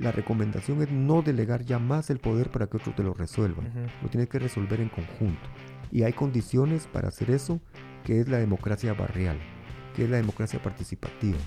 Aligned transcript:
la 0.00 0.12
recomendación 0.12 0.82
es 0.82 0.90
no 0.90 1.22
delegar 1.22 1.64
ya 1.64 1.78
más 1.78 2.10
el 2.10 2.18
poder 2.18 2.50
para 2.50 2.66
que 2.68 2.76
otros 2.76 2.94
te 2.94 3.02
lo 3.02 3.14
resuelvan. 3.14 3.90
Lo 4.02 4.08
tienes 4.08 4.28
que 4.28 4.38
resolver 4.38 4.80
en 4.80 4.88
conjunto. 4.88 5.48
Y 5.90 6.02
hay 6.02 6.12
condiciones 6.12 6.86
para 6.86 7.08
hacer 7.08 7.30
eso, 7.30 7.60
que 8.04 8.20
es 8.20 8.28
la 8.28 8.38
democracia 8.38 8.92
barrial, 8.92 9.38
que 9.96 10.04
es 10.04 10.10
la 10.10 10.18
democracia 10.18 10.62
participativa, 10.62 11.38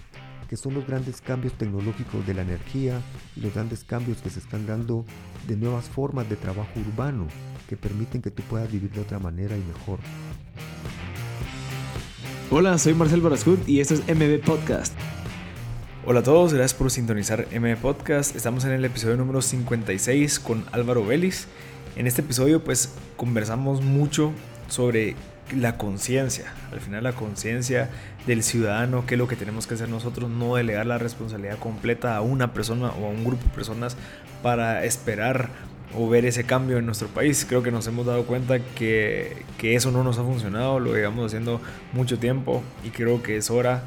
que 0.50 0.57
son 0.57 0.73
los 0.73 0.86
grandes 0.86 1.21
cambios 1.21 1.54
tecnológicos 1.54 2.25
de 2.25 2.34
la 2.34 2.41
energía 2.41 3.00
y 3.36 3.41
los 3.41 3.54
grandes 3.54 3.84
cambios 3.84 4.21
que 4.21 4.29
se 4.29 4.39
están 4.39 4.65
dando 4.65 5.05
de 5.47 5.55
nuevas 5.55 5.89
formas 5.89 6.29
de 6.29 6.36
trabajo 6.36 6.71
urbano 6.79 7.27
que 7.70 7.77
permiten 7.77 8.21
que 8.21 8.31
tú 8.31 8.43
puedas 8.43 8.70
vivir 8.71 8.91
de 8.91 9.02
otra 9.02 9.20
manera 9.20 9.55
y 9.55 9.61
mejor. 9.61 9.99
Hola, 12.49 12.77
soy 12.77 12.93
Marcel 12.93 13.21
Barascut 13.21 13.65
y 13.68 13.79
esto 13.79 13.93
es 13.93 14.02
MB 14.02 14.43
Podcast. 14.43 14.93
Hola 16.04 16.21
a 16.21 16.23
todos, 16.23 16.52
gracias 16.52 16.73
por 16.73 16.89
sintonizar 16.89 17.45
MB 17.55 17.77
Podcast. 17.77 18.35
Estamos 18.35 18.66
en 18.66 18.71
el 18.71 18.84
episodio 18.84 19.17
número 19.17 19.39
56 19.39 20.39
con 20.39 20.66
Álvaro 20.71 21.05
Vélez. 21.05 21.45
En 21.95 22.07
este 22.07 22.21
episodio 22.21 22.63
pues 22.63 22.95
conversamos 23.17 23.84
mucho 23.84 24.31
sobre 24.67 25.16
la 25.55 25.77
conciencia, 25.77 26.55
al 26.71 26.79
final 26.79 27.03
la 27.03 27.13
conciencia 27.13 27.91
del 28.26 28.41
ciudadano, 28.41 29.05
qué 29.05 29.13
es 29.13 29.20
lo 29.20 29.27
que 29.27 29.35
tenemos 29.35 29.67
que 29.67 29.76
hacer 29.76 29.90
nosotros, 29.90 30.27
no 30.27 30.55
delegar 30.55 30.88
la 30.88 30.98
responsabilidad 30.98 31.59
completa 31.59 32.18
a 32.18 32.21
una 32.21 32.52
persona 32.52 32.88
o 32.88 33.05
a 33.05 33.09
un 33.09 33.23
grupo 33.23 33.43
de 33.43 33.54
personas 33.54 33.95
para 34.41 34.84
esperar 34.84 35.49
o 35.95 36.09
ver 36.09 36.26
ese 36.26 36.45
cambio 36.45 36.79
en 36.79 36.88
nuestro 36.88 37.09
país. 37.09 37.45
Creo 37.48 37.62
que 37.62 37.70
nos 37.70 37.85
hemos 37.85 38.07
dado 38.07 38.26
cuenta 38.26 38.57
que, 38.57 39.43
que 39.59 39.76
eso 39.76 39.91
no 39.91 40.04
nos 40.04 40.18
ha 40.18 40.23
funcionado, 40.23 40.79
lo 40.79 40.95
llevamos 40.95 41.27
haciendo 41.27 41.62
mucho 41.93 42.18
tiempo 42.18 42.63
y 42.84 42.90
creo 42.90 43.21
que 43.21 43.38
es 43.38 43.52
hora 43.52 43.84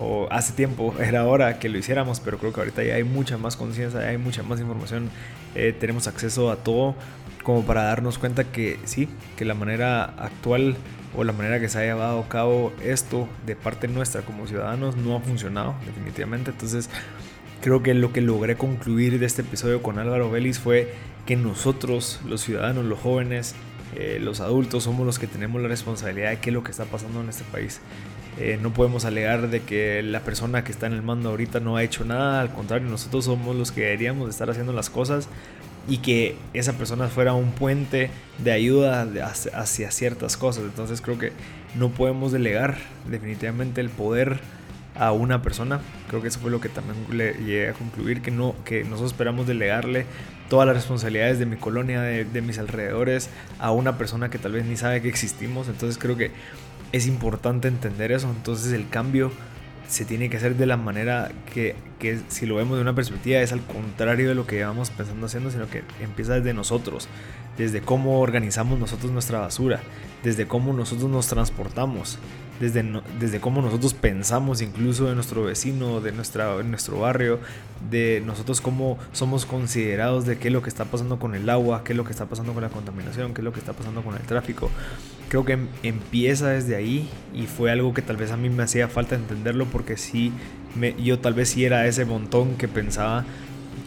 o 0.00 0.28
hace 0.30 0.52
tiempo 0.52 0.94
era 1.00 1.24
hora 1.24 1.58
que 1.58 1.68
lo 1.68 1.78
hiciéramos, 1.78 2.20
pero 2.20 2.38
creo 2.38 2.52
que 2.52 2.60
ahorita 2.60 2.82
ya 2.84 2.94
hay 2.94 3.04
mucha 3.04 3.38
más 3.38 3.56
conciencia, 3.56 4.00
hay 4.00 4.18
mucha 4.18 4.42
más 4.42 4.60
información, 4.60 5.10
eh, 5.54 5.74
tenemos 5.78 6.06
acceso 6.06 6.50
a 6.50 6.56
todo 6.56 6.94
como 7.42 7.64
para 7.64 7.84
darnos 7.84 8.18
cuenta 8.18 8.44
que 8.44 8.78
sí, 8.84 9.08
que 9.36 9.44
la 9.44 9.54
manera 9.54 10.04
actual 10.04 10.76
o 11.16 11.24
la 11.24 11.32
manera 11.32 11.60
que 11.60 11.68
se 11.68 11.78
ha 11.78 11.82
llevado 11.82 12.20
a 12.20 12.28
cabo 12.28 12.72
esto 12.84 13.28
de 13.46 13.56
parte 13.56 13.88
nuestra 13.88 14.22
como 14.22 14.46
ciudadanos 14.46 14.96
no 14.96 15.16
ha 15.16 15.20
funcionado 15.20 15.74
definitivamente. 15.86 16.50
Entonces 16.50 16.90
creo 17.62 17.82
que 17.82 17.94
lo 17.94 18.12
que 18.12 18.20
logré 18.20 18.56
concluir 18.56 19.18
de 19.18 19.26
este 19.26 19.42
episodio 19.42 19.82
con 19.82 19.98
Álvaro 19.98 20.30
Vélez 20.30 20.58
fue 20.58 20.92
que 21.26 21.36
nosotros, 21.36 22.20
los 22.26 22.42
ciudadanos, 22.42 22.84
los 22.84 22.98
jóvenes, 22.98 23.54
eh, 23.96 24.18
los 24.20 24.40
adultos, 24.40 24.84
somos 24.84 25.06
los 25.06 25.18
que 25.18 25.26
tenemos 25.26 25.60
la 25.62 25.68
responsabilidad 25.68 26.30
de 26.30 26.38
qué 26.38 26.50
es 26.50 26.54
lo 26.54 26.62
que 26.62 26.70
está 26.70 26.84
pasando 26.84 27.20
en 27.20 27.28
este 27.30 27.44
país. 27.44 27.80
Eh, 28.40 28.56
no 28.62 28.72
podemos 28.72 29.04
alegar 29.04 29.50
de 29.50 29.62
que 29.62 30.00
la 30.02 30.20
persona 30.20 30.62
que 30.62 30.70
está 30.70 30.86
en 30.86 30.92
el 30.92 31.02
mando 31.02 31.30
ahorita 31.30 31.58
no 31.58 31.76
ha 31.76 31.82
hecho 31.82 32.04
nada, 32.04 32.40
al 32.40 32.52
contrario, 32.52 32.88
nosotros 32.88 33.24
somos 33.24 33.56
los 33.56 33.72
que 33.72 33.80
deberíamos 33.80 34.30
estar 34.30 34.48
haciendo 34.48 34.72
las 34.72 34.90
cosas 34.90 35.28
y 35.88 35.98
que 35.98 36.36
esa 36.54 36.74
persona 36.74 37.08
fuera 37.08 37.32
un 37.32 37.50
puente 37.50 38.10
de 38.38 38.52
ayuda 38.52 39.08
hacia 39.54 39.90
ciertas 39.90 40.36
cosas. 40.36 40.64
Entonces 40.64 41.00
creo 41.00 41.18
que 41.18 41.32
no 41.74 41.90
podemos 41.90 42.30
delegar 42.30 42.78
definitivamente 43.10 43.80
el 43.80 43.88
poder 43.88 44.38
a 44.94 45.10
una 45.10 45.42
persona. 45.42 45.80
Creo 46.08 46.22
que 46.22 46.28
eso 46.28 46.38
fue 46.38 46.50
lo 46.50 46.60
que 46.60 46.68
también 46.68 46.96
le 47.10 47.32
llegué 47.32 47.70
a 47.70 47.72
concluir, 47.72 48.22
que, 48.22 48.30
no, 48.30 48.54
que 48.64 48.84
nosotros 48.84 49.12
esperamos 49.12 49.48
delegarle 49.48 50.06
todas 50.48 50.66
las 50.66 50.76
responsabilidades 50.76 51.38
de 51.38 51.46
mi 51.46 51.56
colonia, 51.56 52.02
de, 52.02 52.24
de 52.24 52.40
mis 52.40 52.58
alrededores, 52.58 53.30
a 53.58 53.72
una 53.72 53.98
persona 53.98 54.30
que 54.30 54.38
tal 54.38 54.52
vez 54.52 54.64
ni 54.64 54.76
sabe 54.76 55.02
que 55.02 55.08
existimos. 55.08 55.68
Entonces 55.68 55.98
creo 55.98 56.16
que 56.16 56.30
es 56.92 57.06
importante 57.06 57.68
entender 57.68 58.12
eso. 58.12 58.30
Entonces 58.30 58.72
el 58.72 58.88
cambio 58.88 59.32
se 59.88 60.04
tiene 60.04 60.28
que 60.28 60.36
hacer 60.36 60.56
de 60.56 60.66
la 60.66 60.76
manera 60.76 61.30
que, 61.52 61.74
que, 61.98 62.20
si 62.28 62.46
lo 62.46 62.56
vemos 62.56 62.76
de 62.76 62.82
una 62.82 62.94
perspectiva 62.94 63.40
es 63.40 63.52
al 63.52 63.62
contrario 63.62 64.28
de 64.28 64.34
lo 64.34 64.46
que 64.46 64.56
llevamos 64.56 64.90
pensando 64.90 65.26
haciendo, 65.26 65.50
sino 65.50 65.68
que 65.68 65.82
empieza 66.00 66.34
desde 66.34 66.52
nosotros, 66.52 67.08
desde 67.58 67.80
cómo 67.80 68.20
organizamos 68.20 68.78
nosotros 68.78 69.10
nuestra 69.10 69.40
basura, 69.40 69.80
desde 70.22 70.46
cómo 70.46 70.72
nosotros 70.72 71.10
nos 71.10 71.26
transportamos, 71.26 72.18
desde, 72.60 72.84
desde 73.18 73.40
cómo 73.40 73.62
nosotros 73.62 73.94
pensamos 73.94 74.62
incluso 74.62 75.06
de 75.06 75.14
nuestro 75.14 75.44
vecino, 75.44 76.00
de 76.00 76.12
nuestra, 76.12 76.62
nuestro 76.62 77.00
barrio, 77.00 77.40
de 77.90 78.22
nosotros 78.24 78.60
cómo 78.60 78.98
somos 79.12 79.44
considerados 79.44 80.24
de 80.24 80.38
qué 80.38 80.48
es 80.48 80.54
lo 80.54 80.62
que 80.62 80.68
está 80.68 80.84
pasando 80.84 81.18
con 81.18 81.34
el 81.34 81.50
agua, 81.50 81.82
qué 81.84 81.92
es 81.92 81.96
lo 81.96 82.04
que 82.04 82.12
está 82.12 82.26
pasando 82.26 82.52
con 82.52 82.62
la 82.62 82.68
contaminación, 82.68 83.34
qué 83.34 83.40
es 83.40 83.44
lo 83.44 83.52
que 83.52 83.60
está 83.60 83.72
pasando 83.72 84.02
con 84.02 84.14
el 84.14 84.22
tráfico. 84.22 84.70
Creo 85.28 85.44
que 85.44 85.52
em, 85.54 85.68
empieza 85.82 86.48
desde 86.48 86.76
ahí 86.76 87.08
y 87.34 87.46
fue 87.46 87.70
algo 87.70 87.92
que 87.92 88.02
tal 88.02 88.16
vez 88.16 88.30
a 88.30 88.36
mí 88.36 88.48
me 88.48 88.62
hacía 88.62 88.88
falta 88.88 89.14
entenderlo 89.14 89.66
porque 89.66 89.96
sí, 89.96 90.32
yo 91.02 91.18
tal 91.18 91.34
vez 91.34 91.50
sí 91.50 91.64
era 91.64 91.86
ese 91.86 92.04
montón 92.04 92.56
que 92.56 92.68
pensaba 92.68 93.24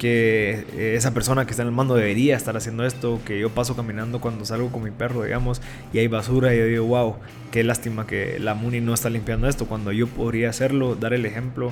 que 0.02 0.66
eh, 0.78 0.96
esa 0.96 1.14
persona 1.14 1.46
que 1.46 1.52
está 1.52 1.62
en 1.62 1.68
el 1.68 1.76
mando 1.76 1.94
debería 1.94 2.36
estar 2.36 2.58
haciendo 2.58 2.84
esto, 2.84 3.20
que 3.24 3.40
yo 3.40 3.52
paso 3.52 3.76
caminando 3.76 4.20
cuando 4.20 4.46
salgo 4.46 4.72
con 4.72 4.82
mi 4.82 4.90
perro, 4.90 5.22
digamos, 5.22 5.62
y 5.94 6.00
hay 6.00 6.08
basura 6.08 6.56
y 6.56 6.58
yo 6.58 6.66
digo, 6.66 6.86
wow, 6.88 7.18
qué 7.52 7.64
lástima 7.64 8.08
que 8.08 8.40
la 8.40 8.56
MUNI 8.56 8.82
no 8.82 8.96
está 8.96 9.12
limpiando 9.12 9.48
esto, 9.48 9.68
cuando 9.68 9.92
yo 9.92 10.08
podría 10.08 10.50
hacerlo, 10.50 10.96
dar 10.96 11.14
el 11.14 11.28
ejemplo, 11.28 11.72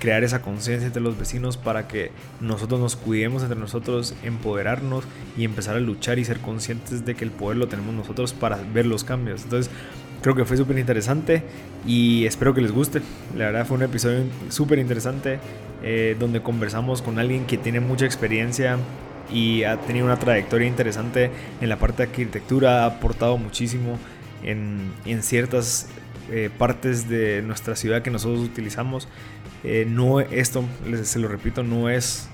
crear 0.00 0.24
esa 0.24 0.40
conciencia 0.40 0.86
entre 0.86 1.02
los 1.02 1.18
vecinos 1.18 1.58
para 1.58 1.86
que 1.86 2.12
nosotros 2.40 2.80
nos 2.80 2.96
cuidemos 2.96 3.42
entre 3.42 3.60
nosotros, 3.60 4.14
empoderarnos 4.22 5.04
y 5.36 5.44
empezar 5.44 5.76
a 5.76 5.80
luchar 5.80 6.18
y 6.18 6.24
ser 6.24 6.38
conscientes 6.38 7.04
de 7.04 7.14
que 7.14 7.24
el 7.24 7.30
poder 7.30 7.58
lo 7.58 7.68
tenemos 7.68 7.94
nosotros 7.94 8.32
para 8.32 8.56
ver 8.72 8.86
los 8.86 9.04
cambios. 9.04 9.42
Entonces, 9.42 9.70
creo 10.22 10.34
que 10.34 10.46
fue 10.46 10.56
súper 10.56 10.78
interesante 10.78 11.42
y 11.86 12.24
espero 12.24 12.54
que 12.54 12.62
les 12.62 12.72
guste. 12.72 13.02
La 13.36 13.46
verdad 13.46 13.66
fue 13.66 13.76
un 13.76 13.82
episodio 13.82 14.24
súper 14.48 14.78
interesante. 14.78 15.38
Eh, 15.88 16.16
donde 16.18 16.42
conversamos 16.42 17.00
con 17.00 17.20
alguien 17.20 17.46
que 17.46 17.56
tiene 17.56 17.78
mucha 17.78 18.06
experiencia 18.06 18.76
y 19.32 19.62
ha 19.62 19.76
tenido 19.76 20.04
una 20.04 20.18
trayectoria 20.18 20.66
interesante 20.66 21.30
en 21.60 21.68
la 21.68 21.78
parte 21.78 21.98
de 21.98 22.08
arquitectura, 22.08 22.82
ha 22.82 22.86
aportado 22.86 23.38
muchísimo 23.38 23.96
en, 24.42 24.90
en 25.04 25.22
ciertas 25.22 25.86
eh, 26.32 26.50
partes 26.58 27.08
de 27.08 27.40
nuestra 27.42 27.76
ciudad 27.76 28.02
que 28.02 28.10
nosotros 28.10 28.40
utilizamos. 28.40 29.06
Eh, 29.62 29.86
no, 29.88 30.18
esto, 30.18 30.64
se 31.04 31.20
lo 31.20 31.28
repito, 31.28 31.62
no 31.62 31.88
es 31.88 32.28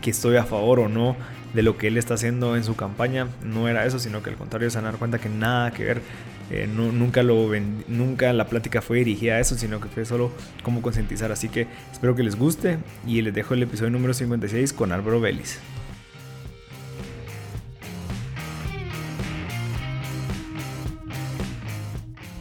que 0.00 0.10
estoy 0.10 0.36
a 0.36 0.44
favor 0.44 0.80
o 0.80 0.88
no 0.88 1.14
de 1.54 1.62
lo 1.62 1.78
que 1.78 1.86
él 1.86 1.98
está 1.98 2.14
haciendo 2.14 2.56
en 2.56 2.64
su 2.64 2.74
campaña, 2.74 3.28
no 3.44 3.68
era 3.68 3.86
eso, 3.86 4.00
sino 4.00 4.24
que 4.24 4.30
al 4.30 4.36
contrario 4.36 4.70
se 4.70 4.78
van 4.78 4.86
a 4.86 4.90
dar 4.90 4.98
cuenta 4.98 5.20
que 5.20 5.28
nada 5.28 5.70
que 5.70 5.84
ver 5.84 6.02
eh, 6.50 6.66
nunca, 6.66 7.22
lo 7.22 7.48
nunca 7.86 8.32
la 8.32 8.48
plática 8.48 8.82
fue 8.82 8.98
dirigida 8.98 9.34
a 9.34 9.40
eso, 9.40 9.56
sino 9.56 9.80
que 9.80 9.88
fue 9.88 10.04
solo 10.04 10.32
como 10.64 10.82
concientizar. 10.82 11.30
Así 11.30 11.48
que 11.48 11.68
espero 11.92 12.16
que 12.16 12.24
les 12.24 12.36
guste 12.36 12.78
y 13.06 13.22
les 13.22 13.32
dejo 13.32 13.54
el 13.54 13.62
episodio 13.62 13.90
número 13.90 14.14
56 14.14 14.72
con 14.72 14.90
Álvaro 14.90 15.20
Vélez. 15.20 15.60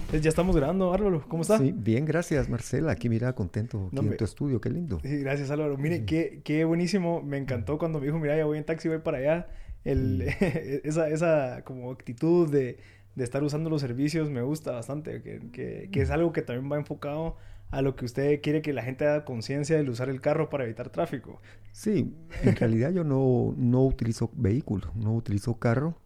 Pues 0.09 0.23
ya 0.23 0.29
estamos 0.29 0.55
grabando, 0.55 0.91
Álvaro. 0.91 1.23
¿Cómo 1.27 1.43
está? 1.43 1.59
Sí, 1.59 1.71
bien, 1.71 2.03
gracias, 2.05 2.49
Marcela. 2.49 2.91
Aquí 2.91 3.09
mira, 3.09 3.33
contento 3.33 3.91
aquí 3.93 4.07
en 4.07 4.17
tu 4.17 4.25
estudio, 4.25 4.59
qué 4.59 4.71
lindo. 4.71 4.99
Sí, 5.03 5.19
gracias, 5.19 5.51
Álvaro. 5.51 5.77
Mire, 5.77 6.05
qué, 6.05 6.41
qué 6.43 6.65
buenísimo. 6.65 7.21
Me 7.21 7.37
encantó 7.37 7.77
cuando 7.77 7.99
me 7.99 8.07
dijo, 8.07 8.17
mira, 8.17 8.35
ya 8.35 8.45
voy 8.45 8.57
en 8.57 8.63
taxi, 8.63 8.87
voy 8.87 8.97
para 8.97 9.19
allá. 9.19 9.47
El, 9.83 10.21
esa, 10.83 11.09
esa 11.09 11.61
como 11.63 11.91
actitud 11.91 12.49
de, 12.49 12.79
de 13.15 13.23
estar 13.23 13.43
usando 13.43 13.69
los 13.69 13.81
servicios 13.81 14.29
me 14.29 14.41
gusta 14.41 14.71
bastante, 14.71 15.21
que, 15.21 15.89
que, 15.91 16.01
es 16.01 16.09
algo 16.09 16.31
que 16.31 16.41
también 16.41 16.71
va 16.71 16.77
enfocado 16.77 17.35
a 17.71 17.81
lo 17.81 17.95
que 17.95 18.05
usted 18.05 18.41
quiere 18.41 18.61
que 18.61 18.73
la 18.73 18.81
gente 18.81 19.05
haga 19.05 19.25
conciencia 19.25 19.77
del 19.77 19.89
usar 19.89 20.09
el 20.09 20.21
carro 20.21 20.49
para 20.49 20.63
evitar 20.63 20.89
tráfico. 20.89 21.39
Sí, 21.71 22.15
en 22.43 22.55
realidad 22.55 22.91
yo 22.91 23.03
no, 23.03 23.53
no 23.57 23.85
utilizo 23.85 24.31
vehículo, 24.33 24.91
no 24.95 25.13
utilizo 25.13 25.59
carro. 25.59 25.97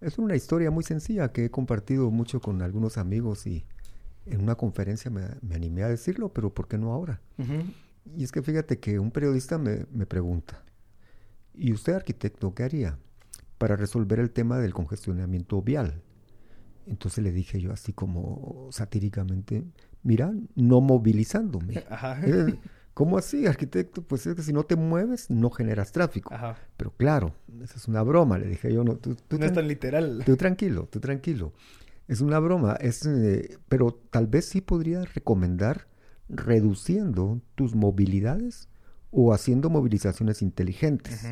Es 0.00 0.18
una 0.18 0.36
historia 0.36 0.70
muy 0.70 0.84
sencilla 0.84 1.32
que 1.32 1.46
he 1.46 1.50
compartido 1.50 2.10
mucho 2.10 2.40
con 2.40 2.62
algunos 2.62 2.98
amigos 2.98 3.46
y 3.46 3.64
en 4.26 4.42
una 4.42 4.54
conferencia 4.54 5.10
me, 5.10 5.22
me 5.42 5.54
animé 5.54 5.82
a 5.82 5.88
decirlo, 5.88 6.32
pero 6.32 6.52
¿por 6.52 6.68
qué 6.68 6.78
no 6.78 6.92
ahora? 6.92 7.20
Y 8.16 8.24
es 8.24 8.32
que 8.32 8.42
fíjate 8.42 8.78
que 8.78 8.98
un 8.98 9.10
periodista 9.10 9.58
me, 9.58 9.86
me 9.92 10.06
pregunta, 10.06 10.62
¿y 11.54 11.72
usted 11.72 11.94
arquitecto 11.94 12.54
qué 12.54 12.64
haría 12.64 12.98
para 13.58 13.76
resolver 13.76 14.18
el 14.18 14.30
tema 14.30 14.58
del 14.58 14.74
congestionamiento 14.74 15.62
vial? 15.62 16.02
Entonces 16.86 17.22
le 17.22 17.32
dije 17.32 17.60
yo 17.60 17.72
así 17.72 17.92
como 17.92 18.68
satíricamente, 18.72 19.64
mira, 20.02 20.32
no 20.54 20.80
movilizándome. 20.80 21.84
Eh, 22.24 22.58
¿Cómo 22.94 23.16
así, 23.16 23.46
arquitecto? 23.46 24.02
Pues 24.02 24.26
es 24.26 24.34
que 24.34 24.42
si 24.42 24.52
no 24.52 24.64
te 24.64 24.76
mueves, 24.76 25.30
no 25.30 25.48
generas 25.50 25.92
tráfico. 25.92 26.34
Pero 26.76 26.90
claro, 26.96 27.34
esa 27.62 27.76
es 27.76 27.88
una 27.88 28.02
broma, 28.02 28.36
le 28.36 28.48
dije 28.48 28.72
yo. 28.72 28.84
No, 28.84 28.96
tú, 28.96 29.16
no 29.30 29.46
es 29.46 29.52
tan 29.52 29.68
literal. 29.68 30.22
Tú 30.26 30.36
tranquilo, 30.36 30.88
tú 30.90 31.00
tranquilo. 31.00 31.52
Es 32.08 32.20
una 32.20 32.40
broma, 32.40 32.74
es, 32.74 33.06
eh, 33.06 33.58
pero 33.68 33.92
tal 34.10 34.26
vez 34.26 34.46
sí 34.46 34.60
podría 34.60 35.04
recomendar 35.04 35.86
reduciendo 36.28 37.40
tus 37.54 37.74
movilidades 37.74 38.68
o 39.10 39.32
haciendo 39.32 39.70
movilizaciones 39.70 40.42
inteligentes, 40.42 41.26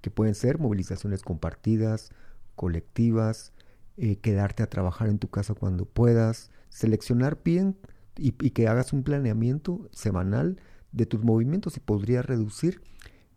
que 0.00 0.10
pueden 0.10 0.34
ser 0.34 0.58
movilizaciones 0.58 1.22
compartidas, 1.22 2.10
colectivas, 2.54 3.52
eh, 3.96 4.16
quedarte 4.16 4.62
a 4.62 4.68
trabajar 4.68 5.08
en 5.08 5.18
tu 5.18 5.28
casa 5.28 5.54
cuando 5.54 5.84
puedas, 5.84 6.50
seleccionar 6.68 7.38
bien 7.44 7.76
y, 8.16 8.32
que 8.32 8.68
hagas 8.68 8.92
un 8.92 9.02
planeamiento 9.02 9.88
semanal 9.92 10.58
de 10.92 11.06
tus 11.06 11.22
movimientos 11.22 11.76
y 11.76 11.80
podría 11.80 12.22
reducir 12.22 12.82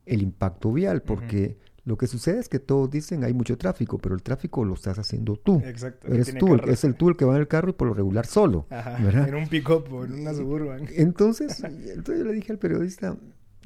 el 0.05 0.21
impacto 0.21 0.71
vial, 0.71 1.01
porque 1.01 1.57
lo 1.85 1.97
que 1.97 2.07
sucede 2.07 2.39
es 2.39 2.49
que 2.49 2.59
todos 2.59 2.89
dicen 2.89 3.23
hay 3.23 3.33
mucho 3.33 3.57
tráfico, 3.57 3.97
pero 3.97 4.15
el 4.15 4.23
tráfico 4.23 4.65
lo 4.65 4.73
estás 4.73 4.97
haciendo 4.97 5.35
tú. 5.35 5.61
Exacto. 5.63 6.07
Eres 6.07 6.35
tú, 6.37 6.55
es 6.55 6.83
el 6.83 6.95
tú 6.95 7.09
el 7.09 7.17
que 7.17 7.25
va 7.25 7.35
en 7.35 7.41
el 7.41 7.47
carro 7.47 7.69
y 7.69 7.73
por 7.73 7.87
lo 7.87 7.93
regular 7.93 8.25
solo. 8.25 8.65
Ajá, 8.69 8.97
En 9.27 9.35
un 9.35 9.47
pick-up 9.47 9.91
o 9.91 10.05
en 10.05 10.13
una 10.13 10.33
suburban. 10.33 10.87
Entonces, 10.95 11.63
entonces 11.63 12.19
yo 12.19 12.25
le 12.25 12.33
dije 12.33 12.51
al 12.51 12.59
periodista, 12.59 13.17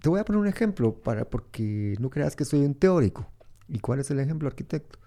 te 0.01 0.09
voy 0.09 0.19
a 0.19 0.25
poner 0.25 0.41
un 0.41 0.47
ejemplo 0.47 0.95
para 0.95 1.25
porque 1.25 1.95
no 1.99 2.09
creas 2.09 2.35
que 2.35 2.45
soy 2.45 2.65
un 2.65 2.75
teórico. 2.75 3.27
¿Y 3.67 3.79
cuál 3.79 3.99
es 3.99 4.09
el 4.11 4.19
ejemplo, 4.19 4.47
arquitecto? 4.47 4.99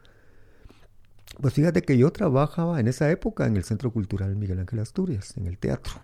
Pues 1.40 1.55
fíjate 1.55 1.82
que 1.82 1.96
yo 1.96 2.12
trabajaba 2.12 2.79
en 2.79 2.88
esa 2.88 3.11
época 3.11 3.46
en 3.46 3.56
el 3.56 3.64
Centro 3.64 3.93
Cultural 3.93 4.37
Miguel 4.37 4.61
Ángel 4.61 4.81
Asturias, 4.81 5.37
en 5.37 5.46
el 5.46 5.58
teatro. 5.58 6.02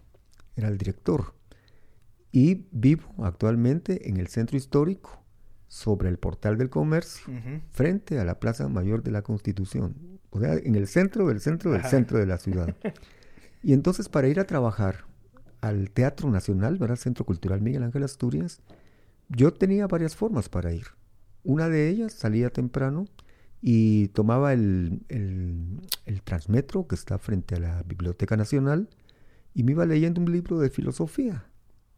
Era 0.56 0.68
el 0.68 0.78
director. 0.78 1.34
Y 2.32 2.66
vivo 2.72 3.14
actualmente 3.24 4.08
en 4.08 4.16
el 4.18 4.28
Centro 4.28 4.56
Histórico 4.56 5.22
sobre 5.68 6.08
el 6.08 6.18
portal 6.18 6.56
del 6.56 6.70
comercio, 6.70 7.32
frente 7.70 8.18
a 8.18 8.24
la 8.24 8.40
Plaza 8.40 8.68
Mayor 8.68 9.02
de 9.02 9.10
la 9.10 9.22
Constitución, 9.22 10.18
o 10.30 10.40
sea, 10.40 10.54
en 10.54 10.74
el 10.74 10.88
centro 10.88 11.28
del 11.28 11.40
centro 11.40 11.72
del 11.72 11.84
centro 11.84 12.18
de 12.18 12.26
la 12.26 12.38
ciudad. 12.38 12.74
Y 13.60 13.72
entonces 13.72 14.08
para 14.08 14.28
ir 14.28 14.38
a 14.38 14.46
trabajar 14.46 15.04
al 15.60 15.90
Teatro 15.90 16.30
Nacional, 16.30 16.78
¿verdad? 16.78 16.94
Centro 16.94 17.24
Cultural 17.24 17.60
Miguel 17.60 17.82
Ángel 17.82 18.04
Asturias, 18.04 18.60
yo 19.28 19.52
tenía 19.52 19.88
varias 19.88 20.14
formas 20.14 20.48
para 20.48 20.72
ir. 20.72 20.86
Una 21.42 21.68
de 21.68 21.88
ellas 21.88 22.12
salía 22.12 22.50
temprano 22.50 23.06
y 23.60 24.08
tomaba 24.08 24.52
el, 24.52 25.00
el 25.08 26.22
transmetro 26.22 26.86
que 26.86 26.94
está 26.94 27.18
frente 27.18 27.56
a 27.56 27.60
la 27.60 27.82
Biblioteca 27.82 28.36
Nacional 28.36 28.88
y 29.54 29.64
me 29.64 29.72
iba 29.72 29.84
leyendo 29.86 30.20
un 30.20 30.30
libro 30.30 30.58
de 30.60 30.70
filosofía 30.70 31.44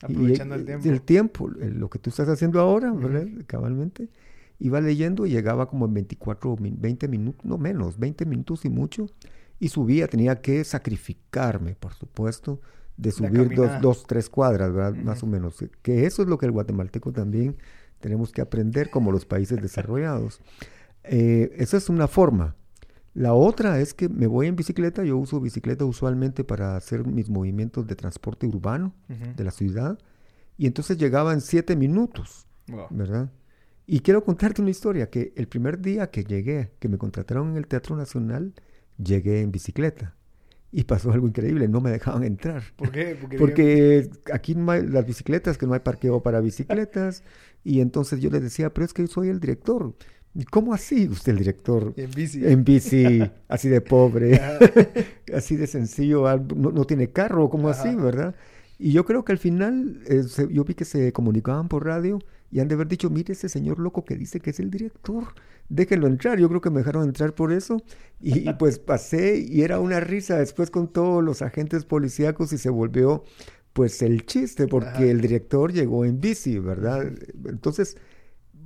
Aprovechando 0.02 0.54
el 0.54 0.64
tiempo. 0.64 0.88
El 0.88 1.02
tiempo, 1.02 1.48
lo 1.48 1.90
que 1.90 1.98
tú 1.98 2.10
estás 2.10 2.28
haciendo 2.28 2.60
ahora, 2.60 2.92
¿verdad? 2.92 3.26
Cabalmente. 3.46 4.08
Iba 4.58 4.80
leyendo 4.80 5.26
y 5.26 5.30
llegaba 5.30 5.68
como 5.68 5.86
en 5.86 5.94
24, 5.94 6.56
20 6.58 7.08
minutos, 7.08 7.44
no 7.44 7.58
menos, 7.58 7.98
20 7.98 8.26
minutos 8.26 8.64
y 8.64 8.70
mucho. 8.70 9.06
Y 9.58 9.68
subía, 9.68 10.08
tenía 10.08 10.40
que 10.40 10.64
sacrificarme, 10.64 11.74
por 11.74 11.92
supuesto, 11.92 12.60
de 12.96 13.10
subir 13.10 13.54
dos, 13.54 13.70
dos, 13.80 14.06
tres 14.06 14.28
cuadras, 14.30 14.72
¿verdad? 14.72 14.94
Más 15.02 15.22
o 15.22 15.26
menos. 15.26 15.62
Que 15.82 16.06
eso 16.06 16.22
es 16.22 16.28
lo 16.28 16.38
que 16.38 16.46
el 16.46 16.52
guatemalteco 16.52 17.12
también 17.12 17.56
tenemos 18.00 18.32
que 18.32 18.40
aprender 18.40 18.90
como 18.90 19.12
los 19.12 19.26
países 19.26 19.60
desarrollados. 19.60 20.40
Eh, 21.05 21.52
esa 21.56 21.76
es 21.76 21.88
una 21.88 22.08
forma. 22.08 22.56
La 23.14 23.35
otra 23.35 23.81
es 23.81 23.93
que 23.93 24.08
me 24.08 24.26
voy 24.26 24.47
en 24.47 24.56
bicicleta, 24.56 25.05
yo 25.05 25.17
uso 25.17 25.41
bicicleta 25.41 25.85
usualmente 25.85 26.44
para 26.44 26.76
hacer 26.76 27.06
mis 27.06 27.29
movimientos 27.29 27.87
de 27.87 27.97
transporte 27.97 28.47
urbano 28.47 28.94
de 29.08 29.44
la 29.44 29.50
ciudad, 29.50 29.99
y 30.56 30.67
entonces 30.67 30.97
llegaba 30.97 31.32
en 31.32 31.41
siete 31.41 31.75
minutos, 31.75 32.47
¿verdad? 32.91 33.31
Y 33.87 34.00
quiero 34.00 34.23
contarte 34.23 34.62
una 34.62 34.70
historia, 34.70 35.11
que 35.11 35.32
el 35.35 35.49
primer 35.49 35.81
día 35.81 36.11
que 36.11 36.23
llegué, 36.23 36.70
que 36.79 36.88
me 36.88 36.99
contrataron 36.99 37.50
en 37.50 37.56
el 37.56 37.67
Teatro 37.67 37.96
Nacional, 37.96 38.55
llegué 39.03 39.41
en 39.41 39.50
bicicleta. 39.50 40.14
Y 40.70 40.85
pasó 40.85 41.11
algo 41.11 41.26
increíble, 41.26 41.67
no 41.67 41.81
me 41.81 41.91
dejaban 41.91 42.23
entrar. 42.23 42.62
¿Por 42.76 42.93
qué? 42.93 43.19
Porque, 43.37 44.08
aquí 44.32 44.55
no 44.55 44.70
hay 44.70 44.87
las 44.87 45.05
bicicletas, 45.05 45.58
que 45.58 45.67
no 45.67 45.73
hay 45.73 45.81
parqueo 45.81 46.23
para 46.23 46.41
bicicletas. 46.41 47.25
y 47.64 47.81
entonces 47.81 48.20
yo 48.20 48.31
les 48.31 48.43
decía, 48.43 48.73
pero 48.73 48.85
es 48.85 48.93
que 48.93 49.03
yo 49.03 49.08
soy 49.08 49.29
el 49.29 49.41
director. 49.41 49.96
¿Cómo 50.50 50.73
así 50.73 51.09
usted, 51.09 51.32
el 51.32 51.38
director? 51.38 51.93
En 51.97 52.11
bici. 52.11 52.47
En 52.47 52.65
bici, 52.65 53.21
así 53.49 53.69
de 53.69 53.81
pobre, 53.81 54.41
así 55.35 55.56
de 55.56 55.67
sencillo, 55.67 56.25
no, 56.55 56.85
tiene 56.85 57.11
carro, 57.11 57.50
¿cómo 57.50 57.69
así, 57.69 57.94
verdad? 57.97 58.35
Y 58.79 58.93
yo 58.93 59.05
creo 59.05 59.25
que 59.25 59.32
al 59.32 59.38
final, 59.38 60.00
eh, 60.06 60.23
yo 60.50 60.65
vi 60.65 60.75
que 60.75 60.85
se 60.85 61.12
comunicaban 61.12 61.69
por 61.69 61.85
radio 61.85 62.21
y 62.50 62.61
han 62.61 62.69
de 62.69 62.75
haber 62.75 62.88
dicho, 62.88 63.11
mire 63.11 63.32
ese 63.32 63.49
señor 63.49 63.79
loco 63.79 64.05
que 64.05 64.17
dice 64.17 64.41
que 64.41 64.50
es 64.50 64.61
el 64.61 64.71
director, 64.71 65.35
déjenlo 65.69 66.06
entrar. 66.06 66.38
Yo 66.38 66.49
creo 66.49 66.61
que 66.61 66.71
me 66.71 66.79
dejaron 66.79 67.05
entrar 67.05 67.35
por 67.35 67.53
eso. 67.53 67.82
Y, 68.21 68.53
pues 68.55 68.79
pasé 68.79 69.38
y 69.38 69.62
era 69.62 69.81
una 69.81 70.00
risa 70.00 70.38
después 70.38 70.71
con 70.71 70.88
todos 70.88 71.23
los 71.23 71.43
agentes 71.43 71.85
policíacos 71.85 72.53
y 72.53 72.59
se 72.59 72.71
volvió 72.71 73.25
pues 73.73 74.03
el 74.03 74.27
chiste 74.27 74.67
porque 74.67 75.11
el 75.11 75.21
director 75.21 75.73
llegó 75.73 76.05
en 76.05 76.21
bici, 76.21 76.59
¿verdad? 76.59 77.12
Entonces, 77.44 77.97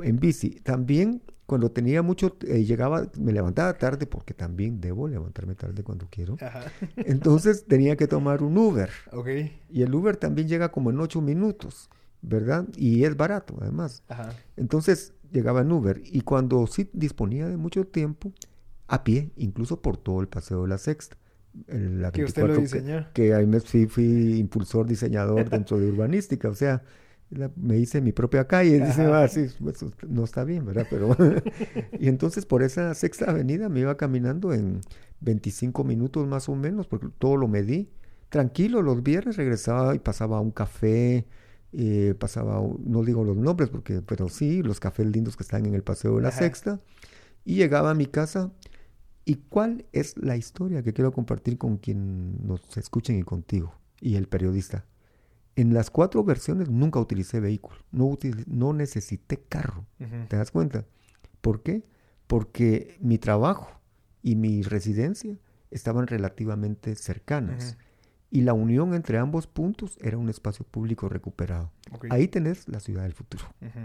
en 0.03 0.19
bici. 0.19 0.61
También 0.63 1.23
cuando 1.47 1.71
tenía 1.71 2.03
mucho, 2.03 2.37
eh, 2.47 2.65
llegaba, 2.65 3.11
me 3.19 3.33
levantaba 3.33 3.75
tarde 3.75 4.07
porque 4.07 4.33
también 4.33 4.81
debo 4.81 5.09
levantarme 5.09 5.55
tarde 5.55 5.83
cuando 5.83 6.07
quiero. 6.11 6.37
Entonces 6.97 7.67
tenía 7.67 7.97
que 7.97 8.07
tomar 8.07 8.43
un 8.43 8.57
Uber. 8.57 8.91
Y 9.71 9.83
el 9.83 9.95
Uber 9.95 10.17
también 10.17 10.49
llega 10.49 10.71
como 10.71 10.91
en 10.91 11.01
ocho 11.01 11.21
minutos, 11.21 11.91
¿verdad? 12.23 12.67
Y 12.77 13.05
es 13.05 13.17
barato, 13.17 13.57
además. 13.61 14.03
Entonces 14.57 15.13
llegaba 15.31 15.61
en 15.61 15.73
Uber. 15.73 16.01
Y 16.05 16.23
cuando 16.23 16.67
sí 16.67 16.89
disponía 16.93 17.47
de 17.49 17.59
mucho 17.59 17.87
tiempo, 17.87 18.33
a 18.87 19.05
pie, 19.05 19.31
incluso 19.37 19.81
por 19.81 19.97
todo 19.97 20.21
el 20.21 20.29
paseo 20.29 20.63
de 20.63 20.69
la 20.69 20.79
Sexta. 20.79 21.17
La 21.69 22.11
que 22.11 22.25
usted 22.25 22.47
lo 22.47 22.57
diseñó. 22.57 23.07
Que, 23.13 23.35
ahí 23.35 23.47
me 23.47 23.61
fui 23.61 24.39
impulsor, 24.39 24.87
diseñador 24.87 25.49
dentro 25.51 25.79
de 25.79 25.89
urbanística. 25.89 26.49
O 26.49 26.55
sea, 26.55 26.83
me 27.57 27.79
hice 27.79 28.01
mi 28.01 28.13
propia 28.13 28.47
calle, 28.47 28.81
dice, 28.81 29.03
ah, 29.05 29.27
sí, 29.29 29.47
pues, 29.61 29.85
no 30.09 30.25
está 30.25 30.45
bien, 30.45 30.65
¿verdad? 30.65 30.87
Pero, 30.91 31.17
y 31.99 32.09
entonces 32.09 32.47
por 32.47 32.63
esa 32.63 32.95
sexta 32.95 33.31
avenida 33.31 33.69
me 33.69 33.81
iba 33.81 33.97
caminando 33.97 34.53
en 34.53 34.81
25 35.21 35.85
minutos 35.85 36.27
más 36.27 36.49
o 36.49 36.55
menos, 36.55 36.87
porque 36.87 37.09
todo 37.19 37.37
lo 37.37 37.49
medí. 37.49 37.91
Tranquilo, 38.29 38.83
los 38.83 39.03
viernes 39.03 39.37
regresaba 39.37 39.95
y 39.95 39.99
pasaba 39.99 40.39
a 40.39 40.41
un 40.41 40.51
café, 40.51 41.27
eh, 41.73 42.15
pasaba, 42.19 42.61
no 42.85 43.03
digo 43.03 43.25
los 43.25 43.37
nombres, 43.37 43.69
porque, 43.69 44.03
pero 44.03 44.29
sí, 44.29 44.63
los 44.63 44.81
cafés 44.81 45.07
lindos 45.07 45.37
que 45.37 45.43
están 45.43 45.67
en 45.67 45.75
el 45.75 45.83
Paseo 45.83 46.17
de 46.17 46.23
la 46.23 46.31
Sexta, 46.31 46.81
y 47.45 47.57
llegaba 47.57 47.91
a 47.91 47.95
mi 47.95 48.07
casa. 48.07 48.53
¿Y 49.27 49.37
cuál 49.49 49.87
es 49.93 50.17
la 50.19 50.37
historia 50.37 50.83
que 50.83 50.93
quiero 50.93 51.13
compartir 51.13 51.57
con 51.57 51.79
quien 51.79 52.47
nos 52.47 52.77
escuchen 52.77 53.19
y 53.19 53.23
contigo 53.23 53.75
y 54.01 54.17
el 54.17 54.29
periodista? 54.29 54.85
En 55.57 55.73
las 55.73 55.91
cuatro 55.91 56.25
versiones 56.25 56.69
nunca 56.69 56.99
utilicé 56.99 57.41
vehículo, 57.41 57.79
no, 57.93 58.19
no 58.47 58.73
necesité 58.73 59.39
carro. 59.39 59.87
¿Te 60.29 60.37
das 60.37 60.51
cuenta? 60.51 60.85
¿Por 61.41 61.63
qué? 61.63 61.85
Porque 62.27 62.97
mi 63.01 63.19
trabajo 63.19 63.69
y 64.23 64.35
mi 64.37 64.63
residencia 64.63 65.39
estaban 65.71 66.07
relativamente 66.07 66.95
cercanas. 66.97 67.77
Y 68.31 68.41
la 68.41 68.53
unión 68.53 68.95
entre 68.95 69.19
ambos 69.19 69.47
puntos 69.47 69.97
era 70.01 70.19
un 70.19 70.29
espacio 70.29 70.67
público 70.67 71.09
recuperado. 71.09 71.71
Ahí 72.11 72.27
tenés 72.27 72.69
la 72.69 72.81
ciudad 72.81 73.03
del 73.03 73.13
futuro. 73.13 73.45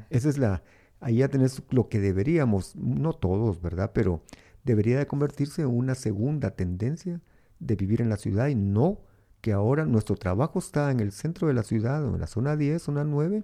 Esa 0.10 0.30
es 0.30 0.40
la, 0.40 0.64
ahí 1.00 1.18
ya 1.18 1.28
tenés 1.28 1.62
lo 1.70 1.88
que 1.88 2.00
deberíamos, 2.00 2.76
no 2.76 3.14
todos, 3.14 3.62
¿verdad? 3.62 3.92
Pero 3.94 4.24
debería 4.64 4.98
de 4.98 5.06
convertirse 5.08 5.62
en 5.62 5.68
una 5.68 5.94
segunda 5.94 6.52
tendencia 6.52 7.22
de 7.60 7.76
vivir 7.76 8.02
en 8.02 8.10
la 8.10 8.18
ciudad 8.18 8.48
y 8.48 8.56
no 8.56 9.02
que 9.42 9.54
ahora 9.54 9.86
nuestro 9.86 10.16
trabajo 10.16 10.60
está 10.60 10.92
en 10.92 11.00
el 11.00 11.12
centro 11.12 11.48
de 11.48 11.54
la 11.54 11.64
ciudad, 11.64 12.04
en 12.06 12.20
la 12.20 12.28
zona 12.28 12.56
10, 12.56 12.82
zona 12.82 13.04
9, 13.04 13.44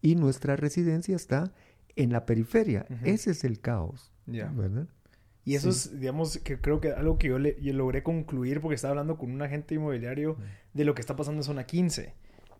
y 0.00 0.14
nuestra 0.16 0.56
residencia 0.56 1.16
está 1.16 1.52
en 1.96 2.12
la 2.12 2.26
periferia. 2.26 2.86
Ese 3.04 3.30
es 3.30 3.44
el 3.44 3.60
caos, 3.60 4.12
¿verdad? 4.26 4.86
Y 5.44 5.56
eso 5.56 5.70
es, 5.70 5.98
digamos, 5.98 6.38
que 6.38 6.60
creo 6.60 6.80
que 6.80 6.92
algo 6.92 7.18
que 7.18 7.28
yo, 7.28 7.38
le, 7.38 7.56
logré 7.72 8.02
concluir 8.02 8.60
porque 8.60 8.76
estaba 8.76 8.92
hablando 8.92 9.18
con 9.18 9.32
un 9.32 9.42
agente 9.42 9.74
inmobiliario 9.74 10.36
de 10.72 10.84
lo 10.84 10.94
que 10.94 11.00
está 11.00 11.16
pasando 11.16 11.40
en 11.40 11.44
zona 11.44 11.64
15. 11.64 12.14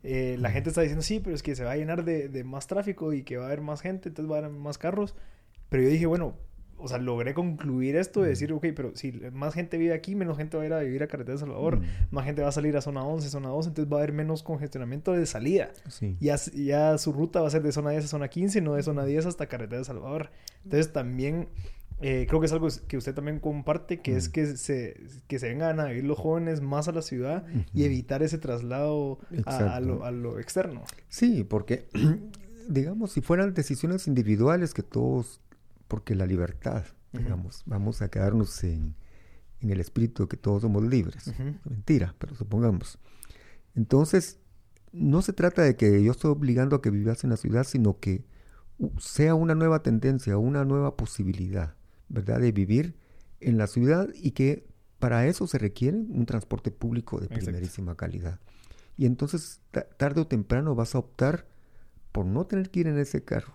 Eh, 0.05 0.37
la 0.41 0.51
gente 0.51 0.71
está 0.71 0.81
diciendo, 0.81 1.03
sí, 1.03 1.21
pero 1.21 1.37
es 1.37 1.45
que 1.45 1.55
se 1.55 1.63
va 1.63 1.73
a 1.73 1.77
llenar 1.77 2.05
de, 2.05 2.29
de, 2.29 2.43
más 2.43 2.67
tráfico 2.67 3.13
y 3.13 3.23
que 3.23 3.37
va 3.37 3.45
a 3.45 3.47
haber 3.47 3.61
más 3.61 3.81
gente, 3.83 4.09
entonces 4.09 4.31
va 4.31 4.37
a 4.37 4.39
haber 4.41 4.51
más 4.51 4.79
carros. 4.79 5.15
Pero 5.69 5.85
yo 5.85 5.91
dije, 5.91 6.07
bueno, 6.07 6.37
o 6.83 6.89
sea, 6.89 6.99
logré 6.99 7.35
concluir 7.35 7.97
esto 7.97 8.23
de 8.23 8.31
decir, 8.31 8.53
ok, 8.53 8.67
pero 8.75 8.95
si 8.95 9.13
más 9.33 9.55
gente 9.55 9.79
vive 9.79 9.95
aquí, 9.95 10.15
menos 10.15 10.37
gente 10.37 10.57
va 10.57 10.65
a 10.65 10.67
ir 10.67 10.73
a 10.73 10.81
vivir 10.81 11.03
a 11.03 11.07
Carretera 11.07 11.35
de 11.35 11.41
Salvador, 11.41 11.81
más 12.11 12.25
gente 12.25 12.43
va 12.43 12.49
a 12.49 12.53
salir 12.53 12.77
a 12.77 12.81
zona 12.81 13.05
11, 13.05 13.29
zona 13.29 13.49
12, 13.49 13.69
entonces 13.69 13.93
va 13.93 13.99
a 13.99 14.01
haber 14.01 14.13
menos 14.13 14.43
congestionamiento 14.43 15.13
de 15.13 15.27
salida. 15.27 15.71
Sí. 15.89 16.17
Ya, 16.21 16.37
ya 16.55 16.99
su 16.99 17.13
ruta 17.13 17.41
va 17.41 17.49
a 17.49 17.51
ser 17.51 17.63
de 17.63 17.73
zona 17.73 17.91
10 17.91 18.05
a 18.05 18.09
zona 18.09 18.29
15, 18.29 18.61
no 18.61 18.75
de 18.75 18.83
zona 18.83 19.05
10 19.05 19.27
hasta 19.27 19.47
Carretera 19.47 19.79
de 19.79 19.85
Salvador. 19.85 20.31
Entonces 20.65 20.93
también 20.93 21.49
eh, 22.01 22.27
creo 22.29 22.41
que 22.41 22.47
es 22.47 22.53
algo 22.53 22.67
que 22.89 22.97
usted 22.97 23.15
también 23.15 23.39
comparte, 23.39 24.01
que 24.01 24.17
es 24.17 24.29
que 24.29 24.57
se, 24.57 25.01
que 25.29 25.39
se 25.39 25.49
vengan 25.49 25.79
a 25.79 25.85
vivir 25.87 26.05
los 26.05 26.19
jóvenes 26.19 26.61
más 26.61 26.89
a 26.89 26.93
la 26.93 27.03
ciudad 27.03 27.45
y 27.73 27.85
evitar 27.85 28.25
ese 28.25 28.39
traslado 28.39 29.21
a, 29.47 29.79
lo, 29.79 30.05
a 30.05 30.11
lo 30.11 30.41
externo. 30.41 30.83
Sí, 31.09 31.45
porque 31.45 31.87
digamos, 32.69 33.13
si 33.13 33.21
fueran 33.21 33.55
decisiones 33.55 34.09
individuales 34.09 34.75
que 34.75 34.83
todos 34.83 35.41
porque 35.93 36.15
la 36.15 36.25
libertad, 36.25 36.87
digamos, 37.13 37.65
vamos 37.67 38.01
a 38.01 38.09
quedarnos 38.09 38.65
en, 38.65 38.95
el 39.61 39.79
espíritu 39.79 40.23
de 40.23 40.29
que 40.31 40.39
todos 40.39 40.63
somos 40.63 40.83
libres. 40.83 41.31
Mentira, 41.69 42.15
pero 42.19 42.35
supongamos. 42.35 42.99
Entonces, 43.75 44.39
no 44.91 45.21
se 45.21 45.35
trata 45.35 45.61
de 45.61 45.77
que 45.77 46.03
yo 46.03 46.13
estoy 46.13 46.31
obligando 46.31 46.77
a 46.77 46.81
que 46.81 46.89
vivas 46.89 47.25
en 47.25 47.31
la 47.31 47.37
ciudad, 47.37 47.65
sino 47.65 48.01
que 48.01 48.25
sea 48.99 49.35
una 49.35 49.55
nueva 49.55 49.83
tendencia, 49.83 50.39
una 50.39 50.65
nueva 50.65 50.97
posibilidad, 50.97 51.75
¿verdad? 52.09 52.41
De 52.41 52.53
vivir 52.53 52.97
en 53.41 53.59
la 53.59 53.67
ciudad 53.67 54.09
y 54.15 54.31
que 54.31 54.67
para 54.99 55.27
eso 55.27 55.47
se 55.47 55.59
requiere 55.59 55.99
un 55.99 56.25
transporte 56.25 56.71
público 56.71 57.21
de 57.21 57.29
primerísima 57.29 57.97
calidad. 57.97 58.41
Y 58.97 59.05
entonces, 59.05 59.61
tarde 59.99 60.23
o 60.23 60.27
temprano 60.27 60.75
vas 60.75 60.95
a 60.95 61.01
optar 61.01 61.47
por 62.13 62.25
no 62.25 62.47
tener 62.47 62.71
que 62.71 62.81
ir 62.81 62.87
en 62.87 62.99
ese 62.99 63.23
carro, 63.25 63.53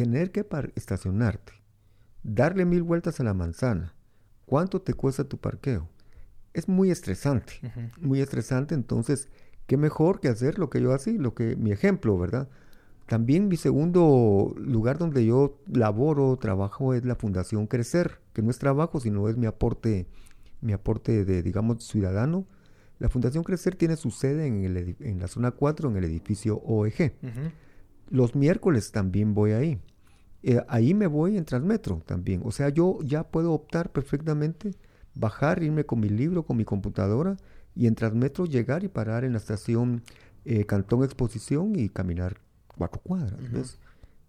tener 0.00 0.32
que 0.32 0.46
estacionarte, 0.76 1.52
darle 2.22 2.64
mil 2.64 2.82
vueltas 2.82 3.20
a 3.20 3.24
la 3.24 3.34
manzana, 3.34 3.94
¿cuánto 4.46 4.80
te 4.80 4.94
cuesta 4.94 5.24
tu 5.24 5.36
parqueo? 5.36 5.90
Es 6.54 6.68
muy 6.68 6.90
estresante, 6.90 7.52
muy 8.00 8.22
estresante, 8.22 8.74
entonces, 8.74 9.28
¿qué 9.66 9.76
mejor 9.76 10.20
que 10.20 10.28
hacer 10.28 10.58
lo 10.58 10.70
que 10.70 10.80
yo 10.80 10.94
hacía, 10.94 11.12
lo 11.20 11.34
que 11.34 11.54
mi 11.54 11.70
ejemplo, 11.70 12.18
¿verdad? 12.18 12.48
También 13.08 13.48
mi 13.48 13.58
segundo 13.58 14.54
lugar 14.56 14.96
donde 14.96 15.26
yo 15.26 15.60
laboro, 15.70 16.38
trabajo 16.38 16.94
es 16.94 17.04
la 17.04 17.14
Fundación 17.14 17.66
Crecer, 17.66 18.20
que 18.32 18.40
no 18.40 18.50
es 18.50 18.58
trabajo, 18.58 19.00
sino 19.00 19.28
es 19.28 19.36
mi 19.36 19.44
aporte, 19.44 20.06
mi 20.62 20.72
aporte 20.72 21.26
de, 21.26 21.42
digamos, 21.42 21.84
ciudadano. 21.84 22.46
La 22.98 23.10
Fundación 23.10 23.44
Crecer 23.44 23.74
tiene 23.74 23.96
su 23.96 24.10
sede 24.10 24.46
en, 24.46 24.64
el, 24.64 24.96
en 25.00 25.20
la 25.20 25.28
zona 25.28 25.50
4, 25.50 25.90
en 25.90 25.96
el 25.98 26.04
edificio 26.04 26.56
OEG. 26.64 27.12
Los 28.08 28.34
miércoles 28.34 28.92
también 28.92 29.34
voy 29.34 29.52
ahí. 29.52 29.78
Eh, 30.42 30.62
ahí 30.68 30.94
me 30.94 31.06
voy 31.06 31.36
en 31.36 31.44
Transmetro 31.44 32.02
también. 32.06 32.40
O 32.44 32.52
sea, 32.52 32.68
yo 32.68 32.98
ya 33.02 33.24
puedo 33.24 33.52
optar 33.52 33.90
perfectamente, 33.90 34.74
bajar, 35.14 35.62
irme 35.62 35.84
con 35.84 36.00
mi 36.00 36.08
libro, 36.08 36.44
con 36.44 36.56
mi 36.56 36.64
computadora 36.64 37.36
y 37.74 37.86
en 37.86 37.94
Transmetro 37.94 38.46
llegar 38.46 38.84
y 38.84 38.88
parar 38.88 39.24
en 39.24 39.32
la 39.32 39.38
estación 39.38 40.02
eh, 40.44 40.64
Cantón 40.64 41.04
Exposición 41.04 41.78
y 41.78 41.88
caminar 41.88 42.38
cuatro 42.76 43.00
cuadras, 43.02 43.78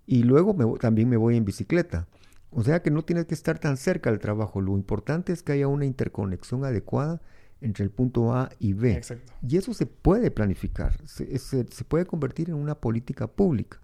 Y 0.06 0.24
luego 0.24 0.78
también 0.78 1.08
me 1.10 1.18
voy 1.18 1.38
en 1.38 1.46
bicicleta. 1.46 2.08
O 2.50 2.64
sea 2.64 2.82
que 2.82 2.92
no 2.92 3.04
tienes 3.04 3.26
que 3.26 3.34
estar 3.34 3.60
tan 3.60 3.78
cerca 3.78 4.10
del 4.10 4.20
trabajo. 4.20 4.60
Lo 4.60 4.76
importante 4.76 5.32
es 5.32 5.42
que 5.42 5.54
haya 5.54 5.70
una 5.70 5.86
interconexión 5.86 6.66
adecuada 6.66 7.22
entre 7.62 7.86
el 7.86 7.92
punto 7.92 8.34
A 8.34 8.50
y 8.60 8.74
B. 8.74 8.94
Exacto. 8.94 9.32
Y 9.48 9.56
eso 9.56 9.74
se 9.74 9.86
puede 9.86 10.32
planificar, 10.32 10.98
se, 11.08 11.38
se, 11.38 11.64
puede 11.86 12.06
convertir 12.06 12.50
en 12.50 12.56
una 12.56 12.76
política 12.76 13.28
pública. 13.28 13.80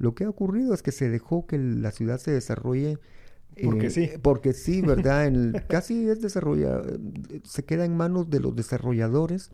Lo 0.00 0.14
que 0.14 0.24
ha 0.24 0.30
ocurrido 0.30 0.72
es 0.72 0.82
que 0.82 0.92
se 0.92 1.10
dejó 1.10 1.46
que 1.46 1.58
la 1.58 1.90
ciudad 1.90 2.18
se 2.18 2.30
desarrolle. 2.30 2.98
Porque 3.62 3.88
eh, 3.88 3.90
sí. 3.90 4.10
Porque 4.22 4.54
sí, 4.54 4.80
¿verdad? 4.86 5.26
En 5.26 5.52
casi 5.68 6.08
es 6.08 6.22
desarrollado, 6.22 6.98
se 7.44 7.64
queda 7.66 7.84
en 7.84 7.94
manos 7.98 8.30
de 8.30 8.40
los 8.40 8.56
desarrolladores. 8.56 9.50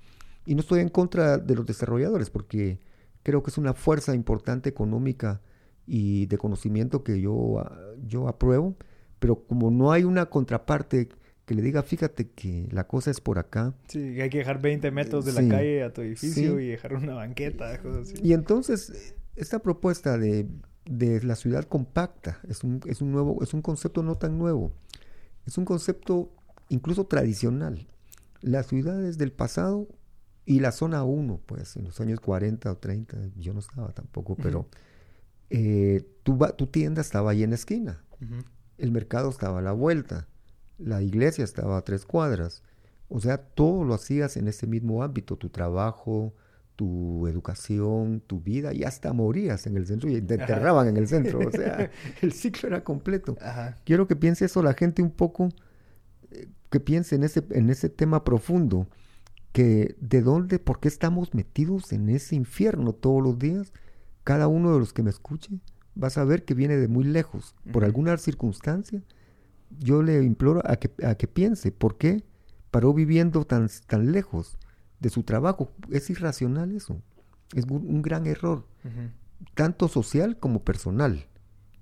Y 0.46 0.54
no 0.54 0.60
estoy 0.60 0.82
en 0.82 0.88
contra 0.88 1.38
de 1.38 1.56
los 1.56 1.66
desarrolladores, 1.66 2.30
porque 2.30 2.78
creo 3.24 3.42
que 3.42 3.50
es 3.50 3.58
una 3.58 3.74
fuerza 3.74 4.14
importante 4.14 4.68
económica 4.68 5.40
y 5.84 6.26
de 6.26 6.38
conocimiento 6.38 7.02
que 7.02 7.20
yo, 7.20 7.58
ah, 7.58 7.76
yo 8.06 8.28
apruebo, 8.28 8.76
pero 9.18 9.42
como 9.46 9.72
no 9.72 9.90
hay 9.90 10.04
una 10.04 10.26
contraparte 10.26 11.08
que 11.44 11.54
le 11.56 11.62
diga, 11.62 11.82
fíjate 11.82 12.28
que 12.30 12.68
la 12.70 12.86
cosa 12.86 13.10
es 13.10 13.20
por 13.20 13.40
acá. 13.40 13.74
Sí, 13.88 14.20
hay 14.20 14.30
que 14.30 14.38
dejar 14.38 14.62
20 14.62 14.92
metros 14.92 15.24
de 15.24 15.32
la 15.32 15.48
calle 15.48 15.82
a 15.82 15.92
tu 15.92 16.02
edificio 16.02 16.60
y 16.60 16.68
dejar 16.68 16.94
una 16.94 17.14
banqueta, 17.14 17.80
cosas 17.82 18.12
así. 18.12 18.20
Y 18.22 18.32
entonces, 18.32 19.15
esta 19.36 19.58
propuesta 19.60 20.18
de, 20.18 20.48
de 20.86 21.22
la 21.22 21.36
ciudad 21.36 21.64
compacta 21.64 22.40
es 22.48 22.64
un, 22.64 22.80
es 22.86 23.00
un 23.00 23.12
nuevo, 23.12 23.42
es 23.42 23.54
un 23.54 23.62
concepto 23.62 24.02
no 24.02 24.16
tan 24.16 24.38
nuevo, 24.38 24.72
es 25.46 25.58
un 25.58 25.64
concepto 25.64 26.32
incluso 26.68 27.06
tradicional. 27.06 27.86
Las 28.40 28.66
ciudades 28.66 29.18
del 29.18 29.32
pasado 29.32 29.88
y 30.44 30.60
la 30.60 30.72
zona 30.72 31.02
1, 31.04 31.40
pues 31.46 31.76
en 31.76 31.84
los 31.84 32.00
años 32.00 32.20
40 32.20 32.70
o 32.70 32.76
30, 32.76 33.16
yo 33.36 33.52
no 33.52 33.60
estaba 33.60 33.92
tampoco, 33.92 34.36
pero 34.36 34.68
eh, 35.50 36.06
tu, 36.22 36.38
tu, 36.56 36.66
tienda 36.68 37.00
estaba 37.00 37.32
ahí 37.32 37.42
en 37.42 37.50
la 37.50 37.56
esquina, 37.56 38.04
el 38.78 38.92
mercado 38.92 39.30
estaba 39.30 39.58
a 39.58 39.62
la 39.62 39.72
vuelta, 39.72 40.28
la 40.78 41.02
iglesia 41.02 41.44
estaba 41.44 41.78
a 41.78 41.82
tres 41.82 42.04
cuadras, 42.04 42.62
o 43.08 43.20
sea, 43.20 43.38
todo 43.38 43.84
lo 43.84 43.94
hacías 43.94 44.36
en 44.36 44.48
ese 44.48 44.66
mismo 44.66 45.02
ámbito, 45.02 45.36
tu 45.36 45.48
trabajo, 45.48 46.34
tu 46.76 47.26
educación, 47.26 48.22
tu 48.26 48.40
vida, 48.40 48.72
y 48.72 48.84
hasta 48.84 49.12
morías 49.12 49.66
en 49.66 49.76
el 49.76 49.86
centro 49.86 50.10
y 50.10 50.20
te 50.20 50.34
enterraban 50.34 50.86
en 50.88 50.98
el 50.98 51.08
centro, 51.08 51.40
o 51.40 51.50
sea, 51.50 51.90
el 52.22 52.32
ciclo 52.32 52.68
era 52.68 52.84
completo. 52.84 53.36
Quiero 53.84 54.06
que 54.06 54.14
piense 54.14 54.44
eso 54.44 54.62
la 54.62 54.74
gente 54.74 55.02
un 55.02 55.10
poco, 55.10 55.48
eh, 56.30 56.48
que 56.70 56.78
piense 56.78 57.16
en 57.16 57.24
ese, 57.24 57.44
en 57.50 57.70
ese 57.70 57.88
tema 57.88 58.22
profundo 58.22 58.86
que 59.52 59.96
de 60.00 60.20
dónde, 60.20 60.58
por 60.58 60.80
qué 60.80 60.88
estamos 60.88 61.34
metidos 61.34 61.92
en 61.92 62.10
ese 62.10 62.36
infierno 62.36 62.92
todos 62.92 63.22
los 63.22 63.38
días, 63.38 63.72
cada 64.22 64.48
uno 64.48 64.74
de 64.74 64.78
los 64.78 64.92
que 64.92 65.02
me 65.02 65.10
escuche 65.10 65.58
va 66.00 66.08
a 66.08 66.10
saber 66.10 66.44
que 66.44 66.52
viene 66.52 66.76
de 66.76 66.88
muy 66.88 67.04
lejos, 67.04 67.54
por 67.72 67.84
alguna 67.84 68.18
circunstancia. 68.18 69.02
Yo 69.78 70.02
le 70.02 70.22
imploro 70.22 70.60
a 70.64 70.76
que, 70.76 70.90
a 71.04 71.14
que 71.14 71.26
piense, 71.26 71.72
¿por 71.72 71.96
qué 71.96 72.22
paró 72.70 72.92
viviendo 72.92 73.46
tan, 73.46 73.70
tan 73.86 74.12
lejos 74.12 74.58
de 75.00 75.10
su 75.10 75.22
trabajo? 75.22 75.72
Es 75.90 76.10
irracional 76.10 76.72
eso, 76.72 77.00
es 77.54 77.64
un, 77.64 78.02
gran 78.02 78.26
error, 78.26 78.66
tanto 79.54 79.88
social 79.88 80.38
como 80.38 80.64
personal, 80.64 81.26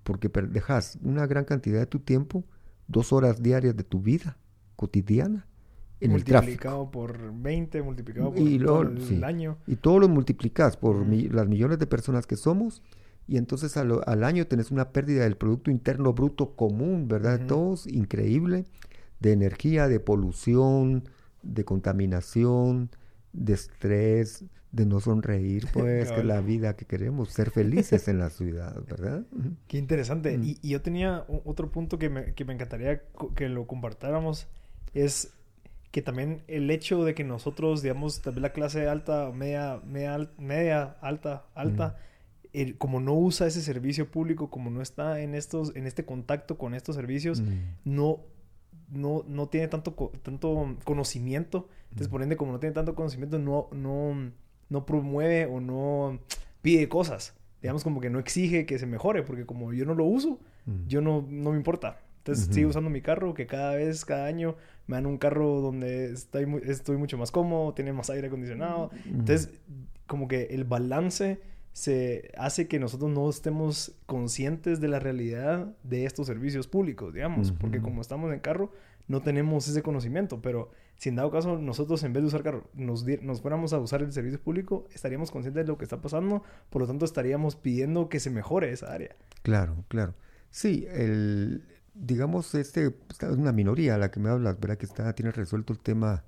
porque 0.02 0.28
dejas 0.28 0.98
una 1.02 1.26
gran 1.26 1.44
cantidad 1.44 1.80
de 1.80 1.86
tu 1.86 2.00
tiempo, 2.00 2.44
dos 2.88 3.12
horas 3.12 3.42
diarias 3.42 3.76
de 3.76 3.84
tu 3.84 4.00
vida 4.00 4.36
cotidiana, 4.76 5.46
multiplicado 6.08 6.90
por 6.90 7.32
20, 7.32 7.82
multiplicado 7.82 8.32
por 8.32 8.38
el 8.40 9.24
año. 9.24 9.58
Y 9.66 9.76
todo 9.76 10.00
lo 10.00 10.08
multiplicas 10.08 10.76
por 10.76 11.06
las 11.06 11.48
millones 11.48 11.78
de 11.78 11.86
personas 11.86 12.26
que 12.26 12.36
somos. 12.36 12.82
Y 13.26 13.38
entonces 13.38 13.76
al, 13.76 14.24
año 14.24 14.46
tenés 14.46 14.70
una 14.70 14.90
pérdida 14.90 15.24
del 15.24 15.36
Producto 15.36 15.70
Interno 15.70 16.12
Bruto 16.12 16.54
común, 16.56 17.08
¿verdad? 17.08 17.40
De 17.40 17.46
todos, 17.46 17.86
increíble, 17.86 18.66
de 19.20 19.32
energía, 19.32 19.88
de 19.88 19.98
polución, 19.98 21.04
de 21.42 21.64
contaminación, 21.64 22.90
de 23.34 23.52
estrés, 23.52 24.44
de 24.72 24.86
no 24.86 25.00
sonreír, 25.00 25.66
pues, 25.72 26.10
que 26.10 26.20
es 26.20 26.24
la 26.24 26.40
vida 26.40 26.76
que 26.76 26.84
queremos, 26.86 27.30
ser 27.30 27.50
felices 27.50 28.08
en 28.08 28.18
la 28.18 28.30
ciudad, 28.30 28.82
¿verdad? 28.88 29.24
Qué 29.68 29.78
interesante. 29.78 30.38
Y, 30.42 30.58
y, 30.62 30.70
yo 30.70 30.82
tenía 30.82 31.24
otro 31.44 31.70
punto 31.70 31.98
que 31.98 32.08
me, 32.08 32.34
que 32.34 32.44
me 32.44 32.54
encantaría 32.54 33.02
que 33.36 33.48
lo 33.48 33.66
compartáramos, 33.66 34.48
es 34.94 35.32
que 35.90 36.02
también 36.02 36.42
el 36.48 36.70
hecho 36.72 37.04
de 37.04 37.14
que 37.14 37.22
nosotros, 37.22 37.82
digamos, 37.82 38.20
vez 38.24 38.36
la 38.36 38.52
clase 38.52 38.88
alta, 38.88 39.30
media, 39.32 39.80
media, 39.86 40.28
media 40.38 40.96
alta, 41.00 41.44
alta, 41.54 41.98
como 42.78 43.00
no 43.00 43.14
usa 43.14 43.46
ese 43.46 43.62
servicio 43.62 44.10
público, 44.10 44.50
como 44.50 44.70
no 44.70 44.82
está 44.82 45.20
en 45.20 45.36
estos, 45.36 45.74
en 45.76 45.86
este 45.86 46.04
contacto 46.04 46.58
con 46.58 46.74
estos 46.74 46.96
servicios, 46.96 47.44
no, 47.84 48.20
no, 48.90 49.24
no 49.26 49.48
tiene 49.48 49.68
tanto, 49.68 49.92
tanto 50.22 50.76
conocimiento. 50.84 51.68
Entonces, 51.84 52.08
por 52.08 52.22
ende, 52.22 52.36
como 52.36 52.52
no 52.52 52.60
tiene 52.60 52.74
tanto 52.74 52.94
conocimiento, 52.94 53.38
no, 53.38 53.68
no, 53.72 54.32
no 54.68 54.86
promueve 54.86 55.46
o 55.46 55.60
no 55.60 56.18
pide 56.62 56.88
cosas. 56.88 57.34
Digamos, 57.62 57.82
como 57.84 58.00
que 58.00 58.10
no 58.10 58.18
exige 58.18 58.66
que 58.66 58.78
se 58.78 58.86
mejore, 58.86 59.22
porque 59.22 59.46
como 59.46 59.72
yo 59.72 59.86
no 59.86 59.94
lo 59.94 60.04
uso, 60.04 60.38
yo 60.86 61.00
no, 61.00 61.24
no 61.28 61.50
me 61.52 61.56
importa. 61.56 61.98
Entonces 62.18 62.54
sigo 62.54 62.70
usando 62.70 62.88
mi 62.88 63.02
carro, 63.02 63.34
que 63.34 63.46
cada 63.46 63.74
vez, 63.74 64.04
cada 64.04 64.26
año, 64.26 64.56
me 64.86 64.96
dan 64.96 65.06
un 65.06 65.18
carro 65.18 65.60
donde 65.60 66.12
estoy, 66.12 66.46
estoy 66.64 66.96
mucho 66.96 67.18
más 67.18 67.30
cómodo, 67.30 67.74
tiene 67.74 67.92
más 67.92 68.08
aire 68.10 68.28
acondicionado. 68.28 68.90
Entonces, 69.04 69.50
como 70.06 70.26
que 70.28 70.44
el 70.50 70.64
balance 70.64 71.40
se 71.74 72.30
hace 72.38 72.68
que 72.68 72.78
nosotros 72.78 73.10
no 73.10 73.28
estemos 73.28 73.96
conscientes 74.06 74.80
de 74.80 74.86
la 74.86 75.00
realidad 75.00 75.74
de 75.82 76.06
estos 76.06 76.28
servicios 76.28 76.68
públicos, 76.68 77.12
digamos, 77.12 77.50
porque 77.50 77.80
como 77.80 78.00
estamos 78.00 78.32
en 78.32 78.38
carro, 78.38 78.70
no 79.08 79.22
tenemos 79.22 79.66
ese 79.66 79.82
conocimiento, 79.82 80.40
pero 80.40 80.70
si 80.94 81.08
en 81.08 81.16
dado 81.16 81.32
caso 81.32 81.58
nosotros 81.58 82.04
en 82.04 82.12
vez 82.12 82.22
de 82.22 82.28
usar 82.28 82.44
carro 82.44 82.70
nos, 82.74 83.04
nos 83.22 83.40
fuéramos 83.40 83.72
a 83.72 83.80
usar 83.80 84.02
el 84.02 84.12
servicio 84.12 84.40
público, 84.40 84.86
estaríamos 84.94 85.32
conscientes 85.32 85.66
de 85.66 85.72
lo 85.72 85.76
que 85.76 85.84
está 85.84 86.00
pasando, 86.00 86.44
por 86.70 86.80
lo 86.80 86.86
tanto 86.86 87.04
estaríamos 87.04 87.56
pidiendo 87.56 88.08
que 88.08 88.20
se 88.20 88.30
mejore 88.30 88.72
esa 88.72 88.92
área. 88.92 89.16
Claro, 89.42 89.84
claro. 89.88 90.14
Sí, 90.50 90.86
el, 90.92 91.64
digamos, 91.92 92.54
este 92.54 92.86
es 92.86 93.22
una 93.36 93.50
minoría 93.50 93.96
a 93.96 93.98
la 93.98 94.12
que 94.12 94.20
me 94.20 94.28
hablas, 94.30 94.60
¿verdad? 94.60 94.78
Que 94.78 94.86
está, 94.86 95.12
tiene 95.12 95.32
resuelto 95.32 95.72
el 95.72 95.80
tema 95.80 96.22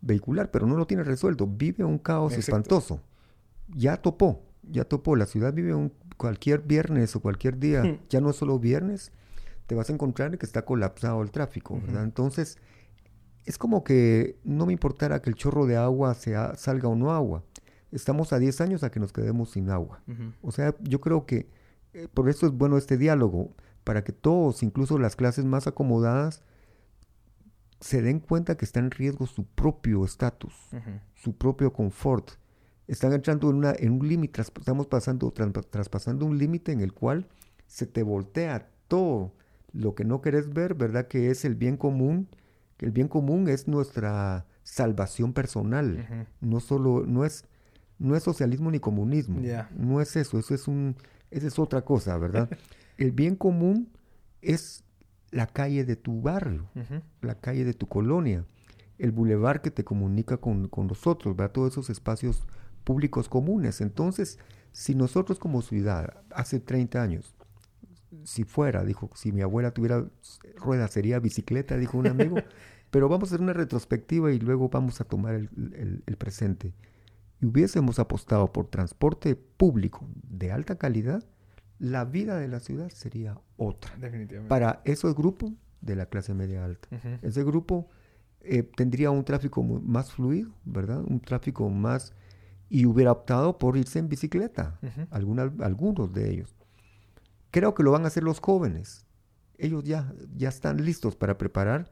vehicular, 0.00 0.50
pero 0.50 0.66
no 0.66 0.76
lo 0.76 0.88
tiene 0.88 1.04
resuelto. 1.04 1.46
Vive 1.46 1.84
un 1.84 1.98
caos 1.98 2.32
espantoso. 2.32 3.00
Ya 3.68 3.96
topó, 3.96 4.47
ya 4.70 4.84
topó. 4.84 5.16
La 5.16 5.26
ciudad 5.26 5.52
vive 5.52 5.74
un, 5.74 5.92
cualquier 6.16 6.60
viernes 6.60 7.14
o 7.16 7.20
cualquier 7.20 7.58
día, 7.58 7.82
hmm. 7.82 8.00
ya 8.08 8.20
no 8.20 8.32
solo 8.32 8.58
viernes, 8.58 9.12
te 9.66 9.74
vas 9.74 9.90
a 9.90 9.92
encontrar 9.92 10.36
que 10.38 10.46
está 10.46 10.64
colapsado 10.64 11.22
el 11.22 11.30
tráfico, 11.30 11.80
¿verdad? 11.80 12.04
Entonces, 12.04 12.58
es 13.44 13.58
como 13.58 13.84
que 13.84 14.38
no 14.44 14.66
me 14.66 14.72
importara 14.72 15.20
que 15.20 15.30
el 15.30 15.36
chorro 15.36 15.66
de 15.66 15.76
agua 15.76 16.14
sea, 16.14 16.54
salga 16.56 16.88
o 16.88 16.94
no 16.94 17.12
agua. 17.12 17.44
Estamos 17.92 18.32
a 18.32 18.38
10 18.38 18.60
años 18.60 18.82
a 18.82 18.90
que 18.90 19.00
nos 19.00 19.12
quedemos 19.12 19.50
sin 19.50 19.70
agua. 19.70 20.02
O 20.42 20.52
sea, 20.52 20.74
yo 20.80 21.00
creo 21.00 21.24
que 21.24 21.48
eh, 21.94 22.08
por 22.12 22.28
eso 22.28 22.46
es 22.46 22.52
bueno 22.52 22.76
este 22.76 22.98
diálogo 22.98 23.54
para 23.84 24.04
que 24.04 24.12
todos, 24.12 24.62
incluso 24.62 24.98
las 24.98 25.16
clases 25.16 25.46
más 25.46 25.66
acomodadas, 25.66 26.42
se 27.80 28.02
den 28.02 28.20
cuenta 28.20 28.56
que 28.56 28.64
está 28.64 28.80
en 28.80 28.90
riesgo 28.90 29.26
su 29.26 29.44
propio 29.44 30.04
estatus, 30.04 30.54
su 31.14 31.36
propio 31.36 31.72
confort. 31.72 32.32
Están 32.88 33.12
entrando 33.12 33.50
en, 33.50 33.56
una, 33.56 33.72
en 33.78 33.92
un 33.92 34.08
límite, 34.08 34.40
estamos 34.40 34.86
pasando, 34.86 35.30
traspasando 35.30 36.24
un 36.24 36.38
límite 36.38 36.72
en 36.72 36.80
el 36.80 36.94
cual 36.94 37.28
se 37.66 37.86
te 37.86 38.02
voltea 38.02 38.70
todo 38.88 39.34
lo 39.72 39.94
que 39.94 40.04
no 40.04 40.22
querés 40.22 40.52
ver, 40.52 40.74
¿verdad? 40.74 41.06
Que 41.06 41.30
es 41.30 41.44
el 41.44 41.54
bien 41.54 41.76
común, 41.76 42.28
que 42.78 42.86
el 42.86 42.92
bien 42.92 43.08
común 43.08 43.48
es 43.48 43.68
nuestra 43.68 44.46
salvación 44.62 45.34
personal. 45.34 46.26
No 46.40 46.60
solo, 46.60 47.04
no 47.06 47.26
es, 47.26 47.44
no 47.98 48.16
es 48.16 48.22
socialismo 48.22 48.70
ni 48.70 48.80
comunismo. 48.80 49.40
No 49.76 50.00
es 50.00 50.16
eso, 50.16 50.38
eso 50.38 50.54
es 50.54 50.66
un, 50.66 50.96
esa 51.30 51.46
es 51.46 51.58
otra 51.58 51.82
cosa, 51.82 52.16
¿verdad? 52.16 52.48
el 52.96 53.12
bien 53.12 53.36
común 53.36 53.90
es 54.40 54.82
la 55.30 55.46
calle 55.46 55.84
de 55.84 55.96
tu 55.96 56.22
barrio, 56.22 56.70
la 57.20 57.34
calle 57.34 57.66
de 57.66 57.74
tu 57.74 57.86
colonia, 57.86 58.46
el 58.96 59.12
bulevar 59.12 59.60
que 59.60 59.70
te 59.70 59.84
comunica 59.84 60.38
con, 60.38 60.68
con 60.68 60.86
nosotros, 60.86 61.36
¿verdad? 61.36 61.52
Todos 61.52 61.72
esos 61.72 61.90
espacios 61.90 62.46
públicos 62.88 63.28
comunes. 63.28 63.82
Entonces, 63.82 64.38
si 64.72 64.94
nosotros 64.94 65.38
como 65.38 65.60
ciudad, 65.60 66.22
hace 66.30 66.58
30 66.58 67.02
años, 67.02 67.34
si 68.24 68.44
fuera, 68.44 68.82
dijo, 68.82 69.10
si 69.14 69.30
mi 69.30 69.42
abuela 69.42 69.72
tuviera 69.72 70.06
ruedas 70.56 70.90
sería 70.90 71.18
bicicleta, 71.18 71.76
dijo 71.76 71.98
un 71.98 72.06
amigo, 72.06 72.36
pero 72.90 73.10
vamos 73.10 73.28
a 73.28 73.34
hacer 73.34 73.42
una 73.42 73.52
retrospectiva 73.52 74.32
y 74.32 74.38
luego 74.38 74.70
vamos 74.70 75.02
a 75.02 75.04
tomar 75.04 75.34
el, 75.34 76.02
el 76.06 76.16
presente. 76.16 76.72
Y 77.42 77.44
hubiésemos 77.44 77.98
apostado 77.98 78.54
por 78.54 78.68
transporte 78.68 79.36
público 79.36 80.08
de 80.26 80.50
alta 80.50 80.78
calidad, 80.78 81.22
la 81.78 82.06
vida 82.06 82.38
de 82.38 82.48
la 82.48 82.60
ciudad 82.60 82.88
sería 82.88 83.38
otra. 83.58 83.94
Definitivamente. 83.98 84.48
Para 84.48 84.80
esos 84.86 85.14
grupos 85.14 85.52
de 85.82 85.94
la 85.94 86.06
clase 86.06 86.32
media 86.32 86.64
alta. 86.64 86.88
Ese 87.20 87.44
grupo 87.44 87.90
eh, 88.40 88.62
tendría 88.62 89.10
un 89.10 89.26
tráfico 89.26 89.62
más 89.62 90.10
fluido, 90.10 90.52
¿verdad? 90.64 91.04
Un 91.06 91.20
tráfico 91.20 91.68
más... 91.68 92.14
Y 92.70 92.86
hubiera 92.86 93.12
optado 93.12 93.58
por 93.58 93.76
irse 93.76 93.98
en 93.98 94.08
bicicleta, 94.08 94.78
algunos 95.10 96.12
de 96.12 96.30
ellos. 96.30 96.54
Creo 97.50 97.74
que 97.74 97.82
lo 97.82 97.92
van 97.92 98.04
a 98.04 98.08
hacer 98.08 98.22
los 98.22 98.40
jóvenes. 98.40 99.06
Ellos 99.56 99.84
ya, 99.84 100.12
ya 100.36 100.50
están 100.50 100.84
listos 100.84 101.16
para 101.16 101.38
preparar 101.38 101.90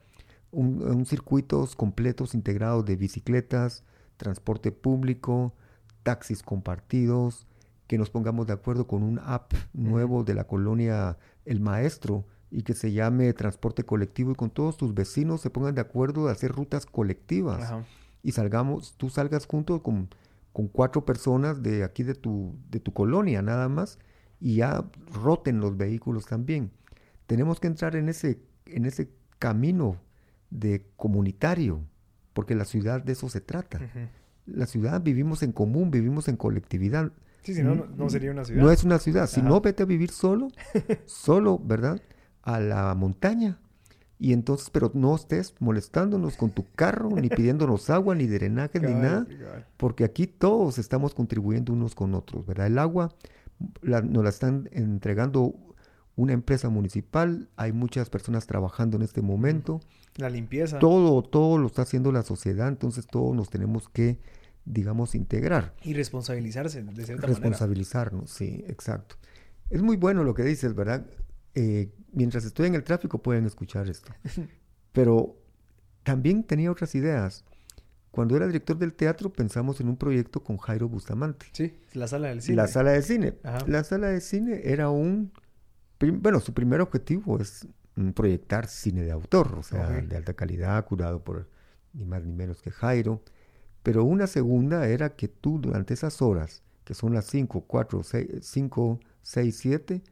un, 0.50 0.82
un 0.82 1.06
circuitos 1.06 1.74
completos 1.74 2.34
integrados 2.34 2.84
de 2.84 2.96
bicicletas, 2.96 3.84
transporte 4.16 4.70
público, 4.70 5.54
taxis 6.02 6.42
compartidos, 6.42 7.46
que 7.86 7.98
nos 7.98 8.10
pongamos 8.10 8.46
de 8.46 8.52
acuerdo 8.52 8.86
con 8.86 9.02
un 9.02 9.18
app 9.20 9.52
nuevo 9.72 10.24
de 10.24 10.34
la 10.34 10.44
colonia 10.44 11.18
El 11.44 11.60
Maestro 11.60 12.24
y 12.50 12.62
que 12.62 12.74
se 12.74 12.92
llame 12.92 13.32
transporte 13.32 13.84
colectivo 13.84 14.32
y 14.32 14.34
con 14.34 14.50
todos 14.50 14.76
tus 14.76 14.94
vecinos 14.94 15.40
se 15.40 15.50
pongan 15.50 15.74
de 15.74 15.80
acuerdo 15.80 16.26
de 16.26 16.32
hacer 16.32 16.52
rutas 16.52 16.86
colectivas 16.86 17.72
y 18.22 18.32
salgamos, 18.32 18.94
tú 18.96 19.08
salgas 19.08 19.46
junto 19.46 19.82
con, 19.82 20.08
con, 20.56 20.68
cuatro 20.68 21.04
personas 21.04 21.62
de 21.62 21.84
aquí 21.84 22.02
de 22.02 22.14
tu, 22.14 22.56
de 22.70 22.80
tu 22.80 22.92
colonia 22.92 23.42
nada 23.42 23.68
más 23.68 23.98
y 24.40 24.56
ya 24.56 24.84
roten 25.12 25.60
los 25.60 25.76
vehículos 25.76 26.24
también. 26.24 26.70
Tenemos 27.26 27.60
que 27.60 27.66
entrar 27.66 27.94
en 27.94 28.08
ese, 28.08 28.40
en 28.64 28.86
ese 28.86 29.10
camino 29.38 30.00
de 30.50 30.86
comunitario, 30.96 31.80
porque 32.32 32.54
la 32.54 32.64
ciudad 32.64 33.02
de 33.02 33.12
eso 33.12 33.28
se 33.28 33.40
trata. 33.40 33.80
La 34.46 34.66
ciudad 34.66 35.02
vivimos 35.02 35.42
en 35.42 35.52
común, 35.52 35.90
vivimos 35.90 36.28
en 36.28 36.36
colectividad. 36.36 37.12
Sí, 37.42 37.54
si 37.54 37.62
no, 37.62 37.74
no 37.74 38.08
sería 38.08 38.30
una 38.30 38.44
ciudad. 38.44 38.62
No 38.62 38.70
es 38.70 38.84
una 38.84 38.98
ciudad. 38.98 39.26
Si 39.26 39.42
no, 39.42 39.60
vete 39.60 39.82
a 39.82 39.86
vivir 39.86 40.10
solo, 40.10 40.48
solo, 41.06 41.58
¿verdad? 41.58 42.00
A 42.42 42.60
la 42.60 42.94
montaña. 42.94 43.58
Y 44.18 44.32
entonces, 44.32 44.70
pero 44.70 44.90
no 44.94 45.14
estés 45.14 45.54
molestándonos 45.58 46.36
con 46.36 46.50
tu 46.50 46.64
carro, 46.74 47.10
ni 47.10 47.28
pidiéndonos 47.28 47.90
agua, 47.90 48.14
ni 48.14 48.26
drenaje, 48.26 48.80
ni 48.80 48.94
nada. 48.94 49.26
Porque 49.76 50.04
aquí 50.04 50.26
todos 50.26 50.78
estamos 50.78 51.14
contribuyendo 51.14 51.72
unos 51.72 51.94
con 51.94 52.14
otros, 52.14 52.46
¿verdad? 52.46 52.68
El 52.68 52.78
agua 52.78 53.14
nos 53.82 54.24
la 54.24 54.30
están 54.30 54.68
entregando 54.72 55.54
una 56.14 56.32
empresa 56.32 56.70
municipal, 56.70 57.48
hay 57.56 57.72
muchas 57.72 58.08
personas 58.08 58.46
trabajando 58.46 58.96
en 58.96 59.02
este 59.02 59.20
momento. 59.20 59.80
La 60.16 60.30
limpieza. 60.30 60.78
Todo, 60.78 61.22
todo 61.22 61.58
lo 61.58 61.66
está 61.66 61.82
haciendo 61.82 62.10
la 62.10 62.22
sociedad, 62.22 62.68
entonces 62.68 63.06
todos 63.06 63.34
nos 63.34 63.50
tenemos 63.50 63.90
que 63.90 64.18
digamos, 64.66 65.14
integrar. 65.14 65.72
Y 65.82 65.94
responsabilizarse, 65.94 66.82
de 66.82 67.06
cierta 67.06 67.26
Responsabilizarnos, 67.26 68.30
sí, 68.30 68.64
exacto. 68.66 69.16
Es 69.70 69.80
muy 69.80 69.96
bueno 69.96 70.24
lo 70.24 70.34
que 70.34 70.42
dices, 70.42 70.74
¿verdad? 70.74 71.06
Eh, 71.56 71.90
mientras 72.12 72.44
estoy 72.44 72.66
en 72.66 72.74
el 72.74 72.84
tráfico 72.84 73.22
pueden 73.22 73.46
escuchar 73.46 73.88
esto. 73.88 74.12
Pero 74.92 75.36
también 76.04 76.44
tenía 76.44 76.70
otras 76.70 76.94
ideas. 76.94 77.44
Cuando 78.10 78.36
era 78.36 78.46
director 78.46 78.78
del 78.78 78.92
teatro 78.92 79.32
pensamos 79.32 79.80
en 79.80 79.88
un 79.88 79.96
proyecto 79.96 80.42
con 80.42 80.58
Jairo 80.58 80.88
Bustamante. 80.88 81.46
Sí, 81.52 81.74
la 81.94 82.06
sala 82.06 82.28
del 82.28 82.42
cine. 82.42 82.56
La 82.56 82.68
sala 82.68 82.92
de 82.92 83.02
cine. 83.02 83.34
La 83.66 83.84
sala 83.84 84.08
de 84.08 84.20
cine 84.20 84.60
era 84.64 84.90
un... 84.90 85.32
Bueno, 85.98 86.40
su 86.40 86.52
primer 86.52 86.82
objetivo 86.82 87.40
es 87.40 87.66
proyectar 88.14 88.68
cine 88.68 89.02
de 89.02 89.10
autor, 89.10 89.54
o 89.58 89.62
sea, 89.62 89.88
de 89.88 90.16
alta 90.16 90.34
calidad, 90.34 90.84
curado 90.84 91.24
por 91.24 91.48
ni 91.94 92.04
más 92.04 92.22
ni 92.22 92.32
menos 92.32 92.60
que 92.60 92.70
Jairo. 92.70 93.22
Pero 93.82 94.04
una 94.04 94.26
segunda 94.26 94.86
era 94.88 95.16
que 95.16 95.28
tú 95.28 95.58
durante 95.58 95.94
esas 95.94 96.20
horas, 96.20 96.62
que 96.84 96.92
son 96.92 97.14
las 97.14 97.26
5, 97.26 97.62
4, 97.62 98.02
6, 98.02 98.26
5, 98.42 99.00
6, 99.22 99.56
7, 99.56 100.02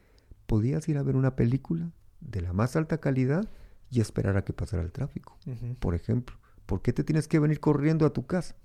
podías 0.47 0.89
ir 0.89 0.99
a 0.99 1.03
ver 1.03 1.17
una 1.17 1.37
película 1.37 1.91
de 2.21 2.41
la 2.41 2.53
más 2.53 2.77
alta 2.77 2.99
calidad 2.99 3.49
y 3.91 4.01
esperar 4.01 4.37
a 4.37 4.45
que 4.45 4.53
pasara 4.53 4.83
el 4.83 4.93
tráfico. 4.93 5.39
Por 5.79 5.95
ejemplo, 5.95 6.37
¿por 6.67 6.83
qué 6.83 6.93
te 6.93 7.05
tienes 7.05 7.29
que 7.29 7.39
venir 7.39 7.61
corriendo 7.61 8.07
a 8.07 8.13
tu 8.13 8.27
casa? 8.27 8.57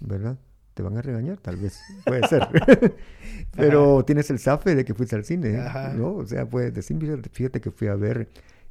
¿Verdad? 0.00 0.38
Te 0.74 0.82
van 0.82 0.96
a 0.96 1.02
regañar, 1.02 1.38
tal 1.38 1.56
vez. 1.56 1.80
Puede 2.06 2.26
ser. 2.28 2.48
Pero 3.56 4.04
tienes 4.04 4.30
el 4.30 4.38
zafe 4.38 4.74
de 4.74 4.84
que 4.84 4.94
fuiste 4.94 5.16
al 5.16 5.24
cine, 5.24 5.58
¿no? 5.96 6.14
O 6.14 6.26
sea, 6.26 6.48
puedes 6.48 6.72
decir, 6.72 6.96
fíjate 7.32 7.60
que 7.60 7.70
fui 7.70 7.88
a 7.88 7.94
ver 7.94 8.28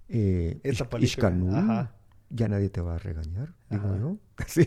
eh, 0.07 0.61
Ishkanul 0.99 1.89
ya 2.29 2.47
nadie 2.47 2.69
te 2.69 2.81
va 2.81 2.95
a 2.95 2.99
regañar, 2.99 3.53
digo 3.69 3.97
yo, 3.97 4.17
sí, 4.47 4.65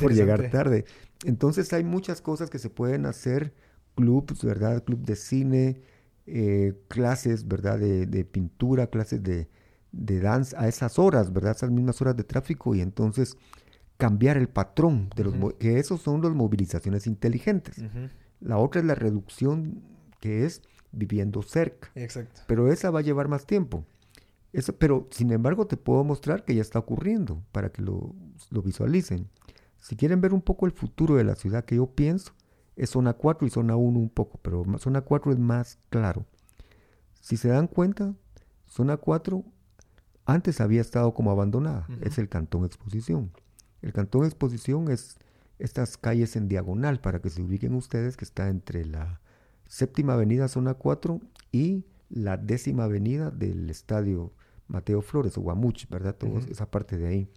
por 0.00 0.12
llegar 0.12 0.50
tarde. 0.50 0.84
Entonces 1.24 1.72
hay 1.72 1.84
muchas 1.84 2.20
cosas 2.20 2.50
que 2.50 2.58
se 2.58 2.70
pueden 2.70 3.06
hacer, 3.06 3.54
clubs, 3.94 4.42
¿verdad? 4.44 4.82
Club 4.84 5.04
de 5.04 5.16
cine, 5.16 5.82
eh, 6.26 6.74
clases, 6.88 7.48
¿verdad? 7.48 7.78
De, 7.78 8.24
pintura, 8.24 8.88
clases 8.88 9.22
de, 9.22 9.48
de 9.92 10.20
danza 10.20 10.60
a 10.60 10.68
esas 10.68 10.98
horas, 10.98 11.32
¿verdad? 11.32 11.52
Esas 11.56 11.70
mismas 11.70 12.00
horas 12.00 12.16
de 12.16 12.24
tráfico 12.24 12.74
y 12.74 12.80
entonces 12.80 13.36
cambiar 13.96 14.36
el 14.36 14.48
patrón 14.48 15.10
de 15.14 15.24
los 15.24 15.54
que 15.54 15.78
esos 15.78 16.00
son 16.00 16.22
las 16.22 16.32
movilizaciones 16.32 17.06
inteligentes. 17.06 17.76
La 18.40 18.58
otra 18.58 18.80
es 18.80 18.86
la 18.86 18.96
reducción 18.96 19.82
que 20.20 20.44
es 20.44 20.62
viviendo 20.90 21.42
cerca. 21.42 21.90
Exacto. 21.94 22.42
Pero 22.46 22.72
esa 22.72 22.90
va 22.90 23.00
a 23.00 23.02
llevar 23.02 23.28
más 23.28 23.46
tiempo. 23.46 23.84
Eso, 24.52 24.76
pero 24.76 25.08
sin 25.10 25.32
embargo 25.32 25.66
te 25.66 25.76
puedo 25.76 26.04
mostrar 26.04 26.44
que 26.44 26.54
ya 26.54 26.60
está 26.60 26.78
ocurriendo 26.78 27.42
para 27.52 27.70
que 27.70 27.82
lo, 27.82 28.14
visualicen. 28.50 29.28
Si 29.78 29.96
quieren 29.96 30.20
ver 30.20 30.34
un 30.34 30.42
poco 30.42 30.66
el 30.66 30.72
futuro 30.72 31.16
de 31.16 31.24
la 31.24 31.34
ciudad 31.34 31.64
que 31.64 31.76
yo 31.76 31.86
pienso, 31.86 32.32
es 32.76 32.90
zona 32.90 33.12
4 33.12 33.46
y 33.46 33.50
zona 33.50 33.76
1 33.76 33.98
un 33.98 34.08
poco, 34.08 34.38
pero 34.42 34.64
zona 34.78 35.02
4 35.02 35.32
es 35.32 35.38
más 35.38 35.78
claro. 35.90 36.24
Si 37.20 37.36
se 37.36 37.48
dan 37.48 37.66
cuenta, 37.66 38.14
zona 38.66 38.96
4 38.96 39.44
antes 40.24 40.60
había 40.60 40.80
estado 40.80 41.14
como 41.14 41.30
abandonada, 41.30 41.86
es 42.00 42.18
el 42.18 42.28
Cantón 42.28 42.64
Exposición. 42.64 43.32
El 43.82 43.92
Cantón 43.92 44.24
Exposición 44.24 44.90
es 44.90 45.18
estas 45.58 45.96
calles 45.96 46.36
en 46.36 46.48
diagonal, 46.48 47.00
para 47.00 47.20
que 47.20 47.30
se 47.30 47.42
ubiquen 47.42 47.74
ustedes, 47.74 48.16
que 48.16 48.24
está 48.24 48.48
entre 48.48 48.84
la 48.84 49.20
séptima 49.66 50.14
avenida 50.14 50.48
zona 50.48 50.74
4 50.74 51.20
y 51.50 51.84
la 52.08 52.36
décima 52.36 52.84
avenida 52.84 53.30
del 53.30 53.70
estadio 53.70 54.32
Mateo 54.68 55.02
Flores 55.02 55.36
o 55.38 55.40
Guamuch, 55.40 55.88
¿verdad? 55.88 56.14
Toda 56.16 56.40
esa 56.40 56.70
parte 56.70 56.96
de 56.96 57.06
ahí. 57.06 57.28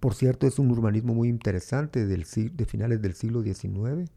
Por 0.00 0.14
cierto, 0.14 0.46
es 0.46 0.58
un 0.58 0.70
urbanismo 0.70 1.14
muy 1.14 1.28
interesante 1.28 2.06
del, 2.06 2.24
de 2.24 2.64
finales 2.64 3.00
del 3.02 3.14
siglo 3.14 3.42
XIX, 3.42 4.10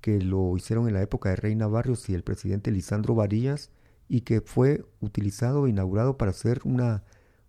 que 0.00 0.20
lo 0.20 0.56
hicieron 0.56 0.88
en 0.88 0.94
la 0.94 1.02
época 1.02 1.30
de 1.30 1.36
Reina 1.36 1.66
Barrios 1.66 2.08
y 2.08 2.14
el 2.14 2.22
presidente 2.22 2.70
Lisandro 2.70 3.14
Varillas, 3.14 3.70
y 4.08 4.22
que 4.22 4.40
fue 4.40 4.84
utilizado 5.00 5.66
e 5.66 5.70
inaugurado 5.70 6.16
para 6.16 6.32
hacer 6.32 6.60
una, 6.64 7.04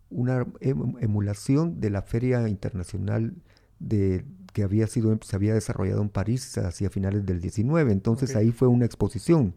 una 0.10 0.46
em, 0.60 0.96
emulación 1.00 1.80
de 1.80 1.90
la 1.90 2.04
Feria 2.04 2.48
Internacional 2.48 3.34
de, 3.80 4.26
que 4.54 4.64
había 4.64 4.88
sido, 4.88 5.18
se 5.24 5.36
había 5.36 5.54
desarrollado 5.54 6.02
en 6.02 6.10
París 6.10 6.58
hacia 6.58 6.90
finales 6.90 7.26
del 7.26 7.42
XIX. 7.42 7.90
Entonces 7.90 8.36
ahí 8.36 8.52
fue 8.52 8.68
una 8.68 8.86
exposición 8.86 9.56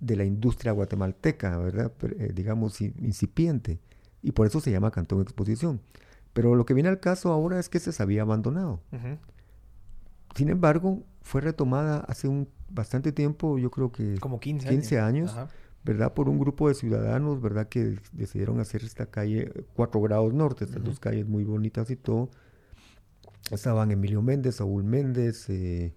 de 0.00 0.16
la 0.16 0.24
industria 0.24 0.72
guatemalteca, 0.72 1.58
¿verdad? 1.58 1.92
Eh, 2.18 2.32
digamos, 2.34 2.80
incipiente. 2.80 3.78
Y 4.22 4.32
por 4.32 4.46
eso 4.46 4.60
se 4.60 4.70
llama 4.70 4.90
Cantón 4.90 5.20
Exposición. 5.20 5.80
Pero 6.32 6.54
lo 6.54 6.64
que 6.64 6.74
viene 6.74 6.88
al 6.88 7.00
caso 7.00 7.32
ahora 7.32 7.58
es 7.58 7.68
que 7.68 7.78
se 7.78 8.02
había 8.02 8.22
abandonado. 8.22 8.80
Sin 10.34 10.48
embargo, 10.48 11.02
fue 11.20 11.40
retomada 11.40 11.98
hace 12.08 12.28
un 12.28 12.48
bastante 12.70 13.12
tiempo, 13.12 13.58
yo 13.58 13.70
creo 13.70 13.92
que... 13.92 14.16
Como 14.18 14.40
15, 14.40 14.68
15 14.68 14.98
años, 14.98 15.36
¿verdad? 15.84 16.14
Por 16.14 16.28
un 16.28 16.38
grupo 16.38 16.68
de 16.68 16.74
ciudadanos, 16.74 17.40
¿verdad? 17.40 17.68
Que 17.68 17.98
decidieron 18.12 18.60
hacer 18.60 18.82
esta 18.82 19.06
calle 19.06 19.52
4 19.74 20.00
grados 20.00 20.32
norte, 20.32 20.64
estas 20.64 20.82
dos 20.82 21.00
calles 21.00 21.26
muy 21.26 21.44
bonitas 21.44 21.90
y 21.90 21.96
todo. 21.96 22.30
Estaban 23.50 23.90
Emilio 23.90 24.22
Méndez, 24.22 24.56
Saúl 24.56 24.84
Méndez, 24.84 25.50
eh, 25.50 25.94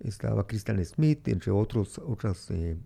estaba 0.00 0.46
Christian 0.46 0.84
Smith, 0.84 1.28
entre 1.28 1.52
otros, 1.52 1.98
otras 1.98 2.50
eh, 2.50 2.76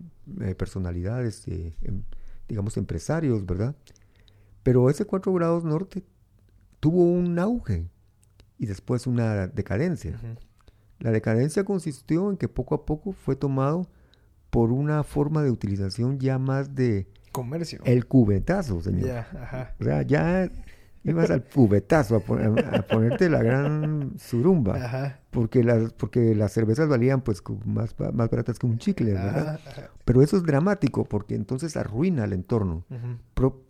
eh, 0.41 0.55
personalidades, 0.55 1.47
em, 1.47 2.03
digamos, 2.47 2.77
empresarios, 2.77 3.45
¿verdad? 3.45 3.75
Pero 4.63 4.89
ese 4.89 5.05
4 5.05 5.33
grados 5.33 5.63
norte 5.63 6.03
tuvo 6.81 7.05
un 7.05 7.39
auge 7.39 7.87
y 8.57 8.65
después 8.65 9.07
una 9.07 9.47
decadencia. 9.47 10.19
La 10.99 11.11
decadencia 11.11 11.63
consistió 11.63 12.29
en 12.29 12.35
que 12.35 12.49
poco 12.49 12.75
a 12.75 12.85
poco 12.85 13.13
fue 13.13 13.37
tomado 13.37 13.87
por 14.49 14.73
una 14.73 15.03
forma 15.03 15.41
de 15.41 15.49
utilización 15.49 16.19
ya 16.19 16.37
más 16.37 16.75
de... 16.75 17.07
Comercio. 17.31 17.79
El 17.85 18.07
cubetazo, 18.07 18.81
señor. 18.81 19.07
Ya, 19.07 19.27
ajá. 19.41 19.75
O 19.79 19.85
sea, 19.85 20.01
ya 20.01 20.51
ibas 21.05 21.31
al 21.31 21.45
cubetazo 21.45 22.17
a, 22.17 22.19
ponerte 22.19 23.29
la 23.29 23.41
gran 23.41 24.13
surumba. 24.17 24.75
Ajá. 24.75 25.19
Porque 25.29 25.63
las, 25.63 25.93
porque 25.93 26.35
las 26.35 26.51
cervezas 26.51 26.89
valían 26.89 27.21
pues 27.21 27.41
más, 27.65 27.95
más 27.97 28.29
baratas 28.29 28.59
que 28.59 28.65
un 28.65 28.79
chicle, 28.79 29.13
¿verdad? 29.13 29.59
Pero 30.03 30.21
eso 30.21 30.35
es 30.35 30.43
dramático 30.43 31.05
porque 31.05 31.35
entonces 31.35 31.77
arruina 31.77 32.25
el 32.25 32.33
entorno. 32.33 32.85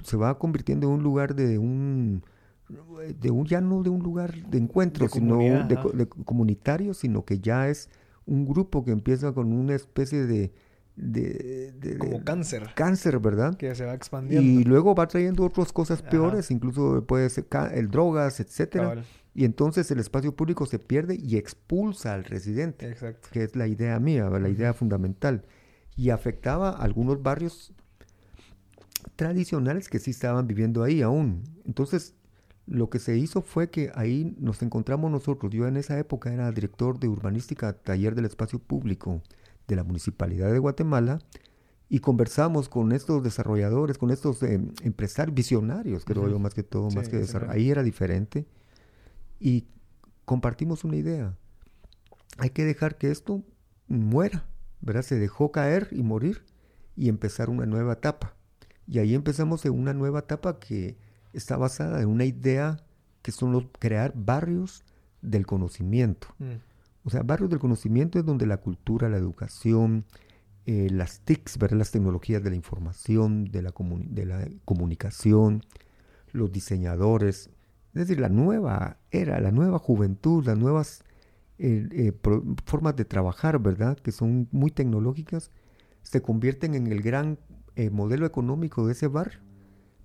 se 0.03 0.17
va 0.17 0.39
convirtiendo 0.39 0.87
en 0.87 0.93
un 0.93 1.03
lugar 1.03 1.35
de 1.35 1.59
un 1.59 2.23
de 3.19 3.31
un 3.31 3.45
ya 3.45 3.61
no 3.61 3.83
de 3.83 3.89
un 3.89 4.01
lugar 4.01 4.33
de 4.47 4.57
encuentro, 4.57 5.07
sino 5.07 5.37
de, 5.37 6.07
comunitario, 6.25 6.93
sino 6.93 7.25
que 7.25 7.39
ya 7.39 7.67
es 7.67 7.89
un 8.25 8.45
grupo 8.45 8.83
que 8.83 8.91
empieza 8.91 9.33
con 9.33 9.51
una 9.51 9.75
especie 9.75 10.25
de, 10.25 10.53
de, 10.95 11.97
como 11.97 12.23
cáncer. 12.23 12.69
Cáncer, 12.75 13.19
¿verdad? 13.19 13.55
Que 13.57 13.73
se 13.75 13.85
va 13.85 13.93
expandiendo. 13.93 14.47
Y 14.49 14.63
luego 14.63 14.95
va 14.95 15.07
trayendo 15.07 15.43
otras 15.43 15.73
cosas 15.73 16.01
peores, 16.01 16.51
incluso 16.51 17.03
puede 17.05 17.29
ser 17.29 17.47
el 17.73 17.89
drogas, 17.89 18.39
etcétera. 18.39 19.03
Y 19.33 19.45
entonces 19.45 19.89
el 19.91 19.99
espacio 19.99 20.35
público 20.35 20.65
se 20.65 20.77
pierde 20.77 21.17
y 21.21 21.37
expulsa 21.37 22.13
al 22.13 22.25
residente. 22.25 22.89
Exacto. 22.89 23.29
Que 23.31 23.43
es 23.43 23.55
la 23.55 23.67
idea 23.67 23.97
mía, 23.99 24.29
la 24.29 24.49
idea 24.49 24.73
fundamental. 24.73 25.45
Y 25.95 26.09
afectaba 26.09 26.71
a 26.71 26.83
algunos 26.83 27.21
barrios 27.23 27.73
tradicionales 29.15 29.89
que 29.89 29.99
sí 29.99 30.11
estaban 30.11 30.47
viviendo 30.47 30.83
ahí 30.83 31.01
aún. 31.01 31.43
Entonces, 31.65 32.15
lo 32.71 32.89
que 32.89 32.99
se 32.99 33.17
hizo 33.17 33.41
fue 33.41 33.69
que 33.69 33.91
ahí 33.95 34.33
nos 34.39 34.61
encontramos 34.61 35.11
nosotros. 35.11 35.51
Yo 35.51 35.67
en 35.67 35.75
esa 35.75 35.99
época 35.99 36.33
era 36.33 36.49
director 36.53 36.99
de 36.99 37.09
urbanística, 37.09 37.73
taller 37.73 38.15
del 38.15 38.23
espacio 38.23 38.59
público 38.59 39.21
de 39.67 39.75
la 39.75 39.83
Municipalidad 39.83 40.49
de 40.53 40.57
Guatemala 40.57 41.19
y 41.89 41.99
conversamos 41.99 42.69
con 42.69 42.93
estos 42.93 43.23
desarrolladores, 43.23 43.97
con 43.97 44.09
estos 44.09 44.41
eh, 44.43 44.61
empresarios 44.83 45.35
visionarios, 45.35 46.05
creo 46.05 46.29
yo, 46.29 46.39
más 46.39 46.53
que 46.53 46.63
todo, 46.63 46.89
más 46.91 47.09
que 47.09 47.25
Ahí 47.49 47.69
era 47.69 47.83
diferente 47.83 48.45
y 49.37 49.67
compartimos 50.23 50.85
una 50.85 50.95
idea. 50.95 51.35
Hay 52.37 52.51
que 52.51 52.63
dejar 52.63 52.97
que 52.97 53.11
esto 53.11 53.43
muera, 53.89 54.45
¿verdad? 54.79 55.01
Se 55.01 55.19
dejó 55.19 55.51
caer 55.51 55.89
y 55.91 56.03
morir 56.03 56.45
y 56.95 57.09
empezar 57.09 57.49
una 57.49 57.65
nueva 57.65 57.93
etapa. 57.93 58.33
Y 58.87 58.99
ahí 58.99 59.13
empezamos 59.13 59.65
en 59.65 59.73
una 59.73 59.93
nueva 59.93 60.19
etapa 60.19 60.57
que 60.57 60.95
está 61.33 61.57
basada 61.57 62.01
en 62.01 62.09
una 62.09 62.25
idea 62.25 62.77
que 63.21 63.31
son 63.31 63.51
los 63.51 63.65
crear 63.79 64.13
barrios 64.15 64.83
del 65.21 65.45
conocimiento. 65.45 66.27
Mm. 66.39 66.53
O 67.03 67.09
sea, 67.09 67.23
barrios 67.23 67.49
del 67.49 67.59
conocimiento 67.59 68.19
es 68.19 68.25
donde 68.25 68.45
la 68.45 68.57
cultura, 68.57 69.09
la 69.09 69.17
educación, 69.17 70.05
eh, 70.65 70.89
las 70.91 71.21
TICs, 71.21 71.57
¿verdad? 71.57 71.77
las 71.77 71.91
tecnologías 71.91 72.43
de 72.43 72.51
la 72.51 72.55
información, 72.55 73.45
de 73.45 73.61
la, 73.61 73.73
de 74.09 74.25
la 74.25 74.47
comunicación, 74.65 75.63
los 76.31 76.51
diseñadores, 76.51 77.49
es 77.93 78.07
decir, 78.07 78.19
la 78.19 78.29
nueva 78.29 78.97
era, 79.09 79.39
la 79.41 79.51
nueva 79.51 79.79
juventud, 79.79 80.45
las 80.45 80.57
nuevas 80.57 81.03
eh, 81.57 81.87
eh, 81.91 82.13
formas 82.65 82.95
de 82.95 83.05
trabajar, 83.05 83.59
¿verdad? 83.59 83.97
Que 83.97 84.11
son 84.11 84.47
muy 84.51 84.71
tecnológicas, 84.71 85.51
se 86.03 86.21
convierten 86.21 86.75
en 86.75 86.87
el 86.87 87.01
gran 87.01 87.37
modelo 87.91 88.27
económico 88.27 88.85
de 88.85 88.91
ese 88.91 89.07
barrio 89.07 89.39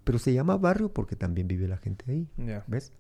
pero 0.07 0.21
se 0.21 0.33
llama 0.33 0.57
barrio 0.57 0.92
porque 0.92 1.16
también 1.16 1.49
vive 1.49 1.66
la 1.66 1.79
gente 1.79 2.05
ahí. 2.09 2.29
¿Ves? 2.69 2.92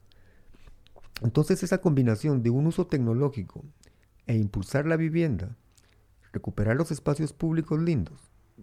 Entonces 1.22 1.62
esa 1.62 1.78
combinación 1.78 2.42
de 2.42 2.50
un 2.50 2.66
uso 2.66 2.88
tecnológico 2.88 3.64
e 4.26 4.34
impulsar 4.34 4.86
la 4.86 4.96
vivienda, 4.96 5.56
recuperar 6.32 6.74
los 6.74 6.90
espacios 6.90 7.32
públicos 7.32 7.80
lindos, 7.80 8.18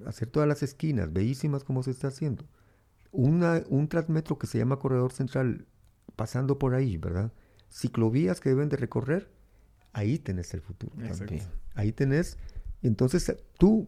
hacer 0.06 0.28
todas 0.28 0.50
las 0.50 0.62
esquinas 0.62 1.14
bellísimas 1.14 1.64
como 1.64 1.84
se 1.84 1.92
está 1.92 2.10
haciendo, 2.10 2.44
una, 3.14 3.64
un 3.70 3.88
transmetro 3.88 4.38
que 4.38 4.46
se 4.46 4.58
llama 4.58 4.78
Corredor 4.78 5.14
Central 5.14 5.66
pasando 6.18 6.60
por 6.60 6.76
ahí, 6.76 6.98
¿verdad? 6.98 7.32
Ciclovías 7.72 8.42
que 8.42 8.50
deben 8.50 8.68
de 8.68 8.76
recorrer, 8.76 9.32
ahí 9.94 10.20
tenés 10.20 10.54
el 10.54 10.60
futuro 10.60 10.94
también. 10.98 11.44
Ahí 11.76 11.94
tenés, 11.94 12.38
entonces 12.82 13.38
tú, 13.58 13.88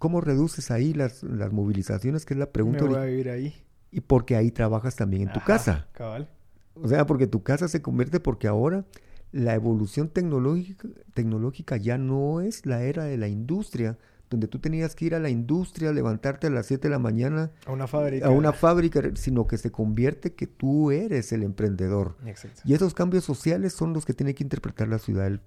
¿cómo 0.00 0.20
reduces 0.20 0.72
ahí 0.72 0.92
las, 0.92 1.22
las 1.22 1.52
movilizaciones? 1.52 2.26
Que 2.26 2.34
es 2.34 2.40
la 2.40 2.50
pregunta. 2.50 2.82
Me 2.82 2.88
voy 2.88 2.98
a 2.98 3.04
vivir 3.04 3.30
ahí 3.30 3.65
y 3.90 4.00
porque 4.00 4.36
ahí 4.36 4.50
trabajas 4.50 4.96
también 4.96 5.22
en 5.22 5.32
tu 5.32 5.40
casa. 5.40 5.88
Cabal. 5.92 6.28
O 6.74 6.88
sea, 6.88 7.06
porque 7.06 7.26
tu 7.26 7.42
casa 7.42 7.68
se 7.68 7.82
convierte 7.82 8.20
porque 8.20 8.48
ahora 8.48 8.84
la 9.32 9.54
evolución 9.54 10.08
tecnológica, 10.08 10.88
tecnológica 11.14 11.76
ya 11.76 11.98
no 11.98 12.40
es 12.40 12.66
la 12.66 12.82
era 12.82 13.04
de 13.04 13.16
la 13.16 13.28
industria, 13.28 13.98
donde 14.28 14.48
tú 14.48 14.58
tenías 14.58 14.94
que 14.94 15.04
ir 15.04 15.14
a 15.14 15.20
la 15.20 15.30
industria, 15.30 15.92
levantarte 15.92 16.48
a 16.48 16.50
las 16.50 16.66
7 16.66 16.88
de 16.88 16.90
la 16.90 16.98
mañana. 16.98 17.52
A 17.64 17.72
una 17.72 17.86
fábrica. 17.86 18.26
A 18.26 18.30
una 18.30 18.52
fábrica, 18.52 19.02
sino 19.14 19.46
que 19.46 19.56
se 19.56 19.70
convierte 19.70 20.34
que 20.34 20.46
tú 20.46 20.90
eres 20.90 21.32
el 21.32 21.42
emprendedor. 21.42 22.16
Exacto. 22.26 22.62
Y 22.64 22.74
esos 22.74 22.92
cambios 22.92 23.24
sociales 23.24 23.72
son 23.72 23.92
los 23.92 24.04
que 24.04 24.14
tiene 24.14 24.34
que 24.34 24.42
interpretar 24.42 24.88
la 24.88 24.98
ciudad 24.98 25.40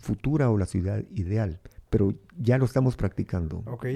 futura 0.00 0.50
o 0.50 0.58
la 0.58 0.66
ciudad 0.66 1.02
ideal 1.14 1.60
pero 1.90 2.14
ya 2.38 2.58
lo 2.58 2.64
estamos 2.64 2.96
practicando. 2.96 3.62
Ok. 3.66 3.86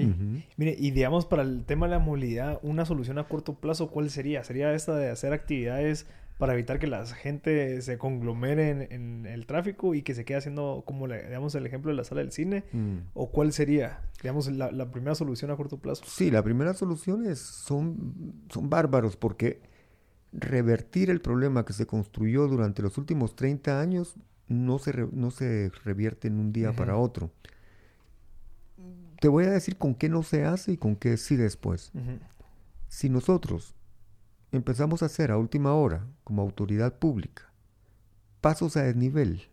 Mire, 0.57 0.75
y 0.77 0.91
digamos 0.91 1.25
para 1.25 1.43
el 1.43 1.65
tema 1.65 1.87
de 1.87 1.91
la 1.91 1.99
movilidad, 1.99 2.59
una 2.63 2.85
solución 2.85 3.17
a 3.19 3.27
corto 3.27 3.55
plazo, 3.55 3.89
¿cuál 3.89 4.09
sería? 4.09 4.43
¿Sería 4.43 4.73
esta 4.73 4.95
de 4.95 5.09
hacer 5.09 5.33
actividades 5.33 6.07
para 6.37 6.53
evitar 6.53 6.79
que 6.79 6.87
la 6.87 7.05
gente 7.05 7.81
se 7.81 7.97
conglomere 7.97 8.87
en, 8.91 9.25
el 9.25 9.45
tráfico 9.45 9.93
y 9.93 10.01
que 10.01 10.15
se 10.15 10.25
quede 10.25 10.37
haciendo, 10.37 10.83
como 10.85 11.07
le, 11.07 11.23
digamos, 11.23 11.53
el 11.55 11.65
ejemplo 11.65 11.91
de 11.91 11.97
la 11.97 12.03
sala 12.03 12.21
del 12.21 12.31
cine? 12.31 12.63
Mm. 12.71 12.97
¿O 13.13 13.31
cuál 13.31 13.53
sería, 13.53 14.01
digamos, 14.21 14.51
la, 14.51 14.91
primera 14.91 15.15
solución 15.15 15.51
a 15.51 15.55
corto 15.55 15.77
plazo? 15.77 16.03
Sí, 16.07 16.31
la 16.31 16.43
primera 16.43 16.73
solución 16.73 17.25
es, 17.25 17.39
son, 17.39 18.33
son 18.49 18.69
bárbaros 18.69 19.15
porque 19.15 19.61
revertir 20.33 21.11
el 21.11 21.21
problema 21.21 21.63
que 21.63 21.73
se 21.73 21.85
construyó 21.85 22.47
durante 22.47 22.81
los 22.81 22.97
últimos 22.97 23.35
30 23.35 23.79
años 23.79 24.15
no 24.47 24.79
se, 24.79 25.07
no 25.11 25.31
se 25.31 25.71
revierte 25.83 26.27
en 26.27 26.39
un 26.39 26.51
día 26.51 26.73
para 26.73 26.97
otro. 26.97 27.31
Te 29.23 29.29
voy 29.29 29.45
a 29.45 29.51
decir 29.51 29.77
con 29.77 29.95
qué 29.95 30.09
no 30.09 30.21
se 30.21 30.43
hace 30.43 30.73
y 30.73 30.77
con 30.77 30.97
qué 30.97 31.15
sí 31.15 31.37
después. 31.37 31.93
Si 32.89 33.09
nosotros 33.09 33.73
empezamos 34.51 35.01
a 35.01 35.05
hacer 35.05 35.31
a 35.31 35.37
última 35.37 35.73
hora, 35.73 36.05
como 36.25 36.41
autoridad 36.41 36.99
pública, 36.99 37.43
pasos 38.41 38.75
a 38.75 38.83
desnivel, 38.83 39.43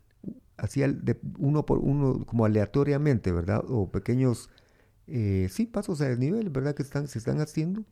así 0.57 0.81
de 0.81 1.17
uno 1.37 1.65
por 1.65 1.79
uno, 1.79 2.25
como 2.25 2.43
aleatoriamente, 2.43 3.31
¿verdad? 3.31 3.63
O 3.69 3.89
pequeños, 3.89 4.49
eh, 5.07 5.47
sí, 5.49 5.67
pasos 5.67 6.01
a 6.01 6.09
desnivel, 6.09 6.49
¿verdad? 6.49 6.75
Que 6.75 6.83
están, 6.83 7.07
se 7.07 7.19
están 7.19 7.39
haciendo. 7.39 7.85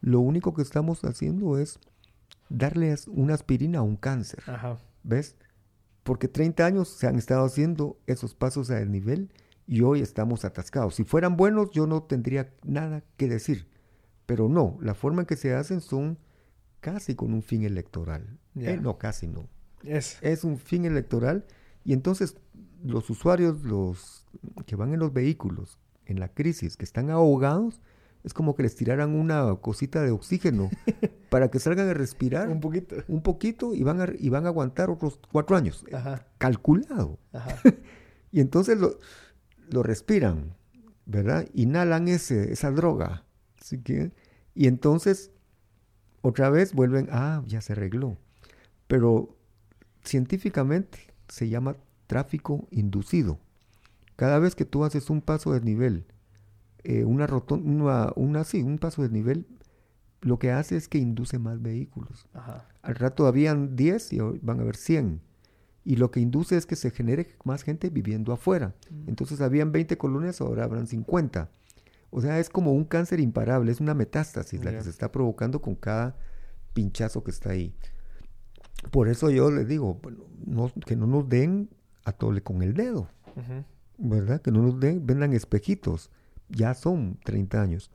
Lo 0.00 0.20
único 0.20 0.54
que 0.54 0.62
estamos 0.62 1.04
haciendo 1.04 1.58
es 1.58 1.78
darle 2.48 2.96
una 3.08 3.34
aspirina 3.34 3.80
a 3.80 3.82
un 3.82 3.96
cáncer. 3.96 4.44
¿Ves? 5.02 5.36
Porque 6.04 6.26
30 6.26 6.64
años 6.64 6.88
se 6.88 7.06
han 7.06 7.16
estado 7.18 7.44
haciendo 7.44 7.98
esos 8.06 8.34
pasos 8.34 8.70
a 8.70 8.76
desnivel 8.76 9.30
y 9.68 9.82
hoy 9.82 10.00
estamos 10.00 10.46
atascados. 10.46 10.94
Si 10.94 11.04
fueran 11.04 11.36
buenos 11.36 11.70
yo 11.70 11.86
no 11.86 12.02
tendría 12.02 12.50
nada 12.64 13.04
que 13.18 13.28
decir, 13.28 13.68
pero 14.24 14.48
no, 14.48 14.78
la 14.80 14.94
forma 14.94 15.20
en 15.20 15.26
que 15.26 15.36
se 15.36 15.54
hacen 15.54 15.82
son 15.82 16.18
casi 16.80 17.14
con 17.14 17.34
un 17.34 17.42
fin 17.42 17.62
electoral. 17.64 18.38
Eh, 18.56 18.78
no, 18.80 18.98
casi 18.98 19.28
no. 19.28 19.46
Es. 19.84 20.18
es 20.22 20.42
un 20.42 20.58
fin 20.58 20.86
electoral 20.86 21.44
y 21.84 21.92
entonces 21.92 22.36
los 22.82 23.10
usuarios, 23.10 23.62
los 23.62 24.26
que 24.66 24.74
van 24.74 24.94
en 24.94 25.00
los 25.00 25.12
vehículos 25.12 25.78
en 26.06 26.18
la 26.18 26.28
crisis, 26.28 26.78
que 26.78 26.84
están 26.84 27.10
ahogados, 27.10 27.82
es 28.24 28.32
como 28.32 28.54
que 28.54 28.62
les 28.62 28.74
tiraran 28.74 29.14
una 29.14 29.54
cosita 29.56 30.02
de 30.02 30.10
oxígeno 30.10 30.70
para 31.30 31.50
que 31.50 31.58
salgan 31.58 31.88
a 31.88 31.94
respirar. 31.94 32.48
un 32.48 32.60
poquito. 32.60 32.96
Un 33.06 33.22
poquito 33.22 33.74
y 33.74 33.82
van 33.82 34.00
a, 34.00 34.08
y 34.18 34.30
van 34.30 34.46
a 34.46 34.48
aguantar 34.48 34.88
otros 34.88 35.20
cuatro 35.30 35.56
años. 35.56 35.84
Ajá. 35.92 36.26
Calculado. 36.38 37.18
Ajá. 37.32 37.56
y 38.32 38.40
entonces 38.40 38.78
lo, 38.78 38.98
lo 39.70 39.82
respiran, 39.82 40.54
¿verdad? 41.06 41.46
Inhalan 41.54 42.08
ese, 42.08 42.52
esa 42.52 42.70
droga. 42.70 43.24
Así 43.60 43.78
que, 43.78 44.12
y 44.54 44.66
entonces, 44.66 45.30
otra 46.22 46.50
vez 46.50 46.74
vuelven, 46.74 47.08
ah, 47.10 47.42
ya 47.46 47.60
se 47.60 47.72
arregló. 47.72 48.16
Pero 48.86 49.36
científicamente 50.04 50.98
se 51.28 51.48
llama 51.48 51.76
tráfico 52.06 52.66
inducido. 52.70 53.38
Cada 54.16 54.38
vez 54.38 54.54
que 54.54 54.64
tú 54.64 54.84
haces 54.84 55.10
un 55.10 55.20
paso 55.20 55.52
de 55.52 55.60
nivel, 55.60 56.06
eh, 56.84 57.04
una 57.04 57.26
rotonda, 57.26 58.12
una, 58.16 58.44
sí, 58.44 58.62
un 58.62 58.78
paso 58.78 59.02
de 59.02 59.10
nivel, 59.10 59.46
lo 60.20 60.38
que 60.38 60.50
hace 60.50 60.76
es 60.76 60.88
que 60.88 60.98
induce 60.98 61.38
más 61.38 61.62
vehículos. 61.62 62.26
Al 62.82 62.94
rato 62.96 63.26
habían 63.26 63.76
10 63.76 64.12
y 64.12 64.18
van 64.18 64.58
a 64.58 64.62
haber 64.62 64.76
100 64.76 65.27
y 65.84 65.96
lo 65.96 66.10
que 66.10 66.20
induce 66.20 66.56
es 66.56 66.66
que 66.66 66.76
se 66.76 66.90
genere 66.90 67.34
más 67.44 67.62
gente 67.62 67.90
viviendo 67.90 68.32
afuera. 68.32 68.74
Mm. 68.90 69.08
Entonces 69.08 69.40
habían 69.40 69.72
20 69.72 69.96
colonias, 69.96 70.40
ahora 70.40 70.64
habrán 70.64 70.86
50. 70.86 71.50
O 72.10 72.20
sea, 72.20 72.38
es 72.38 72.48
como 72.48 72.72
un 72.72 72.84
cáncer 72.84 73.20
imparable, 73.20 73.70
es 73.70 73.80
una 73.80 73.94
metástasis 73.94 74.64
la 74.64 74.72
que 74.72 74.82
se 74.82 74.90
está 74.90 75.12
provocando 75.12 75.60
con 75.60 75.74
cada 75.74 76.16
pinchazo 76.72 77.22
que 77.22 77.30
está 77.30 77.50
ahí. 77.50 77.74
Por 78.90 79.08
eso 79.08 79.30
yo 79.30 79.50
les 79.50 79.66
digo, 79.66 80.00
que 80.86 80.96
no 80.96 81.06
nos 81.06 81.28
den 81.28 81.68
a 82.04 82.12
tole 82.12 82.42
con 82.42 82.62
el 82.62 82.74
dedo, 82.74 83.08
¿verdad? 83.98 84.40
Que 84.40 84.50
no 84.50 84.62
nos 84.62 84.80
den, 84.80 85.04
vendan 85.04 85.32
espejitos, 85.32 86.10
ya 86.48 86.74
son 86.74 87.18
30 87.24 87.60
años. 87.60 87.90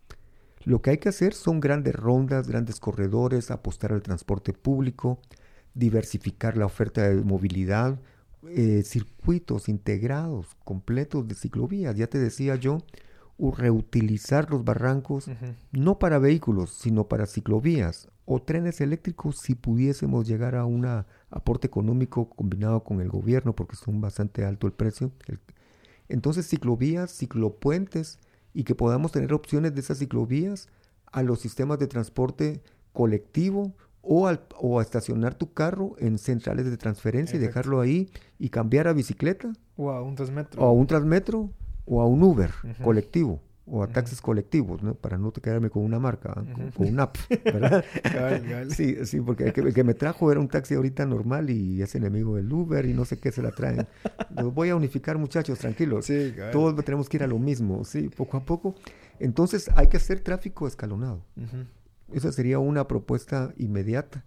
Lo 0.66 0.82
que 0.82 0.92
hay 0.92 0.98
que 0.98 1.10
hacer 1.10 1.34
son 1.34 1.60
grandes 1.60 1.96
rondas, 1.96 2.48
grandes 2.48 2.80
corredores, 2.80 3.52
apostar 3.52 3.92
al 3.92 4.02
transporte 4.02 4.54
público, 4.54 5.20
diversificar 5.74 6.58
la 6.58 6.66
oferta 6.66 7.08
de 7.10 7.16
movilidad, 7.24 8.00
eh, 8.50 8.84
circuitos 8.84 9.70
integrados, 9.70 10.56
completos 10.64 11.28
de 11.28 11.36
ciclovías. 11.36 11.96
Ya 11.96 12.08
te 12.08 12.20
decía 12.20 12.56
yo, 12.56 12.80
reutilizar 13.52 14.50
los 14.50 14.64
barrancos, 14.64 15.30
no 15.72 16.00
para 16.00 16.20
vehículos, 16.20 16.72
sino 16.72 17.08
para 17.08 17.26
ciclovías 17.26 18.08
o 18.26 18.42
trenes 18.42 18.80
eléctricos 18.80 19.38
si 19.38 19.56
pudiésemos 19.56 20.28
llegar 20.28 20.56
a 20.56 20.66
un 20.66 20.86
aporte 21.30 21.68
económico 21.68 22.30
combinado 22.30 22.84
con 22.84 23.02
el 23.02 23.10
gobierno, 23.10 23.54
porque 23.56 23.76
son 23.76 24.00
bastante 24.00 24.46
alto 24.46 24.68
el 24.68 24.74
precio. 24.74 25.12
entonces, 26.08 26.48
ciclovías, 26.48 27.12
ciclopuentes, 27.12 28.20
y 28.54 28.64
que 28.64 28.76
podamos 28.76 29.12
tener 29.12 29.34
opciones 29.34 29.74
de 29.74 29.82
esas 29.82 29.98
ciclovías 29.98 30.70
a 31.12 31.24
los 31.24 31.40
sistemas 31.40 31.80
de 31.80 31.88
transporte 31.88 32.62
colectivo 32.92 33.74
o, 34.04 34.28
al, 34.28 34.42
o 34.60 34.80
a 34.80 34.84
estacionar 34.84 35.34
tu 35.34 35.54
carro 35.54 35.96
en 35.98 36.20
centrales 36.20 36.70
de 36.70 36.78
transferencia 36.78 37.38
y 37.38 37.40
dejarlo 37.40 37.80
ahí 37.80 38.10
y 38.38 38.50
cambiar 38.50 38.88
a 38.88 38.94
bicicleta. 38.94 39.52
O 39.78 39.90
a 39.90 40.04
un 40.04 40.16
transmetro. 40.16 40.62
O 40.62 40.66
a 40.68 40.72
un 40.72 40.86
transmetro 40.86 41.50
o 41.86 42.02
a 42.02 42.06
un 42.06 42.22
Uber 42.22 42.52
colectivo 42.84 43.42
o 43.66 43.82
a 43.82 43.88
taxis 43.88 44.22
colectivos, 44.22 44.84
¿no? 44.84 44.94
Para 44.94 45.18
no 45.18 45.32
quedarme 45.32 45.70
con 45.70 45.84
una 45.84 45.98
marca, 45.98 46.34
con, 46.34 46.88
un 46.88 47.00
app, 47.00 47.16
¿verdad? 47.46 47.84
Sí, 48.70 49.06
sí, 49.06 49.22
porque 49.22 49.54
el 49.56 49.74
que, 49.74 49.84
me 49.84 49.94
trajo 49.94 50.32
era 50.32 50.40
un 50.40 50.50
taxi 50.50 50.76
ahorita 50.76 51.06
normal 51.06 51.50
y 51.50 51.82
es 51.82 51.96
enemigo 51.96 52.36
del 52.36 52.52
Uber 52.52 52.86
y 52.86 52.94
no 52.94 53.06
sé 53.06 53.20
qué 53.20 53.32
se 53.32 53.42
la 53.42 53.52
traen. 53.52 53.88
Los 54.36 54.54
voy 54.54 54.70
a 54.70 54.76
unificar, 54.76 55.18
muchachos, 55.18 55.60
tranquilos. 55.60 56.06
Sí, 56.06 56.34
Todos 56.52 56.84
tenemos 56.84 57.08
que 57.08 57.18
ir 57.18 57.24
a 57.24 57.28
lo 57.28 57.40
mismo, 57.40 57.86
sí, 57.86 58.10
poco 58.10 58.38
a 58.38 58.44
poco. 58.44 58.76
Entonces 59.20 59.70
hay 59.76 59.88
que 59.88 59.98
hacer 59.98 60.20
tráfico 60.20 60.68
escalonado. 60.68 61.24
Esa 62.14 62.32
sería 62.32 62.60
una 62.60 62.88
propuesta 62.88 63.54
inmediata. 63.58 64.26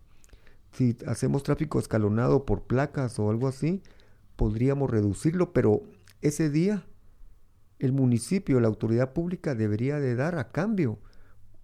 Si 0.72 0.96
hacemos 1.06 1.42
tráfico 1.42 1.78
escalonado 1.78 2.44
por 2.44 2.62
placas 2.62 3.18
o 3.18 3.30
algo 3.30 3.48
así, 3.48 3.82
podríamos 4.36 4.90
reducirlo, 4.90 5.52
pero 5.52 5.82
ese 6.20 6.50
día 6.50 6.84
el 7.78 7.92
municipio, 7.92 8.60
la 8.60 8.68
autoridad 8.68 9.12
pública 9.12 9.54
debería 9.54 10.00
de 10.00 10.14
dar 10.14 10.38
a 10.38 10.50
cambio 10.50 10.98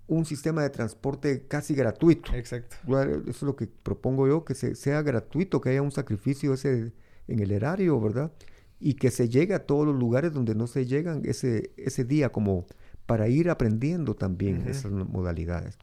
un 0.06 0.24
sistema 0.26 0.62
de 0.62 0.70
transporte 0.70 1.46
casi 1.46 1.74
gratuito. 1.74 2.34
Exacto. 2.34 2.76
Eso 2.86 3.30
es 3.30 3.42
lo 3.42 3.56
que 3.56 3.66
propongo 3.66 4.28
yo, 4.28 4.44
que 4.44 4.54
sea 4.54 5.02
gratuito, 5.02 5.60
que 5.60 5.70
haya 5.70 5.82
un 5.82 5.92
sacrificio 5.92 6.52
ese 6.52 6.92
en 7.28 7.40
el 7.40 7.50
erario, 7.50 7.98
¿verdad? 8.00 8.32
Y 8.78 8.94
que 8.94 9.10
se 9.10 9.28
llegue 9.28 9.54
a 9.54 9.64
todos 9.64 9.86
los 9.86 9.96
lugares 9.96 10.32
donde 10.32 10.54
no 10.54 10.66
se 10.66 10.86
llegan 10.86 11.22
ese, 11.24 11.72
ese 11.76 12.04
día, 12.04 12.30
como 12.30 12.66
para 13.06 13.28
ir 13.28 13.48
aprendiendo 13.48 14.14
también 14.14 14.68
esas 14.68 14.92
modalidades. 14.92 15.78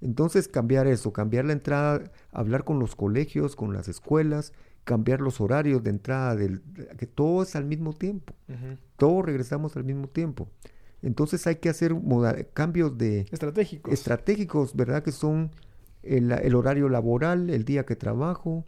Entonces 0.00 0.48
cambiar 0.48 0.86
eso, 0.86 1.12
cambiar 1.12 1.44
la 1.44 1.52
entrada, 1.52 2.10
hablar 2.32 2.64
con 2.64 2.78
los 2.78 2.96
colegios, 2.96 3.54
con 3.54 3.72
las 3.72 3.88
escuelas, 3.88 4.52
cambiar 4.84 5.20
los 5.20 5.40
horarios 5.40 5.82
de 5.82 5.90
entrada, 5.90 6.36
del, 6.36 6.62
que 6.98 7.06
todo 7.06 7.42
es 7.42 7.54
al 7.54 7.64
mismo 7.64 7.92
tiempo. 7.92 8.34
Todos 8.96 9.24
regresamos 9.24 9.76
al 9.76 9.84
mismo 9.84 10.08
tiempo. 10.08 10.48
Entonces 11.02 11.46
hay 11.46 11.56
que 11.56 11.68
hacer 11.68 11.94
cambios 12.52 12.96
de... 12.98 13.26
Estratégicos. 13.30 13.92
Estratégicos, 13.92 14.74
¿verdad? 14.74 15.02
Que 15.02 15.12
son 15.12 15.50
el, 16.02 16.54
horario 16.54 16.88
laboral, 16.88 17.50
el 17.50 17.64
día 17.64 17.84
que 17.84 17.96
trabajo, 17.96 18.66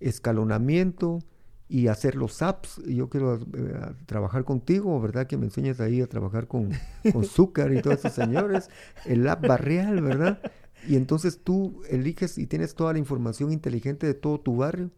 escalonamiento 0.00 1.20
y 1.68 1.88
hacer 1.88 2.14
los 2.14 2.42
apps. 2.42 2.82
Yo 2.86 3.08
quiero 3.08 3.36
eh, 3.36 3.94
trabajar 4.06 4.44
contigo, 4.44 5.00
¿verdad? 5.00 5.26
Que 5.26 5.36
me 5.36 5.46
enseñes 5.46 5.80
ahí 5.80 6.00
a 6.00 6.06
trabajar 6.06 6.46
con, 6.46 6.70
con 7.12 7.24
Zúcar 7.24 7.72
y 7.72 7.80
todos 7.80 7.98
esos 7.98 8.12
señores. 8.12 8.70
El 9.04 9.26
app 9.28 9.46
barrial, 9.46 10.00
¿verdad? 10.00 10.40
Y 10.86 10.96
entonces 10.96 11.40
tú 11.42 11.82
eliges 11.88 12.38
y 12.38 12.46
tienes 12.46 12.74
toda 12.74 12.92
la 12.92 12.98
información 12.98 13.52
inteligente 13.52 14.06
de 14.06 14.14
todo 14.14 14.40
tu 14.40 14.56
barrio 14.56 14.90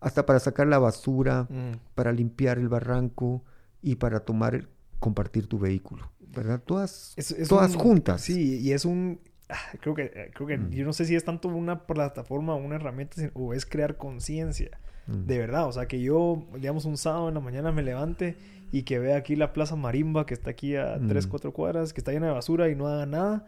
hasta 0.00 0.26
para 0.26 0.40
sacar 0.40 0.66
la 0.66 0.78
basura, 0.78 1.46
mm. 1.48 1.94
para 1.94 2.12
limpiar 2.12 2.58
el 2.58 2.68
barranco 2.68 3.44
y 3.80 3.94
para 3.94 4.20
tomar, 4.20 4.68
compartir 4.98 5.46
tu 5.46 5.58
vehículo, 5.58 6.10
¿verdad? 6.20 6.60
Todas, 6.64 7.14
todas 7.48 7.76
juntas. 7.76 8.20
Sí, 8.20 8.58
y 8.60 8.72
es 8.72 8.84
un, 8.84 9.20
ah, 9.48 9.56
creo 9.80 9.94
que, 9.94 10.04
eh, 10.14 10.30
creo 10.34 10.48
que 10.48 10.58
mm. 10.58 10.70
yo 10.70 10.84
no 10.84 10.92
sé 10.92 11.04
si 11.04 11.14
es 11.14 11.24
tanto 11.24 11.48
una 11.48 11.86
plataforma 11.86 12.54
o 12.54 12.56
una 12.56 12.76
herramienta 12.76 13.30
o 13.34 13.54
es 13.54 13.64
crear 13.64 13.96
conciencia. 13.96 14.80
Mm. 15.06 15.26
De 15.26 15.38
verdad, 15.38 15.68
o 15.68 15.72
sea, 15.72 15.86
que 15.86 16.00
yo, 16.00 16.46
digamos, 16.54 16.84
un 16.84 16.96
sábado 16.96 17.28
en 17.28 17.34
la 17.34 17.40
mañana 17.40 17.70
me 17.70 17.82
levante 17.82 18.36
y 18.72 18.82
que 18.82 18.98
vea 18.98 19.16
aquí 19.16 19.36
la 19.36 19.52
Plaza 19.52 19.76
Marimba, 19.76 20.26
que 20.26 20.34
está 20.34 20.50
aquí 20.50 20.76
a 20.76 20.98
3, 20.98 21.26
4 21.26 21.52
cuadras, 21.52 21.92
que 21.92 22.00
está 22.00 22.10
llena 22.10 22.26
de 22.26 22.32
basura 22.32 22.70
y 22.70 22.74
no 22.74 22.88
haga 22.88 23.06
nada. 23.06 23.46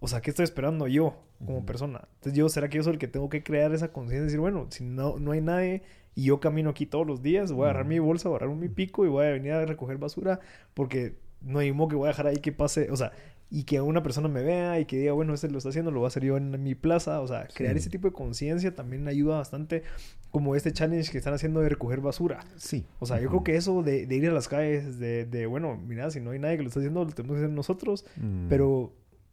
O 0.00 0.08
sea, 0.08 0.20
¿qué 0.20 0.30
estoy 0.30 0.44
esperando 0.44 0.86
yo 0.86 1.16
como 1.44 1.66
persona? 1.66 2.08
Entonces, 2.14 2.34
yo, 2.34 2.48
¿será 2.48 2.68
que 2.68 2.76
yo 2.76 2.84
soy 2.84 2.94
el 2.94 2.98
que 2.98 3.08
tengo 3.08 3.28
que 3.28 3.42
crear 3.42 3.72
esa 3.72 3.92
conciencia 3.92 4.22
y 4.22 4.24
decir, 4.26 4.40
bueno, 4.40 4.66
si 4.70 4.84
no, 4.84 5.18
no 5.18 5.32
hay 5.32 5.40
nadie 5.40 5.82
y 6.14 6.24
yo 6.24 6.40
camino 6.40 6.70
aquí 6.70 6.86
todos 6.86 7.06
los 7.06 7.22
días, 7.22 7.52
voy 7.52 7.66
a 7.66 7.70
agarrar 7.70 7.86
mi 7.86 7.98
bolsa, 7.98 8.28
voy 8.28 8.36
a 8.36 8.38
agarrar 8.38 8.56
mi 8.56 8.68
pico 8.68 9.04
y 9.04 9.08
voy 9.08 9.26
a 9.26 9.30
venir 9.30 9.52
a 9.52 9.64
recoger 9.64 9.98
basura 9.98 10.40
porque 10.74 11.16
no 11.40 11.58
hay 11.58 11.72
modo 11.72 11.88
que 11.88 11.96
voy 11.96 12.06
a 12.06 12.08
dejar 12.08 12.26
ahí 12.26 12.38
que 12.38 12.52
pase, 12.52 12.90
o 12.90 12.96
sea, 12.96 13.12
y 13.50 13.64
que 13.64 13.80
una 13.80 14.02
persona 14.02 14.28
me 14.28 14.42
vea 14.42 14.78
y 14.78 14.84
que 14.84 14.98
diga, 14.98 15.12
bueno, 15.12 15.32
este 15.32 15.48
lo 15.48 15.58
está 15.58 15.70
haciendo, 15.70 15.90
lo 15.90 16.00
voy 16.00 16.06
a 16.06 16.08
hacer 16.08 16.24
yo 16.24 16.36
en 16.36 16.62
mi 16.62 16.74
plaza, 16.74 17.20
o 17.20 17.26
sea, 17.26 17.48
crear 17.54 17.76
ese 17.76 17.88
tipo 17.88 18.08
de 18.08 18.12
conciencia 18.12 18.74
también 18.74 19.08
ayuda 19.08 19.38
bastante, 19.38 19.84
como 20.30 20.54
este 20.54 20.72
challenge 20.72 21.10
que 21.10 21.18
están 21.18 21.32
haciendo 21.32 21.60
de 21.60 21.70
recoger 21.70 22.00
basura. 22.00 22.40
Sí. 22.56 22.84
O 22.98 23.06
sea, 23.06 23.20
yo 23.20 23.28
creo 23.30 23.44
que 23.44 23.56
eso 23.56 23.82
de, 23.82 24.02
ir 24.02 24.28
a 24.28 24.32
las 24.32 24.48
calles, 24.48 24.98
de, 24.98 25.24
de, 25.24 25.46
bueno, 25.46 25.76
mira, 25.76 26.10
si 26.10 26.20
no 26.20 26.32
hay 26.32 26.38
nadie 26.38 26.58
que 26.58 26.62
lo 26.62 26.68
está 26.68 26.80
haciendo, 26.80 27.04
lo 27.04 27.10
tenemos 27.12 27.36
que 27.36 27.44
hacer 27.44 27.54
nosotros, 27.54 28.04
mm. 28.16 28.48
pero 28.48 28.92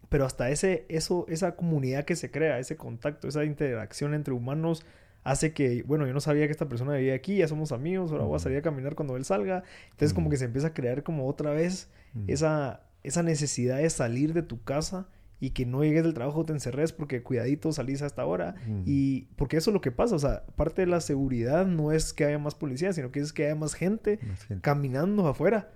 pero 0.09 0.25
hasta 0.25 0.49
ese, 0.49 0.85
eso, 0.89 1.25
esa 1.29 1.55
comunidad 1.55 2.05
que 2.05 2.15
se 2.15 2.31
crea, 2.31 2.59
ese 2.59 2.75
contacto, 2.75 3.27
esa 3.27 3.43
interacción 3.43 4.13
entre 4.13 4.33
humanos 4.33 4.85
hace 5.23 5.53
que, 5.53 5.83
bueno, 5.83 6.05
yo 6.05 6.13
no 6.13 6.21
sabía 6.21 6.45
que 6.45 6.51
esta 6.51 6.69
persona 6.69 6.93
vivía 6.93 7.15
aquí, 7.15 7.37
ya 7.37 7.47
somos 7.47 7.71
amigos, 7.71 8.11
ahora 8.11 8.25
voy 8.25 8.35
a 8.35 8.39
salir 8.39 8.59
a 8.59 8.61
caminar 8.61 8.95
cuando 8.95 9.17
él 9.17 9.25
salga. 9.25 9.63
Entonces 9.85 10.13
como 10.13 10.29
que 10.29 10.37
se 10.37 10.45
empieza 10.45 10.67
a 10.67 10.73
crear 10.73 11.03
como 11.03 11.27
otra 11.27 11.51
vez 11.51 11.89
esa, 12.27 12.83
esa 13.03 13.23
necesidad 13.23 13.77
de 13.77 13.89
salir 13.89 14.33
de 14.33 14.43
tu 14.43 14.63
casa 14.63 15.07
y 15.39 15.49
que 15.49 15.65
no 15.65 15.83
llegues 15.83 16.03
del 16.03 16.13
trabajo, 16.13 16.45
te 16.45 16.53
encerres 16.53 16.93
porque 16.93 17.23
cuidadito 17.23 17.73
salís 17.73 18.03
hasta 18.03 18.21
ahora. 18.21 18.55
Y 18.85 19.23
porque 19.35 19.57
eso 19.57 19.71
es 19.71 19.73
lo 19.73 19.81
que 19.81 19.91
pasa, 19.91 20.15
o 20.15 20.19
sea, 20.19 20.43
parte 20.55 20.81
de 20.83 20.87
la 20.87 21.01
seguridad 21.01 21.65
no 21.65 21.91
es 21.91 22.13
que 22.13 22.25
haya 22.25 22.39
más 22.39 22.53
policías, 22.53 22.95
sino 22.95 23.11
que 23.11 23.19
es 23.19 23.33
que 23.33 23.45
haya 23.45 23.55
más 23.55 23.73
gente, 23.73 24.19
caminando 24.61 25.27
afuera, 25.27 25.71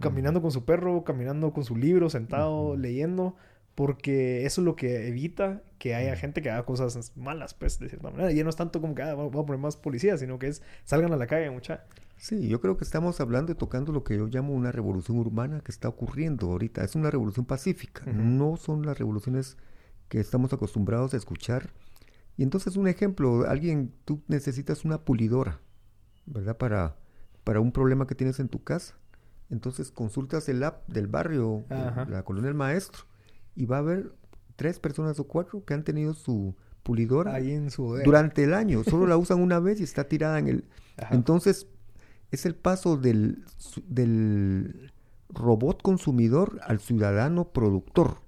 caminando 0.00 0.42
con 0.42 0.50
su 0.50 0.64
perro, 0.64 1.04
caminando 1.04 1.52
con 1.52 1.64
su 1.64 1.76
libro, 1.76 2.10
sentado, 2.10 2.76
leyendo 2.76 3.36
porque 3.78 4.44
eso 4.44 4.60
es 4.60 4.64
lo 4.64 4.74
que 4.74 5.06
evita 5.06 5.62
que 5.78 5.94
haya 5.94 6.16
gente 6.16 6.42
que 6.42 6.50
haga 6.50 6.64
cosas 6.64 7.12
malas, 7.16 7.54
pues, 7.54 7.78
de 7.78 7.88
cierta 7.88 8.10
manera. 8.10 8.32
Y 8.32 8.42
no 8.42 8.50
es 8.50 8.56
tanto 8.56 8.80
como 8.80 8.96
que 8.96 9.02
ah, 9.02 9.14
vamos 9.14 9.32
a 9.32 9.46
poner 9.46 9.60
más 9.60 9.76
policías, 9.76 10.18
sino 10.18 10.36
que 10.40 10.48
es 10.48 10.62
salgan 10.82 11.12
a 11.12 11.16
la 11.16 11.28
calle, 11.28 11.48
mucha. 11.48 11.84
Sí, 12.16 12.48
yo 12.48 12.60
creo 12.60 12.76
que 12.76 12.82
estamos 12.82 13.20
hablando 13.20 13.52
y 13.52 13.54
tocando 13.54 13.92
lo 13.92 14.02
que 14.02 14.16
yo 14.16 14.26
llamo 14.26 14.52
una 14.52 14.72
revolución 14.72 15.18
urbana 15.18 15.60
que 15.60 15.70
está 15.70 15.88
ocurriendo 15.88 16.50
ahorita. 16.50 16.82
Es 16.82 16.96
una 16.96 17.08
revolución 17.08 17.46
pacífica, 17.46 18.04
no 18.06 18.56
son 18.56 18.84
las 18.84 18.98
revoluciones 18.98 19.56
que 20.08 20.18
estamos 20.18 20.52
acostumbrados 20.52 21.14
a 21.14 21.16
escuchar. 21.16 21.70
Y 22.36 22.42
entonces 22.42 22.74
un 22.74 22.88
ejemplo, 22.88 23.48
alguien, 23.48 23.94
tú 24.04 24.24
necesitas 24.26 24.84
una 24.84 25.04
pulidora, 25.04 25.60
¿verdad? 26.26 26.56
Para, 26.56 26.96
para 27.44 27.60
un 27.60 27.70
problema 27.70 28.08
que 28.08 28.16
tienes 28.16 28.40
en 28.40 28.48
tu 28.48 28.64
casa. 28.64 28.96
Entonces 29.50 29.92
consultas 29.92 30.48
el 30.48 30.64
app 30.64 30.88
del 30.88 31.06
barrio, 31.06 31.64
la 31.70 32.24
colonia 32.24 32.48
del 32.48 32.56
maestro, 32.56 33.04
y 33.58 33.66
va 33.66 33.76
a 33.76 33.80
haber 33.80 34.12
tres 34.54 34.78
personas 34.78 35.18
o 35.18 35.24
cuatro 35.24 35.64
que 35.64 35.74
han 35.74 35.82
tenido 35.82 36.14
su 36.14 36.54
pulidora 36.84 37.34
Ahí 37.34 37.50
en 37.50 37.70
su 37.70 37.96
durante 38.04 38.44
el 38.44 38.54
año. 38.54 38.84
Solo 38.84 39.06
la 39.06 39.16
usan 39.18 39.40
una 39.40 39.58
vez 39.58 39.80
y 39.80 39.82
está 39.82 40.04
tirada 40.04 40.38
en 40.38 40.46
el... 40.48 40.64
Entonces, 41.10 41.66
es 42.30 42.46
el 42.46 42.54
paso 42.54 42.96
del, 42.96 43.44
del 43.88 44.92
robot 45.28 45.82
consumidor 45.82 46.60
al 46.62 46.78
ciudadano 46.78 47.48
productor. 47.52 48.18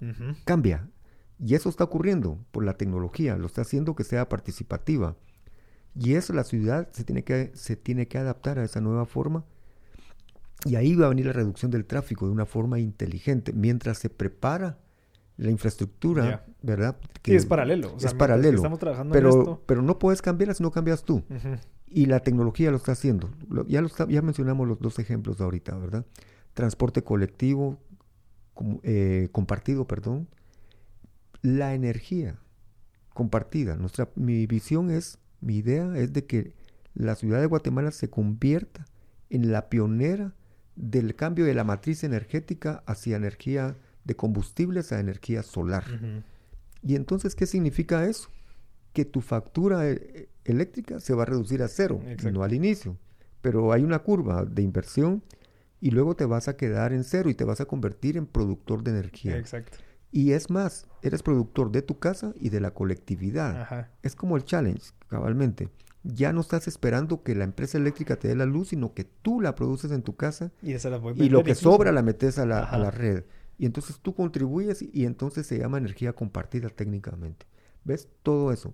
Cambia. 0.45 0.91
Y 1.39 1.55
eso 1.55 1.69
está 1.69 1.85
ocurriendo 1.85 2.45
por 2.51 2.65
la 2.65 2.75
tecnología. 2.75 3.37
Lo 3.37 3.47
está 3.47 3.63
haciendo 3.63 3.95
que 3.95 4.05
sea 4.05 4.29
participativa. 4.29 5.17
Y 5.95 6.15
eso 6.15 6.33
la 6.33 6.45
ciudad 6.45 6.89
se 6.93 7.05
tiene 7.05 7.23
que, 7.23 7.53
se 7.55 7.77
tiene 7.77 8.09
que 8.09 8.19
adaptar 8.19 8.59
a 8.59 8.65
esa 8.65 8.81
nueva 8.81 9.07
forma. 9.07 9.45
Y 10.65 10.75
ahí 10.75 10.97
va 10.97 11.07
a 11.07 11.11
venir 11.11 11.27
la 11.27 11.33
reducción 11.33 11.71
del 11.71 11.87
tráfico 11.87 12.27
de 12.27 12.33
una 12.33 12.47
forma 12.47 12.81
inteligente. 12.81 13.53
Mientras 13.53 13.99
se 13.99 14.11
prepara 14.11 14.79
la 15.41 15.51
infraestructura, 15.51 16.45
¿verdad? 16.61 16.99
Que 17.23 17.33
sí, 17.33 17.37
es 17.39 17.47
paralelo. 17.47 17.97
es 17.99 18.13
paralelo. 18.13 18.57
Estamos 18.57 18.79
trabajando 18.79 19.15
pero, 19.15 19.33
en 19.33 19.39
esto. 19.39 19.63
pero 19.65 19.81
no 19.81 19.99
puedes 19.99 20.21
cambiarla 20.21 20.53
si 20.53 20.63
no 20.63 20.71
cambias 20.71 21.03
tú. 21.03 21.25
Y 21.87 22.07
la 22.07 22.21
tecnología 22.21 22.71
lo 22.71 22.77
está 22.77 22.93
haciendo. 22.93 23.31
ya, 23.67 23.81
lo 23.81 23.89
ya 23.89 24.21
mencionamos 24.21 24.69
los 24.69 24.79
dos 24.81 24.99
ejemplos 24.99 25.41
ahorita, 25.41 25.77
¿verdad? 25.79 26.05
Transporte 26.53 27.03
colectivo, 27.03 27.79
eh, 28.83 29.29
compartido, 29.33 29.87
perdón. 29.87 30.29
La 31.41 31.73
energía 31.73 32.39
compartida. 33.15 33.77
Nuestra, 33.77 34.11
mi 34.17 34.47
visión 34.47 34.91
es, 34.91 35.19
mi 35.41 35.57
idea 35.57 35.97
es 35.97 36.13
de 36.13 36.27
que 36.27 36.53
la 36.93 37.15
ciudad 37.15 37.41
de 37.41 37.47
Guatemala 37.47 37.93
se 37.93 38.11
convierta 38.11 38.85
en 39.31 39.53
la 39.53 39.71
pionera 39.71 40.35
del 40.77 41.15
cambio 41.17 41.47
de 41.47 41.55
la 41.55 41.65
matriz 41.65 42.05
energética 42.05 42.83
hacia 42.87 43.17
energía 43.17 43.79
de 44.05 44.17
combustibles 44.17 44.93
a 44.93 45.01
energía 45.01 45.43
solar. 45.43 45.85
Y 46.83 46.97
entonces, 46.97 47.35
¿qué 47.35 47.47
significa 47.47 48.07
eso? 48.07 48.31
Que 48.93 49.05
tu 49.05 49.21
factura 49.21 49.89
eh, 49.89 50.29
eléctrica 50.45 51.01
se 51.01 51.15
va 51.15 51.23
a 51.23 51.27
reducir 51.27 51.63
a 51.63 51.69
cero, 51.69 52.01
no 52.33 52.43
al 52.43 52.55
inicio. 52.55 52.97
Pero 53.43 53.73
hay 53.73 53.83
una 53.83 54.01
curva 54.01 54.45
de 54.45 54.63
inversión 54.63 55.23
y 55.81 55.91
luego 55.91 56.15
te 56.15 56.27
vas 56.27 56.49
a 56.49 56.57
quedar 56.57 56.93
en 56.93 57.05
cero 57.05 57.31
y 57.31 57.35
te 57.35 57.45
vas 57.45 57.61
a 57.61 57.67
convertir 57.67 58.17
en 58.17 58.27
productor 58.27 58.83
de 58.83 58.91
energía. 58.91 59.37
Exacto. 59.39 59.79
Y 60.13 60.33
es 60.33 60.51
más, 60.51 60.87
eres 61.03 61.23
productor 61.23 61.71
de 61.71 61.83
tu 61.83 61.99
casa 61.99 62.35
y 62.39 62.49
de 62.49 62.61
la 62.61 62.73
colectividad. 62.73 63.89
Es 64.03 64.17
como 64.17 64.37
el 64.37 64.45
challenge, 64.45 64.91
cabalmente. 65.09 65.69
Ya 66.03 66.33
no 66.33 66.41
estás 66.41 66.67
esperando 66.67 67.23
que 67.23 67.35
la 67.35 67.45
empresa 67.45 67.79
eléctrica 67.79 68.17
te 68.17 68.29
dé 68.29 68.35
la 68.35 68.47
luz, 68.47 68.69
sino 68.69 68.95
que 68.95 69.05
tú 69.05 69.41
la 69.41 69.55
produces 69.55 69.93
en 69.93 70.03
tu 70.03 70.17
casa 70.17 70.51
y, 70.63 71.29
lo 71.29 71.45
que 71.45 71.55
sobra 71.55 71.93
la 71.93 72.03
metes 72.03 72.39
a 72.39 72.47
la, 72.47 72.61
a 72.61 72.79
la, 72.79 72.91
red. 72.91 73.25
Y 73.61 73.67
entonces 73.67 73.99
tú 74.01 74.15
contribuyes 74.15 74.81
y 74.81 75.05
entonces 75.05 75.47
se 75.47 75.59
llama 75.59 75.77
energía 75.77 76.15
compartida 76.15 76.71
técnicamente. 76.71 77.45
¿Ves? 77.85 78.09
Todo 78.23 78.55
eso. 78.55 78.73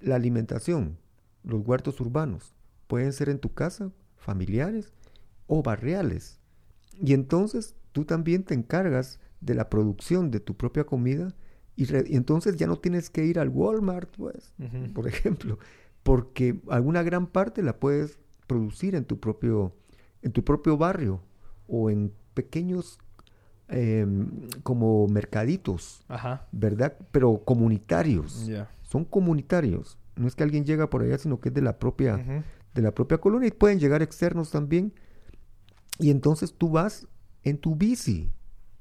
La 0.00 0.14
alimentación, 0.14 0.96
los 1.44 1.60
huertos 1.66 2.00
urbanos, 2.00 2.54
pueden 2.86 3.12
ser 3.12 3.28
en 3.28 3.40
tu 3.40 3.52
casa, 3.52 3.92
familiares 4.16 4.94
o 5.46 5.62
barriales. 5.62 6.40
Y 6.98 7.12
entonces 7.12 7.74
tú 7.92 8.06
también 8.06 8.44
te 8.44 8.54
encargas 8.54 9.20
de 9.42 9.54
la 9.54 9.68
producción 9.68 10.30
de 10.30 10.40
tu 10.40 10.56
propia 10.56 10.84
comida 10.84 11.34
y, 11.76 11.86
entonces 12.16 12.56
ya 12.56 12.66
no 12.66 12.78
tienes 12.78 13.10
que 13.10 13.26
ir 13.26 13.38
al 13.38 13.50
Walmart, 13.50 14.16
pues, 14.16 14.54
por 14.94 15.08
ejemplo, 15.08 15.58
porque 16.02 16.58
alguna 16.70 17.02
gran 17.02 17.26
parte 17.26 17.62
la 17.62 17.78
puedes 17.78 18.18
producir 18.46 18.94
en 18.94 19.04
tu 19.04 19.20
propio, 19.20 19.76
en 20.22 20.32
tu 20.32 20.42
propio 20.42 20.78
barrio 20.78 21.20
o 21.68 21.90
en 21.90 22.14
pequeños 22.32 22.98
em, 23.68 24.48
como 24.62 25.06
mercaditos, 25.08 26.04
¿verdad? 26.52 26.96
Pero 27.10 27.38
comunitarios. 27.44 28.48
Son 28.82 29.04
comunitarios. 29.04 29.98
No 30.14 30.28
es 30.28 30.34
que 30.34 30.42
alguien 30.42 30.64
llega 30.64 30.88
por 30.88 31.02
allá, 31.02 31.18
sino 31.18 31.40
que 31.40 31.48
es 31.50 31.54
de 31.54 31.62
la 31.62 31.78
propia, 31.78 32.44
de 32.74 32.82
la 32.82 32.92
propia 32.92 33.18
colonia 33.18 33.48
y 33.48 33.52
pueden 33.52 33.78
llegar 33.78 34.02
externos 34.02 34.50
también. 34.50 34.92
Y 35.98 36.10
entonces 36.10 36.54
tú 36.56 36.70
vas 36.70 37.06
en 37.42 37.58
tu 37.58 37.74
bici 37.74 38.30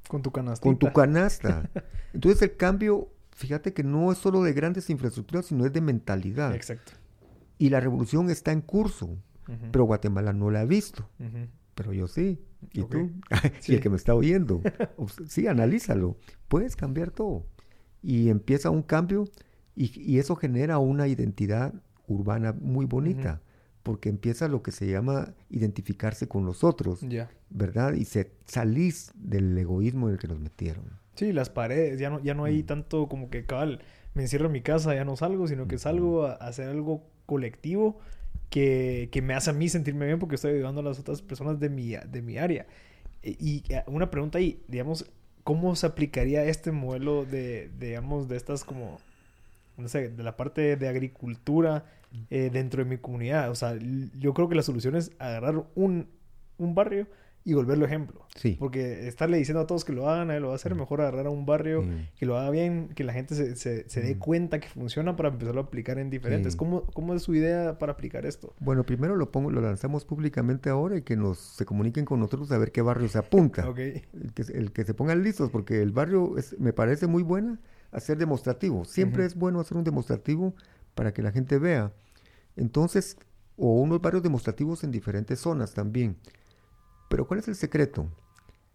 con 0.08 0.22
tu 0.22 0.32
canasta. 0.32 0.64
Con 0.64 0.78
tu 0.78 0.92
canasta. 0.92 1.70
Entonces 2.14 2.42
el 2.42 2.56
cambio, 2.56 3.10
fíjate 3.32 3.74
que 3.74 3.84
no 3.84 4.12
es 4.12 4.18
solo 4.18 4.44
de 4.44 4.54
grandes 4.54 4.90
infraestructuras, 4.90 5.48
sino 5.48 5.66
es 5.66 5.74
de 5.74 5.82
mentalidad. 5.82 6.54
Exacto. 6.54 6.94
Y 7.58 7.70
la 7.70 7.80
revolución 7.80 8.30
está 8.30 8.52
en 8.52 8.62
curso, 8.62 9.18
pero 9.72 9.86
Guatemala 9.86 10.34
no 10.34 10.50
la 10.52 10.62
ha 10.62 10.66
visto. 10.66 11.08
Pero 11.76 11.94
yo 11.94 12.08
sí. 12.08 12.42
¿Y 12.74 12.84
tú? 12.84 13.12
y 13.68 13.76
el 13.76 13.82
que 13.82 13.90
me 13.90 13.98
está 13.98 14.16
oyendo. 14.16 14.62
sí, 15.28 15.48
analízalo. 15.48 16.18
Puedes 16.48 16.76
cambiar 16.76 17.12
todo. 17.12 17.46
Y 18.02 18.30
empieza 18.30 18.70
un 18.70 18.82
cambio 18.82 19.26
y, 19.76 20.20
eso 20.20 20.36
genera 20.36 20.80
una 20.80 21.08
identidad 21.08 21.74
urbana 22.08 22.54
muy 22.54 22.86
bonita 22.86 23.42
porque 23.84 24.10
empieza 24.10 24.48
lo 24.48 24.64
que 24.64 24.72
se 24.72 24.88
llama 24.88 25.36
identificarse 25.50 26.28
con 26.28 26.46
los 26.46 26.64
otros, 26.64 27.02
¿verdad? 27.50 27.94
Y 27.94 28.06
se 28.06 28.32
salís 28.46 29.12
del 29.16 29.56
egoísmo 29.58 30.08
en 30.08 30.14
el 30.14 30.20
que 30.20 30.28
nos 30.28 30.40
metieron. 30.40 30.86
Sí, 31.16 31.32
las 31.34 31.50
paredes, 31.50 32.00
ya 32.00 32.10
no, 32.10 32.22
ya 32.24 32.34
no 32.34 32.46
hay 32.46 32.64
mm. 32.64 32.66
tanto 32.66 33.08
como 33.08 33.30
que 33.30 33.46
cabal, 33.46 33.82
me 34.14 34.24
encierro 34.24 34.48
en 34.48 34.54
mi 34.54 34.62
casa, 34.62 34.96
ya 34.96 35.06
no 35.06 35.16
salgo, 35.16 35.48
sino 35.48 35.68
que 35.68 35.78
salgo 35.78 36.26
a, 36.26 36.34
hacer 36.34 36.70
algo 36.70 37.04
colectivo 37.26 38.00
que, 38.50 39.10
que, 39.12 39.22
me 39.22 39.34
hace 39.34 39.50
a 39.50 39.54
mí 39.54 39.70
sentirme 39.70 40.06
bien 40.06 40.20
porque 40.20 40.36
estoy 40.36 40.54
ayudando 40.54 40.82
a 40.82 40.84
las 40.84 41.00
otras 41.00 41.22
personas 41.22 41.60
de 41.60 41.70
mi, 41.70 41.96
de 41.96 42.22
mi 42.22 42.38
área. 42.38 42.66
E, 43.24 43.36
y, 43.40 43.64
eh, 43.70 43.84
una 43.88 44.10
pregunta 44.12 44.38
ahí, 44.38 44.62
digamos, 44.68 45.06
¿cómo 45.44 45.76
se 45.76 45.88
aplicaría 45.88 46.44
este 46.46 46.72
modelo 46.72 47.26
de, 47.26 47.70
digamos, 47.80 48.28
de 48.28 48.38
estas 48.38 48.64
como, 48.64 49.00
no 49.78 49.88
sé, 49.88 50.10
de 50.10 50.24
la 50.24 50.38
parte 50.38 50.76
de 50.76 50.88
agricultura 50.88 51.86
eh, 52.30 52.50
dentro 52.52 52.84
de 52.84 52.90
mi 52.90 52.98
comunidad. 52.98 53.52
O 53.52 53.56
sea, 53.56 53.78
yo 54.18 54.34
creo 54.34 54.50
que 54.50 54.56
la 54.56 54.64
solución 54.64 54.96
es 54.96 55.12
agarrar 55.20 55.64
un, 55.76 56.08
un 56.58 56.76
barrio 56.76 57.08
y 57.48 57.54
volverlo 57.54 57.86
ejemplo. 57.86 58.26
Sí. 58.36 58.58
Porque 58.60 59.08
estarle 59.08 59.38
diciendo 59.38 59.62
a 59.62 59.68
todos 59.68 59.86
que 59.86 59.94
lo 59.94 60.10
hagan, 60.10 60.32
él 60.32 60.42
lo 60.42 60.48
va 60.48 60.54
a 60.54 60.56
hacer, 60.56 60.74
mejor 60.74 61.02
agarrar 61.02 61.28
a 61.28 61.30
un 61.30 61.46
barrio 61.46 61.86
que 62.18 62.26
lo 62.26 62.38
haga 62.38 62.50
bien, 62.50 62.90
que 62.96 63.04
la 63.04 63.14
gente 63.14 63.36
se, 63.36 63.56
se, 63.56 63.88
se 63.88 64.02
dé 64.02 64.18
cuenta 64.18 64.60
que 64.60 64.68
funciona 64.68 65.16
para 65.16 65.30
empezarlo 65.30 65.62
a 65.62 65.66
aplicar 65.66 66.00
en 66.00 66.10
diferentes. 66.10 66.56
¿Cómo, 66.56 66.88
¿Cómo, 66.88 67.14
es 67.14 67.22
su 67.22 67.36
idea 67.36 67.78
para 67.78 67.94
aplicar 67.94 68.26
esto? 68.26 68.56
Bueno, 68.60 68.84
primero 68.84 69.16
lo 69.16 69.32
pongo, 69.32 69.52
lo 69.52 69.62
lanzamos 69.62 70.06
públicamente 70.06 70.72
ahora 70.72 70.98
y 70.98 71.04
que 71.04 71.16
nos 71.16 71.38
se 71.38 71.66
comuniquen 71.66 72.04
con 72.04 72.20
nosotros 72.20 72.52
a 72.52 72.58
ver 72.58 72.72
qué 72.72 72.82
barrio 72.82 73.08
se 73.08 73.20
apunta. 73.20 73.70
okay. 73.70 74.02
el, 74.20 74.34
que, 74.34 74.42
el 74.52 74.72
que 74.72 74.84
se 74.84 74.96
pongan 74.96 75.22
listos, 75.22 75.52
porque 75.52 75.84
el 75.84 75.92
barrio 75.92 76.40
es, 76.40 76.60
me 76.60 76.74
parece 76.74 77.06
muy 77.06 77.22
buena 77.22 77.60
hacer 77.92 78.18
demostrativo. 78.18 78.86
Siempre 78.86 79.24
es 79.24 79.36
bueno 79.36 79.60
hacer 79.60 79.78
un 79.78 79.84
demostrativo 79.84 80.56
para 80.96 81.14
que 81.14 81.22
la 81.22 81.32
gente 81.32 81.60
vea. 81.60 81.94
Entonces, 82.56 83.18
o 83.56 83.82
unos 83.82 84.02
varios 84.02 84.24
demostrativos 84.24 84.84
en 84.84 84.92
diferentes 84.92 85.40
zonas 85.40 85.76
también. 85.76 86.18
Pero 87.10 87.28
¿cuál 87.28 87.40
es 87.40 87.48
el 87.48 87.56
secreto? 87.56 88.10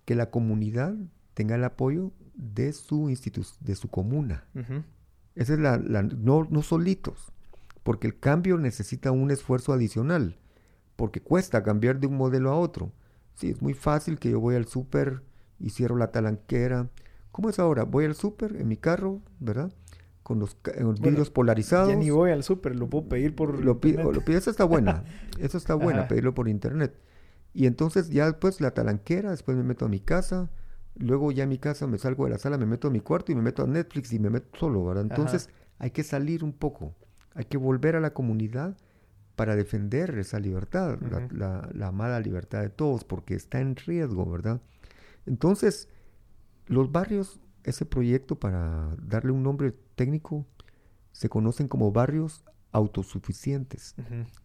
Que 0.05 0.15
la 0.15 0.31
comunidad 0.31 0.95
tenga 1.35 1.55
el 1.55 1.65
apoyo 1.65 2.13
de 2.35 2.73
su 2.73 3.11
institución, 3.11 3.57
de 3.61 3.75
su 3.75 3.89
comuna. 3.89 4.45
Esa 5.35 5.55
es 5.55 5.59
la, 5.59 5.79
no, 5.79 6.47
no 6.51 6.63
solitos, 6.63 7.33
porque 7.83 8.07
el 8.07 8.19
cambio 8.19 8.59
necesita 8.59 9.13
un 9.13 9.31
esfuerzo 9.31 9.73
adicional, 9.73 10.39
porque 10.97 11.21
cuesta 11.21 11.63
cambiar 11.63 12.01
de 12.01 12.07
un 12.07 12.17
modelo 12.17 12.51
a 12.51 12.57
otro. 12.57 12.93
Sí, 13.35 13.51
es 13.51 13.63
muy 13.63 13.75
fácil 13.75 14.19
que 14.19 14.31
yo 14.31 14.41
voy 14.41 14.57
al 14.57 14.67
súper 14.67 15.23
y 15.59 15.71
cierro 15.71 15.97
la 15.97 16.11
talanquera. 16.11 16.89
¿Cómo 17.33 17.49
es 17.49 17.59
ahora? 17.59 17.85
Voy 17.85 18.05
al 18.05 18.15
súper 18.15 18.57
en 18.57 18.69
mi 18.69 18.77
carro, 18.77 19.21
¿verdad? 19.39 19.73
con 20.31 20.39
los, 20.39 20.57
vidrios 21.01 21.29
polarizados. 21.29 21.89
Ya 21.89 21.97
ni 21.97 22.11
voy 22.11 22.31
al 22.31 22.45
súper, 22.45 22.77
lo 22.77 22.89
puedo 22.89 23.09
pedir 23.09 23.35
por 23.35 23.65
lo 23.65 23.73
internet. 23.73 24.47
Está 24.47 24.63
buena, 24.63 25.03
eso 25.41 25.59
está 25.59 25.75
buena, 25.75 26.07
pedirlo 26.07 26.35
por 26.35 26.47
internet. 26.47 26.95
Y 27.53 27.67
entonces 27.67 28.11
ya 28.11 28.27
después 28.27 28.61
la 28.61 28.73
talanquera, 28.73 29.31
después 29.31 29.57
me 29.57 29.63
meto 29.63 29.87
a 29.87 29.89
mi 29.89 30.01
casa, 30.01 30.51
luego 30.97 31.33
ya 31.33 31.45
a 31.45 31.47
mi 31.47 31.59
casa 31.59 31.87
me 31.87 31.99
salgo 31.99 32.25
de 32.25 32.31
la 32.31 32.39
sala, 32.39 32.59
me 32.59 32.67
meto 32.67 32.89
a 32.89 32.91
mi 32.91 33.01
cuarto 33.01 33.33
y 33.33 33.35
me 33.35 33.43
meto 33.43 33.63
a 33.63 33.67
Netflix 33.67 34.13
y 34.13 34.19
me 34.19 34.31
meto 34.31 34.59
solo, 34.59 34.85
¿verdad? 34.85 35.07
Entonces 35.09 35.51
hay 35.79 35.91
que 35.91 36.03
salir 36.03 36.45
un 36.45 36.53
poco, 36.53 36.95
hay 37.35 37.47
que 37.47 37.57
volver 37.57 37.97
a 37.97 38.01
la 38.01 38.13
comunidad 38.13 38.77
para 39.37 39.57
defender 39.57 40.19
esa 40.19 40.39
libertad, 40.39 40.99
la, 41.31 41.69
la 41.73 41.87
amada 41.87 42.21
libertad 42.21 42.61
de 42.61 42.69
todos, 42.69 43.05
porque 43.05 43.35
está 43.35 43.61
en 43.61 43.75
riesgo, 43.75 44.31
¿verdad? 44.31 44.61
Entonces, 45.25 45.89
los 46.67 46.93
barrios 46.93 47.41
ese 47.65 47.85
proyecto, 47.85 48.39
para 48.39 48.97
darle 49.03 49.33
un 49.33 49.43
nombre 49.43 49.73
técnico, 49.95 50.47
se 51.13 51.29
conocen 51.29 51.69
como 51.69 51.93
barrios 51.93 52.45
autosuficientes, 52.73 53.95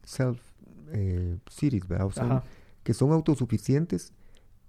self 0.03 0.41
eh, 0.91 1.37
cities, 1.49 1.87
que 2.85 2.93
son 2.93 3.11
autosuficientes 3.11 4.13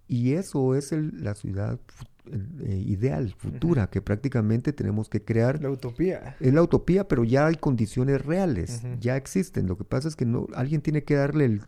y 0.08 0.32
eso 0.32 0.74
es 0.74 0.90
la 0.90 1.34
ciudad 1.34 1.78
eh, 2.26 2.82
ideal, 2.84 3.32
futura, 3.38 3.88
que 3.88 4.02
prácticamente 4.02 4.72
tenemos 4.72 5.08
que 5.08 5.22
crear. 5.22 5.62
La 5.62 5.70
utopía. 5.70 6.36
Es 6.40 6.52
la 6.52 6.62
utopía, 6.62 7.06
pero 7.06 7.22
ya 7.22 7.46
hay 7.46 7.54
condiciones 7.54 8.26
reales, 8.26 8.82
ya 8.98 9.16
existen. 9.16 9.68
Lo 9.68 9.78
que 9.78 9.84
pasa 9.84 10.08
es 10.08 10.16
que 10.16 10.26
no, 10.26 10.48
alguien 10.54 10.80
tiene 10.80 11.04
que 11.04 11.14
darle 11.14 11.60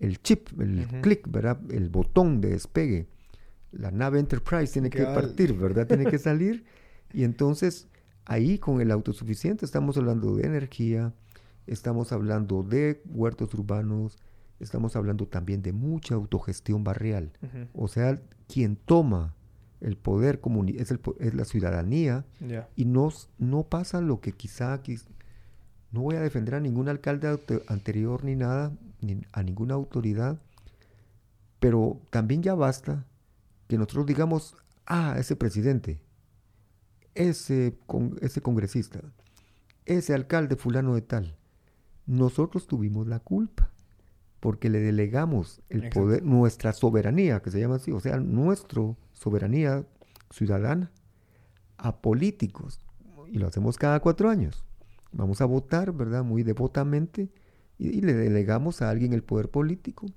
el, 0.00 0.20
chip, 0.20 0.48
el 0.60 0.86
clic, 1.00 1.26
¿verdad? 1.30 1.58
El 1.70 1.88
botón 1.88 2.42
de 2.42 2.50
despegue 2.50 3.08
la 3.76 3.90
nave 3.90 4.20
Enterprise 4.20 4.72
tiene 4.72 4.90
que 4.90 5.04
partir, 5.04 5.52
¿verdad? 5.54 5.86
Tiene 5.86 6.06
que 6.06 6.18
salir. 6.18 6.64
Y 7.12 7.24
entonces 7.24 7.88
ahí 8.24 8.58
con 8.58 8.80
el 8.80 8.90
autosuficiente 8.90 9.64
estamos 9.64 9.96
hablando 9.96 10.34
de 10.36 10.46
energía, 10.46 11.12
estamos 11.66 12.12
hablando 12.12 12.62
de 12.62 13.02
huertos 13.06 13.52
urbanos, 13.54 14.18
estamos 14.60 14.96
hablando 14.96 15.26
también 15.26 15.62
de 15.62 15.72
mucha 15.72 16.14
autogestión 16.14 16.84
barrial. 16.84 17.32
O 17.74 17.88
sea, 17.88 18.20
quien 18.46 18.76
toma 18.76 19.34
el 19.80 19.96
poder 19.96 20.40
es, 20.76 20.94
es 21.18 21.34
la 21.34 21.44
ciudadanía 21.44 22.24
y 22.76 22.84
no, 22.84 23.12
no 23.38 23.64
pasa 23.64 24.00
lo 24.00 24.20
que 24.20 24.32
quizá 24.32 24.80
no 25.92 26.00
voy 26.00 26.16
a 26.16 26.20
defender 26.20 26.54
a 26.54 26.60
ningún 26.60 26.88
alcalde 26.88 27.38
anterior 27.68 28.24
ni 28.24 28.34
nada, 28.34 28.72
ni 29.00 29.20
a 29.32 29.42
ninguna 29.42 29.74
autoridad, 29.74 30.40
pero 31.60 32.00
también 32.10 32.42
ya 32.42 32.54
basta 32.54 33.06
que 33.68 33.76
nosotros 33.76 34.06
digamos, 34.06 34.56
ah, 34.86 35.16
ese 35.18 35.36
presidente, 35.36 36.00
ese, 37.14 37.76
con, 37.86 38.18
ese 38.22 38.40
congresista, 38.40 39.00
ese 39.84 40.14
alcalde 40.14 40.56
fulano 40.56 40.94
de 40.94 41.02
tal, 41.02 41.36
nosotros 42.06 42.66
tuvimos 42.66 43.06
la 43.06 43.20
culpa 43.20 43.73
porque 44.44 44.68
le 44.68 44.78
delegamos 44.78 45.62
el 45.70 45.88
poder, 45.88 46.22
nuestra 46.22 46.74
soberanía, 46.74 47.40
que 47.40 47.50
se 47.50 47.60
llama 47.60 47.76
así, 47.76 47.92
o 47.92 48.00
sea, 48.00 48.18
nuestra 48.18 48.82
soberanía 49.14 49.86
ciudadana 50.28 50.92
a 51.78 52.02
políticos. 52.02 52.78
Y 53.32 53.38
lo 53.38 53.46
hacemos 53.46 53.78
cada 53.78 54.00
cuatro 54.00 54.28
años. 54.28 54.62
Vamos 55.12 55.40
a 55.40 55.46
votar, 55.46 55.92
¿verdad? 55.92 56.24
Muy 56.24 56.42
devotamente 56.42 57.30
y 57.78 58.02
le 58.02 58.12
delegamos 58.12 58.82
a 58.82 58.90
alguien 58.90 59.14
el 59.14 59.22
poder 59.24 59.48
político. 59.48 60.08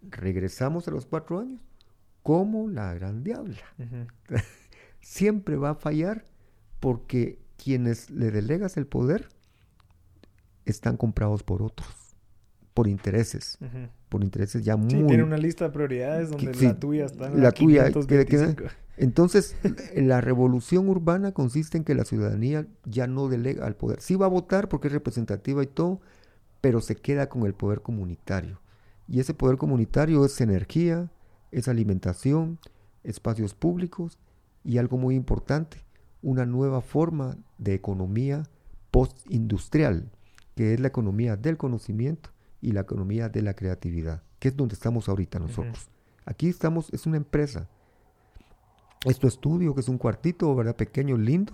Regresamos 0.00 0.88
a 0.88 0.90
los 0.90 1.04
cuatro 1.04 1.40
años 1.40 1.60
como 2.22 2.70
la 2.70 2.94
gran 2.94 3.24
diabla. 3.24 3.58
Siempre 5.02 5.56
va 5.56 5.72
a 5.72 5.74
fallar 5.74 6.24
porque 6.80 7.38
quienes 7.62 8.08
le 8.08 8.30
delegas 8.30 8.78
el 8.78 8.86
poder 8.86 9.28
están 10.64 10.96
comprados 10.96 11.42
por 11.42 11.60
otros, 11.60 12.05
por 12.76 12.88
intereses, 12.88 13.56
por 14.10 14.22
intereses 14.22 14.62
ya 14.62 14.76
muy... 14.76 14.90
Sí, 14.90 15.02
tiene 15.06 15.22
una 15.22 15.38
lista 15.38 15.64
de 15.64 15.70
prioridades 15.70 16.28
donde 16.28 16.52
la 16.52 16.78
tuya 16.78 17.06
está 17.06 17.28
en 17.28 17.42
la, 17.42 17.50
tuya. 17.50 17.90
entonces, 18.98 19.56
la 19.96 20.20
revolución 20.20 20.86
urbana 20.90 21.32
consiste 21.32 21.78
en 21.78 21.84
que 21.84 21.94
la 21.94 22.04
ciudadanía 22.04 22.66
ya 22.84 23.06
no 23.06 23.28
delega 23.28 23.64
al 23.64 23.76
poder. 23.76 24.02
Sí 24.02 24.14
va 24.14 24.26
a 24.26 24.28
votar 24.28 24.68
porque 24.68 24.88
es 24.88 24.92
representativa 24.92 25.62
y 25.62 25.68
todo, 25.68 26.02
pero 26.60 26.82
se 26.82 26.96
queda 26.96 27.30
con 27.30 27.46
el 27.46 27.54
poder 27.54 27.80
comunitario. 27.80 28.60
Y 29.08 29.20
ese 29.20 29.32
poder 29.32 29.56
comunitario 29.56 30.26
es 30.26 30.38
energía, 30.42 31.10
es 31.52 31.68
alimentación, 31.68 32.58
espacios 33.04 33.54
públicos 33.54 34.18
y 34.64 34.76
algo 34.76 34.98
muy 34.98 35.14
importante, 35.14 35.78
una 36.20 36.44
nueva 36.44 36.82
forma 36.82 37.38
de 37.56 37.72
economía 37.72 38.42
postindustrial, 38.90 40.10
que 40.54 40.74
es 40.74 40.80
la 40.80 40.88
economía 40.88 41.36
del 41.36 41.56
conocimiento 41.56 42.35
y 42.60 42.72
la 42.72 42.80
economía 42.80 43.28
de 43.28 43.42
la 43.42 43.54
creatividad, 43.54 44.22
que 44.38 44.48
es 44.48 44.56
donde 44.56 44.74
estamos 44.74 45.08
ahorita 45.08 45.38
nosotros. 45.38 45.88
Aquí 46.24 46.48
estamos, 46.48 46.92
es 46.92 47.06
una 47.06 47.16
empresa. 47.16 47.68
Es 49.04 49.18
tu 49.18 49.28
estudio, 49.28 49.74
que 49.74 49.80
es 49.80 49.88
un 49.88 49.98
cuartito, 49.98 50.54
¿verdad? 50.54 50.74
Pequeño, 50.74 51.16
lindo, 51.16 51.52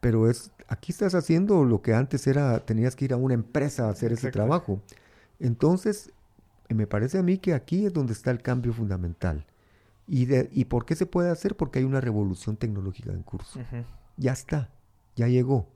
pero 0.00 0.28
es, 0.28 0.50
aquí 0.68 0.92
estás 0.92 1.14
haciendo 1.14 1.64
lo 1.64 1.82
que 1.82 1.94
antes 1.94 2.26
era, 2.26 2.60
tenías 2.60 2.96
que 2.96 3.04
ir 3.04 3.12
a 3.12 3.16
una 3.16 3.34
empresa 3.34 3.86
a 3.86 3.90
hacer 3.90 4.12
ese 4.12 4.30
trabajo. 4.30 4.80
Entonces, 5.38 6.12
me 6.68 6.86
parece 6.86 7.18
a 7.18 7.22
mí 7.22 7.38
que 7.38 7.54
aquí 7.54 7.86
es 7.86 7.92
donde 7.92 8.12
está 8.12 8.30
el 8.30 8.42
cambio 8.42 8.72
fundamental. 8.72 9.46
¿Y, 10.06 10.24
de, 10.24 10.48
¿Y 10.52 10.64
por 10.64 10.86
qué 10.86 10.96
se 10.96 11.06
puede 11.06 11.30
hacer? 11.30 11.56
Porque 11.56 11.78
hay 11.78 11.84
una 11.84 12.00
revolución 12.00 12.56
tecnológica 12.56 13.12
en 13.12 13.22
curso. 13.22 13.60
Ya 14.16 14.32
está, 14.32 14.70
ya 15.16 15.28
llegó. 15.28 15.68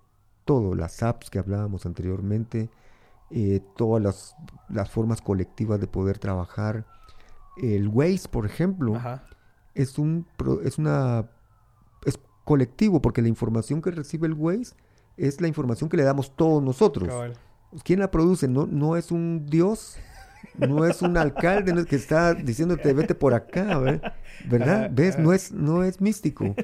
Todo, 0.45 0.75
las 0.75 1.03
apps 1.03 1.31
que 1.31 1.39
hablábamos 1.39 1.87
anteriormente, 1.87 2.69
eh, 3.35 3.61
todas 3.77 4.03
las, 4.03 4.37
las, 4.69 4.91
formas 4.91 5.21
colectivas 5.21 5.81
de 5.81 5.87
poder 5.87 6.19
trabajar. 6.19 6.85
El 7.57 7.89
Waze, 7.89 8.29
por 8.29 8.47
ejemplo, 8.47 9.01
es 9.75 9.99
un 9.99 10.27
es 10.65 10.79
una 10.79 11.31
es 12.05 12.19
colectivo 12.45 13.01
porque 13.01 13.23
la 13.23 13.29
información 13.29 13.81
que 13.81 13.91
recibe 13.91 14.27
el 14.27 14.35
Waze 14.35 14.75
es 15.17 15.41
la 15.41 15.49
información 15.49 15.89
que 15.89 15.97
le 15.97 16.03
damos 16.03 16.37
todos 16.37 16.63
nosotros. 16.63 17.09
¿Quién 17.85 18.01
la 18.01 18.11
produce? 18.11 18.49
No, 18.49 18.67
no 18.67 18.97
es 18.97 19.11
un 19.11 19.47
dios 19.47 19.97
no 20.59 20.85
es 20.85 21.03
un 21.03 21.17
alcalde 21.17 21.85
que 21.87 21.97
está 21.97 22.35
diciéndote 22.35 22.93
vete 22.93 23.15
por 23.15 23.33
acá, 23.35 23.79
¿verdad? 24.49 24.91
¿Ves? 24.93 25.19
No 25.19 25.33
es, 25.33 25.53
no 25.53 25.85
es 25.85 26.01
místico, 26.01 26.55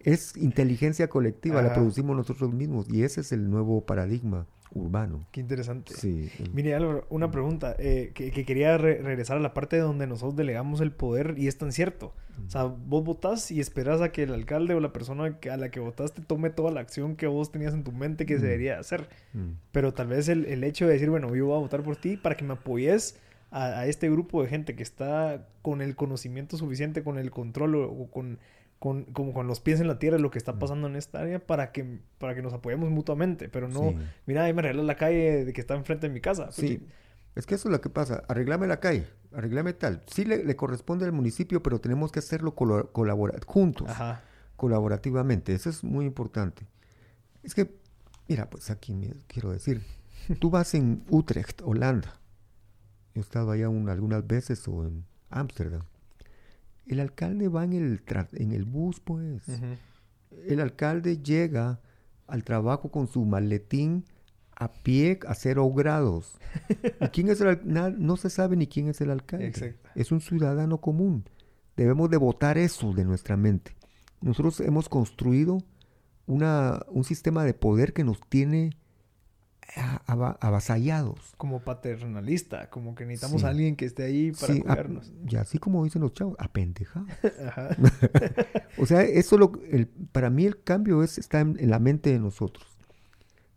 es 0.00 0.36
inteligencia 0.36 1.08
colectiva, 1.08 1.62
la 1.62 1.72
producimos 1.72 2.16
nosotros 2.16 2.52
mismos 2.52 2.88
y 2.90 3.02
ese 3.02 3.20
es 3.20 3.32
el 3.32 3.48
nuevo 3.48 3.86
paradigma 3.86 4.46
urbano. 4.72 5.26
Qué 5.32 5.40
interesante. 5.40 5.94
Sí. 5.94 6.30
Mire, 6.52 6.74
Álvaro, 6.74 7.06
una 7.10 7.30
pregunta 7.30 7.74
eh, 7.78 8.12
que, 8.14 8.30
quería 8.30 8.76
regresar 8.78 9.36
a 9.36 9.40
la 9.40 9.54
parte 9.54 9.78
donde 9.78 10.06
nosotros 10.06 10.36
delegamos 10.36 10.80
el 10.80 10.92
poder 10.92 11.34
y 11.36 11.48
es 11.48 11.58
tan 11.58 11.72
cierto. 11.72 12.14
O 12.46 12.50
sea, 12.50 12.64
vos 12.64 13.02
votás 13.02 13.50
y 13.50 13.58
esperas 13.58 14.00
a 14.00 14.12
que 14.12 14.22
el 14.22 14.32
alcalde 14.32 14.74
o 14.74 14.80
la 14.80 14.92
persona 14.92 15.36
a 15.50 15.56
la 15.56 15.70
que 15.70 15.80
votaste 15.80 16.22
tome 16.22 16.50
toda 16.50 16.70
la 16.70 16.80
acción 16.80 17.16
que 17.16 17.26
vos 17.26 17.50
tenías 17.50 17.74
en 17.74 17.82
tu 17.82 17.90
mente 17.90 18.26
que 18.26 18.38
se 18.38 18.46
debería 18.46 18.78
hacer. 18.78 19.08
Pero 19.72 19.92
tal 19.92 20.06
vez 20.06 20.28
el, 20.28 20.46
el, 20.46 20.62
hecho 20.62 20.86
de 20.86 20.92
decir, 20.92 21.10
bueno, 21.10 21.34
yo 21.34 21.46
voy 21.46 21.56
a 21.56 21.60
votar 21.60 21.82
por 21.82 21.96
ti 21.96 22.16
para 22.16 22.36
que 22.36 22.44
me 22.44 22.52
apoyes 22.52 23.18
a, 23.50 23.86
este 23.86 24.10
grupo 24.10 24.42
de 24.42 24.48
gente 24.48 24.74
que 24.74 24.82
está 24.82 25.46
con 25.62 25.80
el 25.80 25.96
conocimiento 25.96 26.56
suficiente, 26.56 27.02
con 27.02 27.18
el 27.18 27.30
control 27.30 27.74
o, 27.76 28.08
con, 28.10 28.38
con, 28.78 29.04
como 29.06 29.32
con 29.32 29.46
los 29.46 29.60
pies 29.60 29.80
en 29.80 29.88
la 29.88 29.98
tierra 29.98 30.18
lo 30.18 30.30
que 30.30 30.38
está 30.38 30.52
mm. 30.52 30.58
pasando 30.58 30.86
en 30.86 30.96
esta 30.96 31.20
área 31.20 31.44
para 31.44 31.72
que, 31.72 32.00
para 32.18 32.34
que 32.34 32.42
nos 32.42 32.52
apoyemos 32.52 32.90
mutuamente, 32.90 33.48
pero 33.48 33.68
no, 33.68 33.94
mira, 34.26 34.44
ahí 34.44 34.52
me 34.52 34.60
arreglas 34.60 34.86
la 34.86 34.96
calle 34.96 35.44
de 35.44 35.52
que 35.52 35.60
está 35.60 35.74
enfrente 35.74 36.08
de 36.08 36.14
mi 36.14 36.20
casa. 36.20 36.52
Sí, 36.52 36.86
es 37.34 37.46
que 37.46 37.54
eso 37.56 37.68
es 37.68 37.72
lo 37.72 37.80
que 37.80 37.90
pasa, 37.90 38.22
arreglame 38.28 38.66
la 38.66 38.80
calle, 38.80 39.06
arreglame 39.32 39.72
tal. 39.72 40.02
Sí 40.06 40.24
le, 40.24 40.56
corresponde 40.56 41.04
al 41.04 41.12
municipio, 41.12 41.62
pero 41.62 41.80
tenemos 41.80 42.12
que 42.12 42.20
hacerlo 42.20 42.54
colaborar 42.54 43.44
juntos, 43.44 43.90
colaborativamente, 44.56 45.54
eso 45.54 45.70
es 45.70 45.82
muy 45.82 46.04
importante. 46.04 46.66
Es 47.42 47.54
que, 47.54 47.74
mira, 48.28 48.48
pues 48.48 48.70
aquí 48.70 48.94
me 48.94 49.14
quiero 49.26 49.50
decir, 49.50 49.82
tú 50.38 50.50
vas 50.50 50.74
en 50.74 51.04
Utrecht, 51.08 51.62
Holanda, 51.62 52.20
he 53.14 53.20
estado 53.20 53.50
allá 53.50 53.66
algunas 53.66 54.26
veces 54.26 54.66
o 54.68 54.84
en 54.84 55.04
Ámsterdam. 55.30 55.82
El 56.88 57.00
alcalde 57.00 57.48
va 57.48 57.64
en 57.64 57.72
el, 57.72 58.02
en 58.32 58.52
el 58.52 58.64
bus, 58.64 59.00
pues. 59.00 59.42
El 60.46 60.60
alcalde 60.60 61.18
llega 61.18 61.80
al 62.26 62.44
trabajo 62.44 62.90
con 62.90 63.08
su 63.08 63.24
maletín 63.24 64.04
a 64.56 64.72
pie 64.72 65.20
a 65.26 65.34
cero 65.34 65.70
grados. 65.72 66.38
¿Y 67.00 67.08
quién 67.08 67.28
es 67.28 67.40
el 67.40 67.60
no, 67.64 68.16
se 68.16 68.30
sabe 68.30 68.56
ni 68.56 68.66
quién 68.66 68.88
es 68.88 69.00
el 69.00 69.10
alcalde. 69.10 69.76
Es 69.94 70.12
un 70.12 70.20
ciudadano 70.20 70.80
común. 70.80 71.24
Debemos 71.76 72.10
de 72.10 72.16
votar 72.16 72.58
eso 72.58 72.92
de 72.92 73.04
nuestra 73.04 73.36
mente. 73.36 73.76
Nosotros 74.20 74.60
hemos 74.60 74.88
construido 74.88 75.58
una, 76.26 76.80
un 76.88 77.04
sistema 77.04 77.44
de 77.44 77.54
poder 77.54 77.92
que 77.92 78.02
nos 78.02 78.20
tiene 78.28 78.70
avasallados. 79.76 81.34
Como 81.36 81.60
paternalista, 81.60 82.70
como 82.70 82.94
que 82.94 83.04
necesitamos 83.04 83.44
a 83.44 83.48
alguien 83.48 83.76
que 83.76 83.84
esté 83.84 84.04
ahí 84.04 84.32
para 84.32 84.54
cuidarnos. 84.54 85.12
y 85.28 85.36
así 85.36 85.58
como 85.58 85.84
dicen 85.84 86.02
los 86.02 86.12
chavos, 86.12 86.36
apendeja. 86.38 87.04
o 88.78 88.86
sea, 88.86 89.02
eso 89.02 89.36
lo, 89.36 89.52
el, 89.70 89.86
para 89.86 90.30
mí 90.30 90.44
el 90.44 90.62
cambio 90.62 91.02
es, 91.02 91.18
está 91.18 91.40
en, 91.40 91.56
la 91.68 91.78
mente 91.78 92.10
de 92.10 92.18
nosotros. 92.18 92.78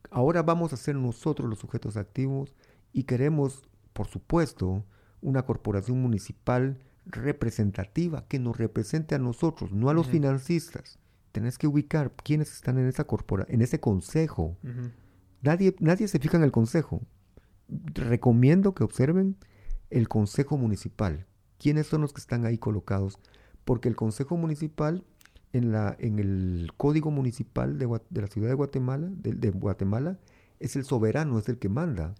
Ahora 0.10 0.44
vamos 0.44 0.74
a 0.74 0.78
ser 0.78 0.96
nosotros 0.96 1.50
los 1.50 1.60
sujetos 1.60 1.96
activos 1.96 2.56
y 2.92 3.04
queremos, 3.04 3.70
por 3.94 4.08
supuesto, 4.08 4.84
una 5.22 5.44
corporación 5.44 6.02
municipal 6.02 6.78
representativa 7.06 8.26
que 8.28 8.38
nos 8.38 8.58
represente 8.58 9.16
a 9.16 9.20
nosotros, 9.20 9.72
no 9.72 9.90
a 9.90 9.94
los 9.94 10.08
financistas. 10.08 11.00
Tenés 11.32 11.58
que 11.58 11.68
ubicar 11.68 12.12
quiénes 12.12 12.52
están 12.52 12.78
en 12.78 12.88
esa 12.88 13.06
corpora, 13.06 13.46
en 13.48 13.62
ese 13.62 13.80
consejo. 13.80 14.58
Nadie, 15.42 15.76
nadie 15.80 16.08
se 16.08 16.20
fija 16.20 16.38
en 16.38 16.44
el 16.44 16.52
consejo. 16.52 17.02
Recomiendo 17.68 18.74
que 18.74 18.84
observen 18.84 19.38
el 19.90 20.08
consejo 20.08 20.58
municipal. 20.58 21.26
¿Quiénes 21.58 21.88
son 21.88 22.02
los 22.02 22.14
que 22.14 22.22
están 22.22 22.46
ahí 22.46 22.58
colocados? 22.58 23.20
Porque 23.66 23.88
el 23.88 23.96
consejo 23.96 24.38
municipal, 24.38 25.04
en, 25.54 25.72
la, 25.72 25.96
en 26.00 26.20
el 26.20 26.72
código 26.78 27.12
municipal 27.12 27.78
de, 27.78 27.88
la 28.10 28.28
ciudad 28.28 28.50
de 28.50 28.56
Guatemala, 28.56 29.10
de, 29.12 29.50
Guatemala, 29.52 30.18
es 30.60 30.76
el 30.76 30.86
soberano, 30.86 31.38
es 31.38 31.50
el 31.50 31.60
que 31.60 31.70
manda. 31.70 32.16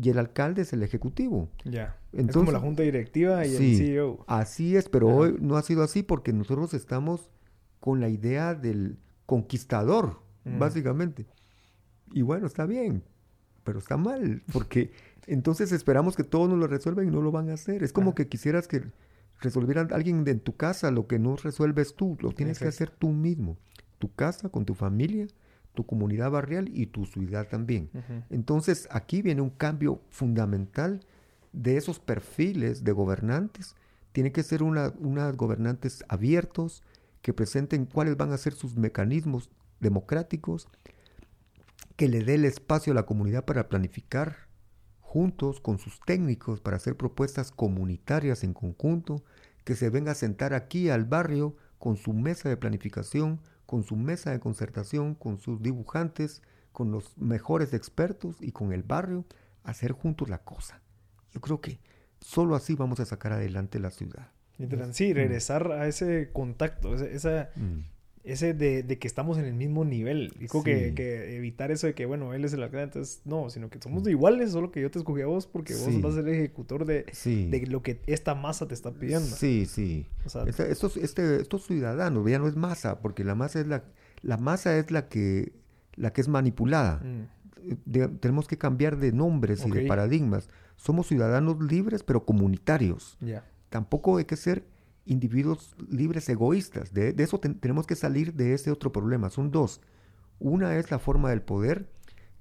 Y 0.00 0.10
el 0.10 0.18
alcalde 0.18 0.62
es 0.62 0.72
el 0.72 0.82
ejecutivo. 0.82 1.48
Ya. 1.64 1.96
es 2.12 2.26
como 2.32 2.50
la 2.50 2.58
junta 2.58 2.82
directiva 2.82 3.46
y 3.46 3.54
el 3.54 3.76
CEO. 3.76 4.24
Así 4.26 4.76
es, 4.76 4.88
pero 4.88 5.08
hoy 5.08 5.36
no 5.40 5.56
ha 5.56 5.62
sido 5.62 5.84
así 5.84 6.02
porque 6.02 6.32
nosotros 6.32 6.74
estamos 6.74 7.30
con 7.78 8.00
la 8.00 8.08
idea 8.08 8.54
del 8.54 8.98
conquistador, 9.26 10.20
básicamente. 10.44 11.26
Y 12.12 12.22
bueno, 12.22 12.46
está 12.46 12.66
bien, 12.66 13.02
pero 13.64 13.78
está 13.78 13.96
mal, 13.96 14.42
porque 14.52 14.92
entonces 15.26 15.72
esperamos 15.72 16.16
que 16.16 16.24
todos 16.24 16.48
nos 16.48 16.58
lo 16.58 16.66
resuelvan 16.66 17.08
y 17.08 17.10
no 17.10 17.22
lo 17.22 17.32
van 17.32 17.50
a 17.50 17.54
hacer. 17.54 17.82
Es 17.82 17.92
como 17.92 18.14
que 18.14 18.28
quisieras 18.28 18.68
que 18.68 18.82
resolvieran 19.40 19.92
alguien 19.92 20.24
de 20.24 20.32
en 20.32 20.40
tu 20.40 20.56
casa 20.56 20.90
lo 20.90 21.06
que 21.06 21.18
no 21.18 21.36
resuelves 21.36 21.94
tú, 21.94 22.16
lo 22.20 22.32
tienes 22.32 22.58
que 22.58 22.68
hacer 22.68 22.90
tú 22.90 23.10
mismo. 23.10 23.56
Tu 23.98 24.12
casa, 24.12 24.48
con 24.48 24.64
tu 24.64 24.74
familia, 24.74 25.26
tu 25.74 25.84
comunidad 25.86 26.30
barrial 26.30 26.70
y 26.72 26.86
tu 26.86 27.06
ciudad 27.06 27.48
también. 27.48 27.90
Entonces 28.30 28.86
aquí 28.90 29.22
viene 29.22 29.40
un 29.40 29.50
cambio 29.50 30.00
fundamental 30.10 31.00
de 31.52 31.76
esos 31.76 31.98
perfiles 32.00 32.84
de 32.84 32.92
gobernantes. 32.92 33.76
Tienen 34.12 34.32
que 34.32 34.42
ser 34.42 34.62
unas 34.62 34.92
gobernantes 35.36 36.04
abiertos 36.08 36.82
que 37.22 37.32
presenten 37.32 37.86
cuáles 37.86 38.16
van 38.16 38.32
a 38.32 38.38
ser 38.38 38.52
sus 38.52 38.76
mecanismos 38.76 39.50
democráticos 39.80 40.68
que 41.96 42.08
le 42.08 42.24
dé 42.24 42.34
el 42.34 42.44
espacio 42.44 42.92
a 42.92 42.96
la 42.96 43.06
comunidad 43.06 43.44
para 43.44 43.68
planificar 43.68 44.48
juntos 45.00 45.60
con 45.60 45.78
sus 45.78 46.00
técnicos 46.00 46.60
para 46.60 46.76
hacer 46.76 46.96
propuestas 46.96 47.52
comunitarias 47.52 48.42
en 48.42 48.52
conjunto, 48.52 49.22
que 49.62 49.76
se 49.76 49.88
venga 49.88 50.12
a 50.12 50.16
sentar 50.16 50.54
aquí 50.54 50.90
al 50.90 51.04
barrio 51.04 51.56
con 51.78 51.96
su 51.96 52.12
mesa 52.12 52.48
de 52.48 52.56
planificación, 52.56 53.40
con 53.66 53.84
su 53.84 53.96
mesa 53.96 54.32
de 54.32 54.40
concertación, 54.40 55.14
con 55.14 55.38
sus 55.38 55.62
dibujantes, 55.62 56.42
con 56.72 56.90
los 56.90 57.16
mejores 57.16 57.72
expertos 57.72 58.36
y 58.40 58.50
con 58.50 58.72
el 58.72 58.82
barrio, 58.82 59.24
hacer 59.62 59.92
juntos 59.92 60.28
la 60.28 60.38
cosa. 60.38 60.82
Yo 61.30 61.40
creo 61.40 61.60
que 61.60 61.78
solo 62.20 62.56
así 62.56 62.74
vamos 62.74 62.98
a 62.98 63.04
sacar 63.04 63.32
adelante 63.32 63.78
la 63.78 63.90
ciudad. 63.90 64.32
Sí, 64.92 65.12
regresar 65.12 65.70
a 65.70 65.86
ese 65.86 66.30
contacto, 66.32 66.94
esa, 66.94 67.50
mm 67.54 67.93
ese 68.24 68.54
de, 68.54 68.82
de, 68.82 68.98
que 68.98 69.06
estamos 69.06 69.36
en 69.36 69.44
el 69.44 69.52
mismo 69.52 69.84
nivel. 69.84 70.32
Dijo 70.38 70.64
que, 70.64 70.94
que, 70.94 71.36
evitar 71.36 71.70
eso 71.70 71.86
de 71.86 71.94
que, 71.94 72.06
bueno, 72.06 72.32
él 72.32 72.44
es 72.44 72.54
el 72.54 72.62
alcalde, 72.62 72.84
entonces 72.84 73.20
no, 73.26 73.50
sino 73.50 73.68
que 73.68 73.78
somos 73.80 74.08
iguales, 74.08 74.52
solo 74.52 74.72
que 74.72 74.80
yo 74.80 74.90
te 74.90 74.98
escogí 74.98 75.20
a 75.20 75.26
vos 75.26 75.46
porque 75.46 75.74
vos 75.74 76.00
vas 76.00 76.12
a 76.12 76.16
ser 76.16 76.28
el 76.28 76.34
ejecutor 76.34 76.86
de, 76.86 77.04
de, 77.04 77.66
lo 77.66 77.82
que 77.82 78.00
esta 78.06 78.34
masa 78.34 78.66
te 78.66 78.72
está 78.72 78.92
pidiendo. 78.92 79.26
Sí, 79.26 79.66
sí. 79.66 80.06
estos, 80.46 80.96
este, 80.96 81.36
estos 81.36 81.66
ciudadanos, 81.66 82.28
ya 82.28 82.38
no 82.38 82.48
es 82.48 82.56
masa, 82.56 83.00
porque 83.00 83.24
la 83.24 83.34
masa 83.34 83.60
es 83.60 83.66
la, 83.66 83.84
la 84.22 84.38
masa 84.38 84.78
es 84.78 84.90
la 84.90 85.08
que, 85.08 85.52
la 85.94 86.14
que 86.14 86.22
es 86.22 86.28
manipulada. 86.28 87.02
Mm. 87.04 88.18
tenemos 88.20 88.48
que 88.48 88.56
cambiar 88.56 88.96
de 88.96 89.12
nombres 89.12 89.66
y 89.66 89.70
de 89.70 89.86
paradigmas. 89.86 90.48
Somos 90.76 91.08
ciudadanos 91.08 91.60
libres, 91.60 92.02
pero 92.02 92.24
comunitarios. 92.24 93.18
Tampoco 93.68 94.16
hay 94.16 94.24
que 94.24 94.36
ser 94.36 94.64
individuos 95.06 95.74
libres 95.88 96.28
egoístas. 96.28 96.92
De, 96.92 97.14
eso 97.18 97.38
tenemos 97.38 97.86
que 97.86 97.94
salir 97.94 98.34
de 98.34 98.54
ese 98.54 98.70
otro 98.70 98.92
problema. 98.92 99.30
Son 99.30 99.50
dos. 99.50 99.80
Una 100.38 100.76
es 100.76 100.90
la 100.90 100.98
forma 100.98 101.30
del 101.30 101.42
poder, 101.42 101.90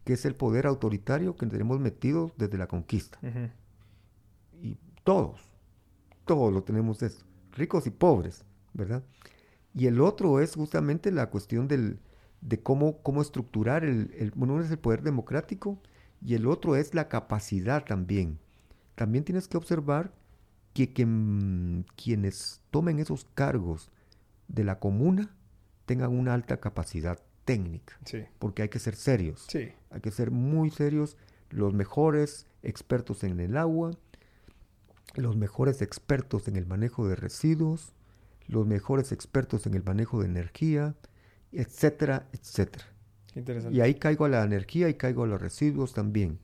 que 0.03 0.13
es 0.13 0.25
el 0.25 0.35
poder 0.35 0.65
autoritario 0.65 1.35
que 1.35 1.45
tenemos 1.45 1.79
metido 1.79 2.31
desde 2.37 2.57
la 2.57 2.67
conquista. 2.67 3.19
Y 4.61 4.77
todos, 5.03 5.41
todos 6.25 6.53
lo 6.53 6.63
tenemos 6.63 7.01
eso, 7.03 7.25
ricos 7.51 7.87
y 7.87 7.91
pobres, 7.91 8.45
¿verdad? 8.73 9.03
Y 9.73 9.87
el 9.87 10.01
otro 10.01 10.39
es 10.39 10.55
justamente 10.55 11.11
la 11.11 11.29
cuestión 11.29 11.67
del, 11.67 11.99
de 12.41 12.61
cómo, 12.61 13.01
cómo 13.01 13.21
estructurar 13.21 13.83
el, 13.83 14.13
el, 14.17 14.33
uno 14.35 14.61
es 14.61 14.69
el 14.71 14.79
poder 14.79 15.01
democrático 15.01 15.81
y 16.21 16.35
el 16.35 16.47
otro 16.47 16.75
es 16.75 16.93
la 16.93 17.09
capacidad 17.09 17.83
también. 17.83 18.39
También 18.95 19.23
tienes 19.23 19.47
que 19.47 19.57
observar 19.57 20.13
que, 20.73 21.05
mm, 21.05 21.85
quienes 21.95 22.61
tomen 22.71 22.99
esos 22.99 23.25
cargos 23.35 23.91
de 24.47 24.63
la 24.63 24.79
comuna 24.79 25.35
tengan 25.85 26.11
una 26.11 26.33
alta 26.33 26.57
capacidad 26.57 27.19
técnica. 27.45 27.99
Porque 28.39 28.61
hay 28.63 28.69
que 28.69 28.79
ser 28.79 28.95
serios. 28.95 29.45
Hay 29.91 30.01
que 30.01 30.11
ser 30.11 30.31
muy 30.31 30.69
serios. 30.69 31.17
Los 31.49 31.73
mejores 31.73 32.47
expertos 32.63 33.23
en 33.23 33.39
el 33.39 33.57
agua, 33.57 33.91
los 35.15 35.35
mejores 35.35 35.81
expertos 35.81 36.47
en 36.47 36.55
el 36.55 36.65
manejo 36.65 37.07
de 37.07 37.15
residuos, 37.15 37.93
los 38.47 38.65
mejores 38.65 39.11
expertos 39.11 39.67
en 39.67 39.75
el 39.75 39.83
manejo 39.83 40.21
de 40.21 40.27
energía, 40.27 40.95
etcétera, 41.51 42.27
etcétera. 42.33 42.85
Y 43.71 43.81
ahí 43.81 43.95
caigo 43.95 44.25
a 44.25 44.29
la 44.29 44.43
energía 44.43 44.89
y 44.89 44.95
caigo 44.95 45.23
a 45.23 45.27
los 45.27 45.41
residuos 45.41 45.93
también. 45.93 46.39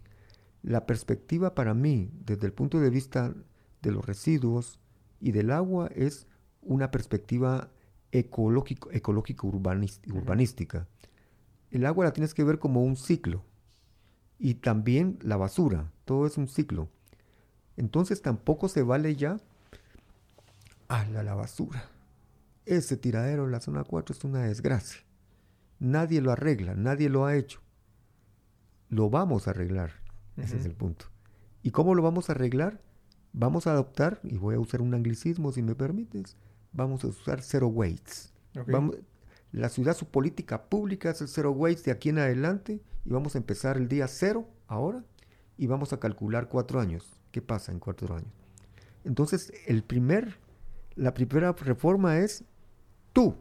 La 0.61 0.85
perspectiva 0.85 1.55
para 1.55 1.73
mí, 1.73 2.11
desde 2.25 2.45
el 2.45 2.53
punto 2.53 2.79
de 2.79 2.89
vista 2.89 3.33
de 3.81 3.91
los 3.91 4.05
residuos 4.05 4.79
y 5.19 5.31
del 5.31 5.51
agua 5.51 5.89
es 5.95 6.27
una 6.61 6.91
perspectiva 6.91 7.69
ecológico, 8.11 8.91
ecológico 8.91 9.47
urbanística. 9.47 10.87
El 11.71 11.85
agua 11.85 12.05
la 12.05 12.13
tienes 12.13 12.33
que 12.33 12.43
ver 12.43 12.59
como 12.59 12.83
un 12.83 12.97
ciclo 12.97 13.43
y 14.37 14.55
también 14.55 15.19
la 15.21 15.37
basura, 15.37 15.91
todo 16.05 16.25
es 16.25 16.37
un 16.37 16.47
ciclo. 16.47 16.89
Entonces 17.77 18.21
tampoco 18.21 18.67
se 18.67 18.83
vale 18.83 19.15
ya 19.15 19.37
a 20.87 21.05
la, 21.05 21.23
la 21.23 21.35
basura. 21.35 21.83
Ese 22.65 22.97
tiradero 22.97 23.45
en 23.45 23.51
la 23.51 23.61
zona 23.61 23.83
4 23.83 24.15
es 24.15 24.23
una 24.23 24.43
desgracia. 24.43 25.01
Nadie 25.79 26.21
lo 26.21 26.31
arregla, 26.31 26.75
nadie 26.75 27.09
lo 27.09 27.25
ha 27.25 27.35
hecho. 27.35 27.61
Lo 28.89 29.09
vamos 29.09 29.47
a 29.47 29.51
arreglar. 29.51 29.91
Ese 30.35 30.57
es 30.57 30.65
el 30.65 30.73
punto. 30.73 31.05
¿Y 31.63 31.71
cómo 31.71 31.95
lo 31.95 32.01
vamos 32.01 32.29
a 32.29 32.33
arreglar? 32.33 32.81
Vamos 33.33 33.67
a 33.67 33.71
adoptar, 33.71 34.19
y 34.23 34.37
voy 34.37 34.55
a 34.55 34.59
usar 34.59 34.81
un 34.81 34.93
anglicismo 34.93 35.51
si 35.51 35.61
me 35.61 35.75
permites, 35.75 36.35
vamos 36.71 37.03
a 37.03 37.07
usar 37.07 37.41
zero 37.41 37.67
weights. 37.67 38.33
la 39.51 39.69
ciudad, 39.69 39.95
su 39.95 40.07
política 40.07 40.63
pública 40.63 41.09
es 41.11 41.21
el 41.21 41.27
zero 41.27 41.51
weights 41.51 41.83
de 41.83 41.91
aquí 41.91 42.09
en 42.09 42.19
adelante 42.19 42.81
y 43.05 43.09
vamos 43.09 43.35
a 43.35 43.39
empezar 43.39 43.77
el 43.77 43.87
día 43.87 44.07
cero 44.07 44.47
ahora 44.67 45.03
y 45.57 45.67
vamos 45.67 45.93
a 45.93 45.99
calcular 45.99 46.47
cuatro 46.49 46.79
años. 46.79 47.19
¿Qué 47.31 47.41
pasa 47.41 47.71
en 47.71 47.79
cuatro 47.79 48.15
años? 48.15 48.31
Entonces, 49.03 49.51
el 49.67 49.83
primer, 49.83 50.37
la 50.95 51.13
primera 51.13 51.51
reforma 51.53 52.19
es 52.19 52.43
tú, 53.13 53.35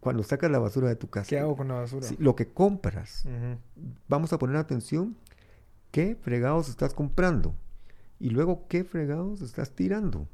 cuando 0.00 0.22
sacas 0.22 0.50
la 0.50 0.58
basura 0.58 0.88
de 0.88 0.96
tu 0.96 1.08
casa. 1.08 1.28
¿Qué 1.28 1.38
hago 1.38 1.56
con 1.56 1.68
la 1.68 1.74
basura? 1.74 2.06
lo 2.18 2.36
que 2.36 2.52
compras. 2.52 3.24
Vamos 4.08 4.32
a 4.32 4.38
poner 4.38 4.56
atención, 4.56 5.16
¿qué 5.90 6.16
fregados 6.16 6.68
estás 6.68 6.92
comprando? 6.92 7.54
Y 8.24 8.30
luego, 8.30 8.68
¿qué 8.68 8.84
fregados 8.84 9.42
estás 9.42 9.72
tirando? 9.72 10.26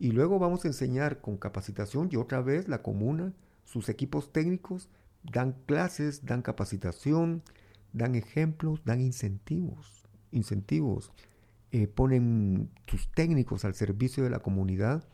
Y 0.00 0.10
luego 0.10 0.40
vamos 0.40 0.64
a 0.64 0.68
enseñar 0.68 1.20
con 1.20 1.36
capacitación 1.36 2.08
y 2.10 2.16
otra 2.16 2.40
vez 2.40 2.66
la 2.66 2.82
comuna, 2.82 3.32
sus 3.64 3.88
equipos 3.88 4.32
técnicos 4.32 4.88
dan 5.22 5.52
clases, 5.66 6.26
dan 6.26 6.42
capacitación, 6.42 7.44
dan 7.92 8.16
ejemplos, 8.16 8.82
dan 8.84 9.00
incentivos, 9.00 10.08
incentivos, 10.32 11.12
eh, 11.70 11.86
ponen 11.86 12.70
sus 12.88 13.08
técnicos 13.12 13.64
al 13.64 13.74
servicio 13.74 14.24
de 14.24 14.30
la 14.30 14.40
comunidad 14.40 15.04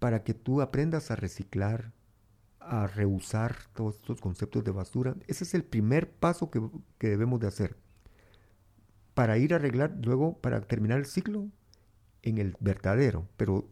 para 0.00 0.24
que 0.24 0.34
tú 0.34 0.60
aprendas 0.62 1.12
a 1.12 1.14
reciclar, 1.14 1.92
a 2.58 2.88
reusar 2.88 3.54
todos 3.72 3.94
estos 3.94 4.20
conceptos 4.20 4.64
de 4.64 4.72
basura. 4.72 5.14
Ese 5.28 5.44
es 5.44 5.54
el 5.54 5.62
primer 5.62 6.10
paso 6.10 6.50
que, 6.50 6.60
que 6.98 7.08
debemos 7.08 7.38
de 7.38 7.46
hacer 7.46 7.76
para 9.14 9.38
ir 9.38 9.52
a 9.52 9.56
arreglar 9.56 9.96
luego, 10.02 10.38
para 10.38 10.60
terminar 10.60 10.98
el 10.98 11.06
ciclo, 11.06 11.48
en 12.22 12.38
el 12.38 12.56
vertedero, 12.60 13.26
pero 13.36 13.68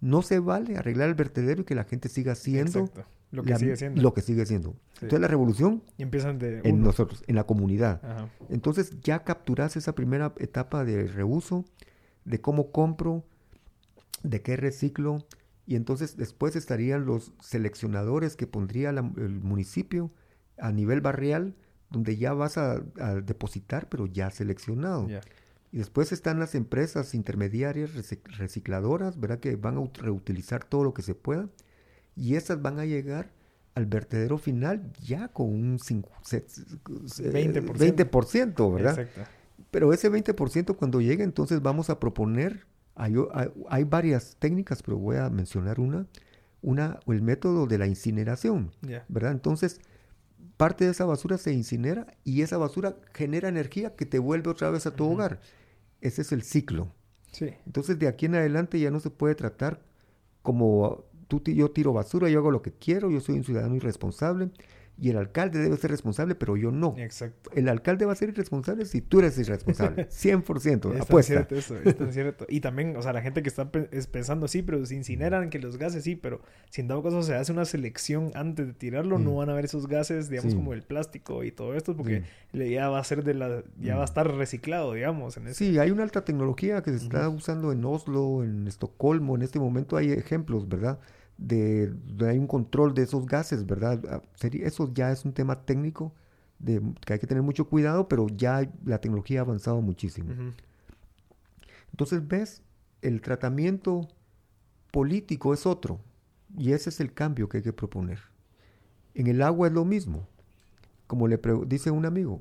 no 0.00 0.22
se 0.22 0.38
vale 0.38 0.76
arreglar 0.76 1.08
el 1.08 1.14
vertedero 1.14 1.62
y 1.62 1.64
que 1.64 1.74
la 1.74 1.84
gente 1.84 2.08
siga 2.08 2.32
haciendo 2.32 2.90
lo 3.30 3.42
que 3.44 3.56
sigue 3.56 3.76
siendo. 3.76 4.02
Lo 4.02 4.14
que 4.14 4.22
sigue. 4.22 4.42
Entonces 4.42 5.20
la 5.20 5.28
revolución 5.28 5.82
y 5.96 6.02
empiezan 6.02 6.38
de 6.38 6.60
en 6.64 6.82
nosotros, 6.82 7.22
en 7.26 7.36
la 7.36 7.44
comunidad. 7.44 8.28
Entonces 8.48 8.98
ya 9.02 9.24
capturas 9.24 9.76
esa 9.76 9.94
primera 9.94 10.34
etapa 10.38 10.84
de 10.84 11.06
reuso, 11.06 11.64
de 12.24 12.40
cómo 12.40 12.72
compro, 12.72 13.24
de 14.22 14.42
qué 14.42 14.56
reciclo, 14.56 15.26
y 15.66 15.76
entonces 15.76 16.16
después 16.16 16.56
estarían 16.56 17.06
los 17.06 17.32
seleccionadores 17.40 18.36
que 18.36 18.46
pondría 18.46 18.90
el 18.90 19.40
municipio 19.40 20.10
a 20.58 20.72
nivel 20.72 21.00
barrial, 21.00 21.54
donde 21.90 22.16
ya 22.16 22.34
vas 22.34 22.58
a, 22.58 22.80
depositar, 23.22 23.88
pero 23.88 24.06
ya 24.06 24.30
seleccionado. 24.30 25.06
Y 25.72 25.78
después 25.78 26.12
están 26.12 26.38
las 26.40 26.54
empresas 26.54 27.14
intermediarias 27.14 27.90
recicladoras, 28.38 29.18
¿verdad? 29.20 29.38
Que 29.38 29.56
van 29.56 29.78
a 29.78 29.90
reutilizar 29.94 30.64
todo 30.64 30.84
lo 30.84 30.92
que 30.94 31.02
se 31.02 31.14
pueda. 31.14 31.48
Y 32.16 32.34
esas 32.34 32.60
van 32.60 32.80
a 32.80 32.84
llegar 32.84 33.30
al 33.74 33.86
vertedero 33.86 34.36
final 34.36 34.92
ya 35.00 35.28
con 35.28 35.46
un 35.46 35.78
20%, 35.78 38.74
¿verdad? 38.74 38.98
Exacto. 38.98 39.30
Pero 39.70 39.92
ese 39.92 40.10
20% 40.10 40.76
cuando 40.76 41.00
llegue, 41.00 41.22
entonces 41.22 41.62
vamos 41.62 41.90
a 41.90 42.00
proponer, 42.00 42.66
hay, 42.96 43.14
hay, 43.68 43.84
varias 43.84 44.34
técnicas, 44.38 44.82
pero 44.82 44.98
voy 44.98 45.16
a 45.16 45.30
mencionar 45.30 45.78
una, 45.78 46.08
una 46.62 46.98
el 47.06 47.22
método 47.22 47.66
de 47.66 47.78
la 47.78 47.86
incineración, 47.86 48.72
¿verdad? 49.08 49.30
Entonces, 49.32 49.80
parte 50.56 50.84
de 50.84 50.90
esa 50.90 51.04
basura 51.04 51.38
se 51.38 51.52
incinera 51.52 52.08
y 52.24 52.42
esa 52.42 52.58
basura 52.58 52.96
genera 53.14 53.48
energía 53.48 53.94
que 53.94 54.06
te 54.06 54.18
vuelve 54.18 54.50
otra 54.50 54.70
vez 54.70 54.86
a 54.86 54.96
tu 54.96 55.08
hogar. 55.10 55.40
Ese 56.00 56.22
es 56.22 56.32
el 56.32 56.42
ciclo. 56.42 56.92
Sí. 57.32 57.50
Entonces 57.66 57.98
de 57.98 58.08
aquí 58.08 58.26
en 58.26 58.34
adelante 58.34 58.78
ya 58.78 58.90
no 58.90 59.00
se 59.00 59.10
puede 59.10 59.34
tratar 59.34 59.80
como 60.42 61.04
tú, 61.28 61.42
yo 61.44 61.70
tiro 61.70 61.92
basura, 61.92 62.28
yo 62.28 62.40
hago 62.40 62.50
lo 62.50 62.62
que 62.62 62.72
quiero, 62.72 63.10
yo 63.10 63.20
soy 63.20 63.36
un 63.36 63.44
ciudadano 63.44 63.76
irresponsable 63.76 64.50
y 65.00 65.08
el 65.08 65.16
alcalde 65.16 65.58
debe 65.58 65.76
ser 65.78 65.90
responsable, 65.90 66.34
pero 66.34 66.58
yo 66.58 66.70
no. 66.70 66.94
Exacto. 66.98 67.50
El 67.54 67.70
alcalde 67.70 68.04
va 68.04 68.12
a 68.12 68.16
ser 68.16 68.28
irresponsable 68.28 68.84
si 68.84 69.00
tú 69.00 69.20
eres 69.20 69.38
irresponsable. 69.38 70.08
100%. 70.10 70.94
es 70.94 71.00
apuesta. 71.00 71.32
cierto 71.32 71.54
eso, 71.54 71.76
es 71.82 71.96
tan 71.96 72.12
cierto. 72.12 72.44
Y 72.50 72.60
también, 72.60 72.94
o 72.96 73.02
sea, 73.02 73.14
la 73.14 73.22
gente 73.22 73.42
que 73.42 73.48
está 73.48 73.70
pensando, 73.70 74.46
sí, 74.46 74.60
pero 74.60 74.84
se 74.84 74.94
incineran 74.94 75.48
que 75.48 75.58
los 75.58 75.78
gases, 75.78 76.04
sí, 76.04 76.16
pero 76.16 76.42
si 76.68 76.82
en 76.82 76.88
dado 76.88 77.02
caso 77.02 77.22
se 77.22 77.34
hace 77.34 77.50
una 77.50 77.64
selección 77.64 78.30
antes 78.34 78.66
de 78.66 78.72
tirarlo, 78.74 79.18
no 79.18 79.32
mm. 79.32 79.36
van 79.36 79.48
a 79.48 79.52
haber 79.52 79.64
esos 79.64 79.86
gases, 79.86 80.28
digamos, 80.28 80.54
como 80.54 80.74
el 80.74 80.82
plástico 80.82 81.44
y 81.44 81.50
todo 81.50 81.74
esto, 81.74 81.96
porque 81.96 82.24
ya 82.52 82.90
va 82.90 82.98
a 82.98 83.04
ser 83.04 83.24
de 83.24 83.32
la, 83.32 83.64
ya 83.80 83.94
va 83.94 84.02
a 84.02 84.04
mm. 84.04 84.08
estar 84.08 84.36
reciclado, 84.36 84.92
digamos. 84.92 85.38
En 85.38 85.54
Sí, 85.54 85.78
hay 85.78 85.90
una 85.90 86.02
alta 86.02 86.26
tecnología 86.26 86.82
que 86.82 86.90
se 86.90 86.96
está 86.96 87.26
usando 87.30 87.72
en 87.72 87.82
Oslo, 87.86 88.44
en 88.44 88.66
Estocolmo, 88.68 89.34
en 89.34 89.42
este 89.42 89.58
momento 89.58 89.96
hay 89.96 90.12
ejemplos, 90.12 90.68
¿verdad? 90.68 90.98
De, 91.40 91.92
hay 92.20 92.38
un 92.38 92.46
control 92.46 92.92
de 92.94 93.02
esos 93.02 93.26
gases, 93.26 93.66
¿verdad? 93.66 94.00
Ah, 94.08 94.22
eso 94.42 94.92
ya 94.92 95.10
es 95.10 95.24
un 95.24 95.32
tema 95.32 95.64
técnico 95.64 96.12
de, 96.58 96.82
que 97.04 97.14
hay 97.14 97.18
que 97.18 97.26
tener 97.26 97.42
mucho 97.42 97.68
cuidado, 97.68 98.08
pero 98.08 98.28
ya 98.28 98.70
la 98.84 99.00
tecnología 99.00 99.40
ha 99.40 99.42
avanzado 99.42 99.80
muchísimo. 99.80 100.32
Entonces, 101.90 102.26
ves, 102.28 102.62
el 103.00 103.22
tratamiento 103.22 104.08
político 104.92 105.54
es 105.54 105.66
otro, 105.66 106.00
y 106.56 106.72
ese 106.72 106.90
es 106.90 107.00
el 107.00 107.12
cambio 107.12 107.48
que 107.48 107.58
hay 107.58 107.62
que 107.62 107.72
proponer. 107.72 108.18
En 109.14 109.26
el 109.26 109.42
agua 109.42 109.68
es 109.68 109.72
lo 109.72 109.84
mismo. 109.84 110.28
Como 111.06 111.26
le 111.26 111.40
dice 111.66 111.90
un 111.90 112.06
amigo, 112.06 112.40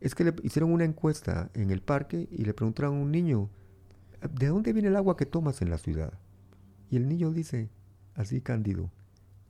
es 0.00 0.14
que 0.14 0.24
le 0.24 0.34
hicieron 0.42 0.72
una 0.72 0.84
encuesta 0.84 1.50
en 1.54 1.70
el 1.70 1.82
parque 1.82 2.28
y 2.32 2.44
le 2.44 2.54
preguntaron 2.54 2.96
a 2.96 3.00
un 3.00 3.12
niño, 3.12 3.50
¿de 4.32 4.48
dónde 4.48 4.72
viene 4.72 4.88
el 4.88 4.96
agua 4.96 5.16
que 5.16 5.26
tomas 5.26 5.62
en 5.62 5.70
la 5.70 5.78
ciudad? 5.78 6.12
Y 6.90 6.96
el 6.96 7.08
niño 7.08 7.30
dice, 7.30 7.68
así 8.16 8.40
cándido, 8.40 8.90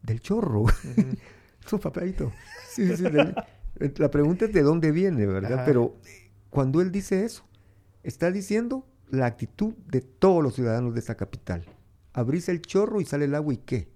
del 0.02 0.20
chorro. 0.20 0.66
Su 1.66 1.80
papadito. 1.80 2.32
Sí, 2.68 2.96
sí, 2.96 3.04
la 3.96 4.10
pregunta 4.10 4.44
es 4.44 4.52
de 4.52 4.62
dónde 4.62 4.92
viene, 4.92 5.26
¿verdad? 5.26 5.64
Pero 5.64 5.96
cuando 6.50 6.80
él 6.80 6.92
dice 6.92 7.24
eso, 7.24 7.44
está 8.02 8.30
diciendo 8.30 8.86
la 9.10 9.26
actitud 9.26 9.74
de 9.86 10.00
todos 10.00 10.42
los 10.42 10.54
ciudadanos 10.54 10.94
de 10.94 11.00
esa 11.00 11.16
capital. 11.16 11.64
Abrís 12.12 12.48
el 12.48 12.62
chorro 12.62 13.00
y 13.00 13.04
sale 13.04 13.26
el 13.26 13.34
agua 13.34 13.54
y 13.54 13.58
qué. 13.58 13.88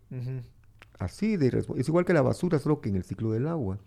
Así 0.98 1.36
de 1.36 1.64
Es 1.76 1.88
igual 1.88 2.04
que 2.04 2.12
la 2.12 2.22
basura, 2.22 2.58
solo 2.58 2.80
que 2.80 2.90
en 2.90 2.96
el 2.96 3.04
ciclo 3.04 3.32
del 3.32 3.46
agua. 3.46 3.78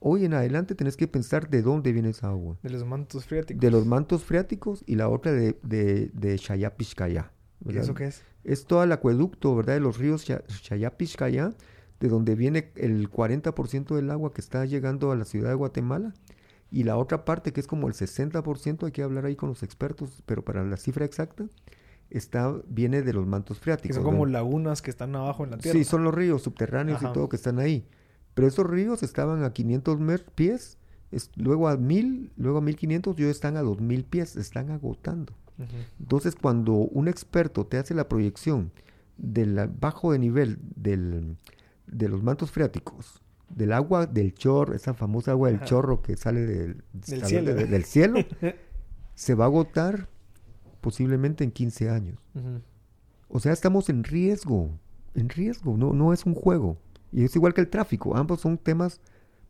Hoy 0.00 0.26
en 0.26 0.34
adelante 0.34 0.74
tenés 0.74 0.98
que 0.98 1.08
pensar 1.08 1.48
de 1.48 1.62
dónde 1.62 1.92
viene 1.92 2.10
esa 2.10 2.28
agua. 2.28 2.58
De 2.62 2.68
los 2.68 2.84
mantos 2.84 3.24
freáticos. 3.24 3.60
De 3.60 3.70
los 3.70 3.86
mantos 3.86 4.22
freáticos 4.22 4.84
y 4.86 4.96
la 4.96 5.08
otra 5.08 5.32
de, 5.32 5.58
de, 5.62 6.10
de 6.12 6.38
¿Y 7.66 7.78
eso 7.78 7.94
qué 7.94 8.08
es? 8.08 8.22
Es 8.44 8.66
todo 8.66 8.84
el 8.84 8.92
acueducto, 8.92 9.54
¿verdad? 9.56 9.74
De 9.74 9.80
los 9.80 9.98
ríos 9.98 10.24
Chayapishkaya, 10.24 11.52
de 12.00 12.08
donde 12.08 12.34
viene 12.34 12.72
el 12.76 13.10
40% 13.10 13.94
del 13.94 14.10
agua 14.10 14.32
que 14.32 14.40
está 14.40 14.64
llegando 14.66 15.10
a 15.10 15.16
la 15.16 15.24
ciudad 15.24 15.48
de 15.48 15.54
Guatemala. 15.54 16.14
Y 16.70 16.82
la 16.82 16.96
otra 16.96 17.24
parte, 17.24 17.52
que 17.52 17.60
es 17.60 17.66
como 17.66 17.88
el 17.88 17.94
60%, 17.94 18.84
hay 18.84 18.92
que 18.92 19.02
hablar 19.02 19.26
ahí 19.26 19.36
con 19.36 19.48
los 19.48 19.62
expertos, 19.62 20.22
pero 20.26 20.44
para 20.44 20.64
la 20.64 20.76
cifra 20.76 21.04
exacta, 21.04 21.46
está, 22.10 22.54
viene 22.68 23.02
de 23.02 23.12
los 23.12 23.26
mantos 23.26 23.60
freáticos. 23.60 23.96
Que 23.96 24.02
son 24.02 24.04
como 24.04 24.26
lagunas 24.26 24.82
que 24.82 24.90
están 24.90 25.14
abajo 25.14 25.44
en 25.44 25.52
la 25.52 25.58
tierra. 25.58 25.78
Sí, 25.78 25.84
son 25.84 26.04
los 26.04 26.12
ríos 26.12 26.42
subterráneos 26.42 27.00
y 27.02 27.12
todo 27.12 27.28
que 27.28 27.36
están 27.36 27.58
ahí. 27.58 27.86
Pero 28.34 28.48
esos 28.48 28.66
ríos 28.66 29.02
estaban 29.02 29.44
a 29.44 29.52
500 29.52 29.98
pies, 30.34 30.78
luego 31.36 31.68
a 31.68 31.76
1000, 31.76 32.32
luego 32.36 32.58
a 32.58 32.60
1500 32.60 33.18
y 33.18 33.24
hoy 33.24 33.30
están 33.30 33.56
a 33.56 33.62
2000 33.62 34.04
pies, 34.04 34.36
están 34.36 34.70
agotando. 34.70 35.32
Entonces, 36.00 36.34
cuando 36.34 36.72
un 36.72 37.08
experto 37.08 37.66
te 37.66 37.78
hace 37.78 37.94
la 37.94 38.08
proyección 38.08 38.72
del 39.16 39.68
bajo 39.80 40.12
de 40.12 40.18
nivel 40.18 40.58
del, 40.74 41.36
de 41.86 42.08
los 42.08 42.22
mantos 42.22 42.50
freáticos, 42.50 43.22
del 43.48 43.72
agua 43.72 44.06
del 44.06 44.34
chorro, 44.34 44.74
esa 44.74 44.94
famosa 44.94 45.30
agua 45.30 45.48
del 45.50 45.62
chorro 45.62 46.02
que 46.02 46.16
sale 46.16 46.40
del, 46.40 46.82
cielo, 47.02 47.54
del 47.54 47.84
cielo 47.84 48.20
se 49.14 49.34
va 49.34 49.44
a 49.44 49.48
agotar 49.48 50.08
posiblemente 50.80 51.44
en 51.44 51.50
15 51.50 51.90
años. 51.90 52.18
O 53.28 53.40
sea, 53.40 53.52
estamos 53.52 53.88
en 53.88 54.04
riesgo, 54.04 54.70
en 55.14 55.28
riesgo, 55.28 55.76
no, 55.76 55.92
no 55.92 56.12
es 56.12 56.26
un 56.26 56.34
juego. 56.34 56.78
Y 57.12 57.24
es 57.24 57.34
igual 57.36 57.54
que 57.54 57.60
el 57.60 57.68
tráfico, 57.68 58.16
ambos 58.16 58.40
son 58.40 58.58
temas 58.58 59.00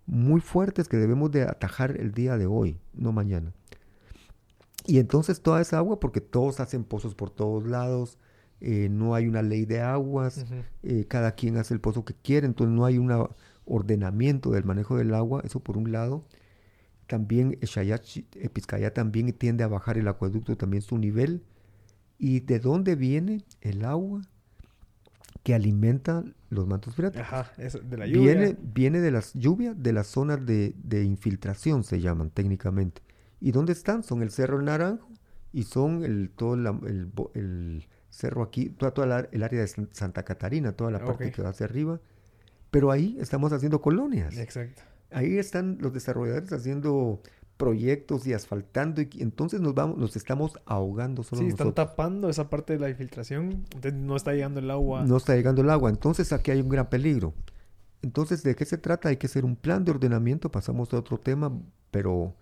muy 0.06 0.40
fuertes 0.40 0.88
que 0.88 0.98
debemos 0.98 1.30
de 1.30 1.42
atajar 1.42 1.96
el 1.98 2.12
día 2.12 2.36
de 2.36 2.46
hoy, 2.46 2.78
no 2.92 3.10
mañana. 3.12 3.52
Y 4.86 4.98
entonces 4.98 5.40
toda 5.40 5.60
esa 5.60 5.78
agua, 5.78 6.00
porque 6.00 6.20
todos 6.20 6.60
hacen 6.60 6.84
pozos 6.84 7.14
por 7.14 7.30
todos 7.30 7.66
lados, 7.66 8.18
eh, 8.60 8.88
no 8.90 9.14
hay 9.14 9.26
una 9.26 9.42
ley 9.42 9.64
de 9.64 9.80
aguas, 9.80 10.44
eh, 10.82 11.06
cada 11.08 11.32
quien 11.32 11.56
hace 11.56 11.74
el 11.74 11.80
pozo 11.80 12.04
que 12.04 12.14
quiere, 12.14 12.46
entonces 12.46 12.74
no 12.74 12.84
hay 12.84 12.98
un 12.98 13.28
ordenamiento 13.64 14.50
del 14.50 14.64
manejo 14.64 14.96
del 14.96 15.14
agua, 15.14 15.42
eso 15.44 15.60
por 15.60 15.76
un 15.76 15.92
lado. 15.92 16.24
También 17.06 17.58
Epizcaya 17.60 18.94
también 18.94 19.32
tiende 19.32 19.64
a 19.64 19.68
bajar 19.68 19.98
el 19.98 20.08
acueducto, 20.08 20.56
también 20.56 20.82
su 20.82 20.98
nivel. 20.98 21.42
¿Y 22.18 22.40
de 22.40 22.60
dónde 22.60 22.96
viene 22.96 23.44
el 23.60 23.84
agua? 23.84 24.22
que 25.44 25.54
alimenta 25.54 26.24
los 26.48 26.66
mantos 26.66 26.94
freáticos. 26.94 27.28
Ajá, 27.28 27.52
de 27.56 27.96
la 27.98 28.06
lluvia. 28.06 28.34
Viene, 28.34 28.56
viene 28.60 29.00
de 29.00 29.10
las 29.10 29.34
lluvias, 29.34 29.80
de 29.80 29.92
las 29.92 30.06
zonas 30.06 30.44
de, 30.44 31.04
infiltración, 31.04 31.84
se 31.84 32.00
llaman 32.00 32.30
técnicamente. 32.30 33.02
¿Y 33.44 33.52
dónde 33.52 33.74
están? 33.74 34.02
Son 34.02 34.22
el 34.22 34.30
Cerro 34.30 34.58
El 34.58 34.64
Naranjo 34.64 35.06
y 35.52 35.64
son 35.64 36.02
el, 36.02 36.30
todo 36.30 36.54
el, 36.54 37.86
cerro 38.08 38.42
aquí, 38.42 38.70
toda, 38.70 39.28
el 39.30 39.42
área 39.42 39.60
de 39.60 39.68
Santa 39.92 40.22
Catarina, 40.22 40.72
toda 40.72 40.90
la 40.90 41.04
parte 41.04 41.30
que 41.30 41.42
va 41.42 41.50
hacia 41.50 41.66
arriba. 41.66 42.00
Pero 42.70 42.90
ahí 42.90 43.18
estamos 43.20 43.52
haciendo 43.52 43.82
colonias. 43.82 44.38
Exacto. 44.38 44.80
Ahí 45.10 45.36
están 45.36 45.76
los 45.82 45.92
desarrolladores 45.92 46.54
haciendo 46.54 47.20
proyectos 47.58 48.26
y 48.26 48.32
asfaltando 48.32 49.02
y 49.02 49.10
entonces 49.18 49.60
nos 49.60 49.74
vamos 49.74 49.96
nos 49.98 50.16
estamos 50.16 50.58
ahogando 50.64 51.22
solo 51.22 51.42
sí 51.42 51.48
están 51.48 51.72
tapando 51.72 52.28
esa 52.28 52.50
parte 52.50 52.72
de 52.72 52.80
la 52.80 52.90
infiltración 52.90 53.64
entonces 53.74 53.94
no 53.94 54.16
está 54.16 54.32
llegando 54.32 54.58
el 54.58 54.68
agua 54.72 55.04
no 55.04 55.16
está 55.16 55.36
llegando 55.36 55.62
el 55.62 55.70
agua 55.70 55.88
entonces 55.88 56.32
aquí 56.32 56.50
hay 56.50 56.60
un 56.60 56.68
gran 56.68 56.90
peligro 56.90 57.32
entonces 58.02 58.42
de 58.42 58.56
qué 58.56 58.64
se 58.64 58.76
trata 58.76 59.10
hay 59.10 59.18
que 59.18 59.28
hacer 59.28 59.44
un 59.44 59.54
plan 59.54 59.84
de 59.84 59.92
ordenamiento 59.92 60.50
pasamos 60.50 60.92
a 60.92 60.96
otro 60.96 61.16
tema 61.16 61.56
pero 61.92 62.34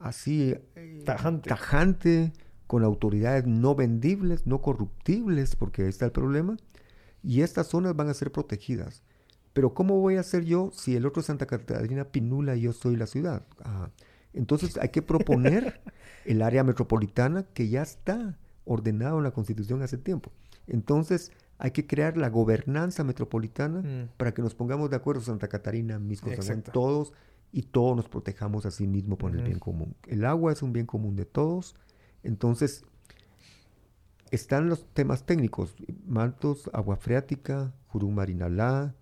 así 0.00 0.54
eh, 0.74 1.02
tajante. 1.04 1.48
tajante 1.48 2.32
con 2.66 2.84
autoridades 2.84 3.46
no 3.46 3.74
vendibles 3.74 4.46
no 4.46 4.60
corruptibles 4.60 5.56
porque 5.56 5.82
ahí 5.82 5.88
está 5.88 6.06
el 6.06 6.12
problema 6.12 6.56
y 7.22 7.42
estas 7.42 7.68
zonas 7.68 7.94
van 7.94 8.08
a 8.08 8.14
ser 8.14 8.32
protegidas. 8.32 9.02
Pero 9.52 9.74
cómo 9.74 10.00
voy 10.00 10.16
a 10.16 10.20
hacer 10.20 10.44
yo 10.44 10.70
si 10.72 10.96
el 10.96 11.06
otro 11.06 11.20
es 11.20 11.26
Santa 11.26 11.46
Catarina 11.46 12.04
Pinula 12.04 12.56
y 12.56 12.62
yo 12.62 12.72
soy 12.72 12.96
la 12.96 13.06
ciudad 13.06 13.44
ah, 13.64 13.90
entonces 14.32 14.76
hay 14.76 14.90
que 14.90 15.02
proponer 15.02 15.80
el 16.24 16.42
área 16.42 16.64
metropolitana 16.64 17.44
que 17.54 17.68
ya 17.68 17.82
está 17.82 18.38
ordenado 18.64 19.18
en 19.18 19.24
la 19.24 19.32
Constitución 19.32 19.82
hace 19.82 19.98
tiempo. 19.98 20.30
Entonces 20.66 21.32
hay 21.58 21.72
que 21.72 21.86
crear 21.86 22.16
la 22.16 22.30
gobernanza 22.30 23.04
metropolitana 23.04 23.80
mm. 23.80 24.10
para 24.16 24.32
que 24.32 24.42
nos 24.42 24.54
pongamos 24.54 24.90
de 24.90 24.96
acuerdo 24.96 25.20
Santa 25.20 25.48
Catarina, 25.48 25.98
mis 25.98 26.20
cosas, 26.20 26.62
todos 26.72 27.12
y 27.52 27.62
todos 27.62 27.96
nos 27.96 28.08
protejamos 28.08 28.66
a 28.66 28.70
sí 28.70 28.86
mismos 28.86 29.18
por 29.18 29.34
el 29.34 29.42
bien 29.42 29.58
común. 29.58 29.94
El 30.06 30.24
agua 30.24 30.52
es 30.52 30.62
un 30.62 30.72
bien 30.72 30.86
común 30.86 31.16
de 31.16 31.24
todos. 31.24 31.74
Entonces 32.22 32.84
están 34.30 34.68
los 34.68 34.86
temas 34.94 35.24
técnicos, 35.24 35.74
mantos, 36.06 36.70
agua 36.72 36.96
freática, 36.96 37.72
jurumarinalá, 37.88 38.94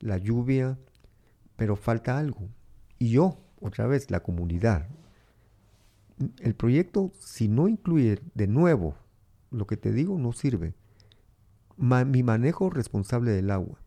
la 0.00 0.18
lluvia, 0.18 0.78
pero 1.56 1.76
falta 1.76 2.18
algo. 2.18 2.48
Y 2.98 3.10
yo, 3.10 3.38
otra 3.60 3.86
vez, 3.86 4.10
la 4.10 4.20
comunidad. 4.20 4.88
El 6.40 6.54
proyecto, 6.54 7.12
si 7.18 7.48
no 7.48 7.68
incluye 7.68 8.20
de 8.34 8.46
nuevo 8.46 8.94
lo 9.50 9.66
que 9.66 9.76
te 9.76 9.92
digo, 9.92 10.18
no 10.18 10.32
sirve. 10.32 10.74
mi 11.76 12.22
manejo 12.22 12.70
responsable 12.70 13.32
del 13.32 13.50
agua. 13.50 13.78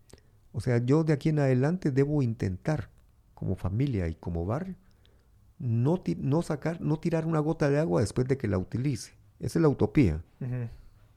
O 0.52 0.60
sea, 0.60 0.78
yo 0.78 1.02
de 1.02 1.12
aquí 1.12 1.30
en 1.30 1.40
adelante 1.40 1.90
debo 1.90 2.22
intentar, 2.22 2.90
como 3.34 3.56
familia 3.56 4.08
y 4.08 4.14
como 4.14 4.46
barrio, 4.46 4.76
no, 5.58 6.02
no 6.18 6.42
sacar, 6.42 6.80
no 6.80 6.98
tirar 6.98 7.26
una 7.26 7.38
gota 7.38 7.70
de 7.70 7.78
agua 7.78 8.00
después 8.00 8.26
de 8.28 8.36
que 8.36 8.48
la 8.48 8.58
utilice. 8.58 9.12
Esa 9.40 9.58
es 9.58 9.62
la 9.62 9.68
utopía. 9.68 10.22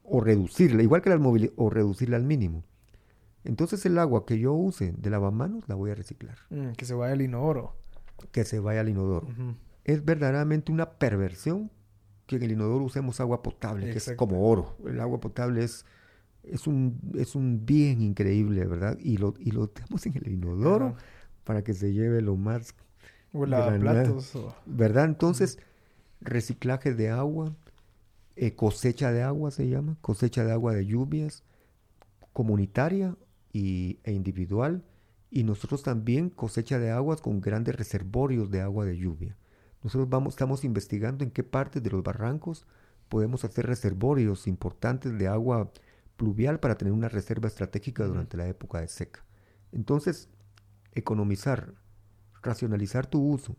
O 0.03 0.21
reducirla, 0.21 0.83
igual 0.83 1.01
que 1.01 1.09
la 1.09 1.17
o 1.17 1.69
reducirla 1.69 2.17
al 2.17 2.23
mínimo. 2.23 2.63
Entonces 3.43 3.85
el 3.85 3.97
agua 3.97 4.25
que 4.25 4.39
yo 4.39 4.53
use 4.53 4.93
de 4.97 5.09
lavamanos 5.09 5.67
la 5.67 5.75
voy 5.75 5.91
a 5.91 5.95
reciclar. 5.95 6.37
Mm, 6.49 6.71
que 6.71 6.85
se 6.85 6.93
vaya 6.93 7.13
al 7.13 7.21
inodoro 7.21 7.75
que 8.31 8.43
se 8.45 8.59
vaya 8.59 8.81
al 8.81 8.89
inodoro. 8.89 9.27
Es 9.83 10.03
verdaderamente 10.03 10.71
una 10.71 10.91
perversión 10.91 11.71
que 12.25 12.35
en 12.35 12.43
el 12.43 12.51
inodoro 12.51 12.85
usemos 12.85 13.19
agua 13.19 13.41
potable, 13.41 13.91
que 13.91 13.97
es 13.97 14.13
como 14.17 14.49
oro. 14.49 14.77
El 14.85 14.99
agua 14.99 15.19
potable 15.19 15.63
es, 15.63 15.85
es, 16.43 16.67
un, 16.67 16.99
es 17.15 17.35
un 17.35 17.65
bien 17.65 18.01
increíble, 18.01 18.65
¿verdad? 18.65 18.97
Y 18.99 19.17
lo, 19.17 19.33
y 19.39 19.51
lo 19.51 19.67
tenemos 19.67 20.05
en 20.05 20.17
el 20.17 20.27
inodoro 20.27 20.95
para 21.47 21.63
que 21.63 21.73
se 21.73 21.93
lleve 21.93 22.21
lo 22.21 22.35
más... 22.35 22.75
O 23.33 23.45
platos. 23.45 24.37
¿Verdad? 24.65 25.05
Entonces, 25.05 25.59
reciclaje 26.21 26.93
de 26.93 27.09
agua, 27.09 27.55
eh, 28.35 28.53
cosecha 28.53 29.11
de 29.11 29.23
agua 29.23 29.51
se 29.51 29.69
llama, 29.69 29.97
cosecha 30.01 30.43
de 30.43 30.51
agua 30.51 30.73
de 30.73 30.85
lluvias, 30.85 31.43
comunitaria 32.33 33.15
y, 33.53 33.99
e 34.03 34.11
individual 34.11 34.83
y 35.31 35.43
nosotros 35.43 35.83
también 35.83 36.29
cosecha 36.29 36.79
de 36.79 36.91
aguas 36.91 37.21
con 37.21 37.41
grandes 37.41 37.75
reservorios 37.75 38.51
de 38.51 38.61
agua 38.61 38.85
de 38.85 38.97
lluvia. 38.97 39.37
Nosotros 39.83 40.09
vamos, 40.09 40.33
estamos 40.33 40.63
investigando 40.63 41.23
en 41.23 41.31
qué 41.31 41.43
partes 41.43 41.81
de 41.81 41.89
los 41.89 42.03
barrancos 42.03 42.65
podemos 43.09 43.45
hacer 43.45 43.65
reservorios 43.65 44.47
importantes 44.47 45.17
de 45.17 45.27
agua 45.27 45.71
pluvial 46.17 46.59
para 46.59 46.75
tener 46.75 46.93
una 46.93 47.09
reserva 47.09 47.47
estratégica 47.47 48.05
durante 48.05 48.37
la 48.37 48.47
época 48.47 48.81
de 48.81 48.87
seca. 48.87 49.23
Entonces, 49.71 50.29
economizar, 50.99 51.73
racionalizar 52.41 53.07
tu 53.07 53.21
uso, 53.21 53.55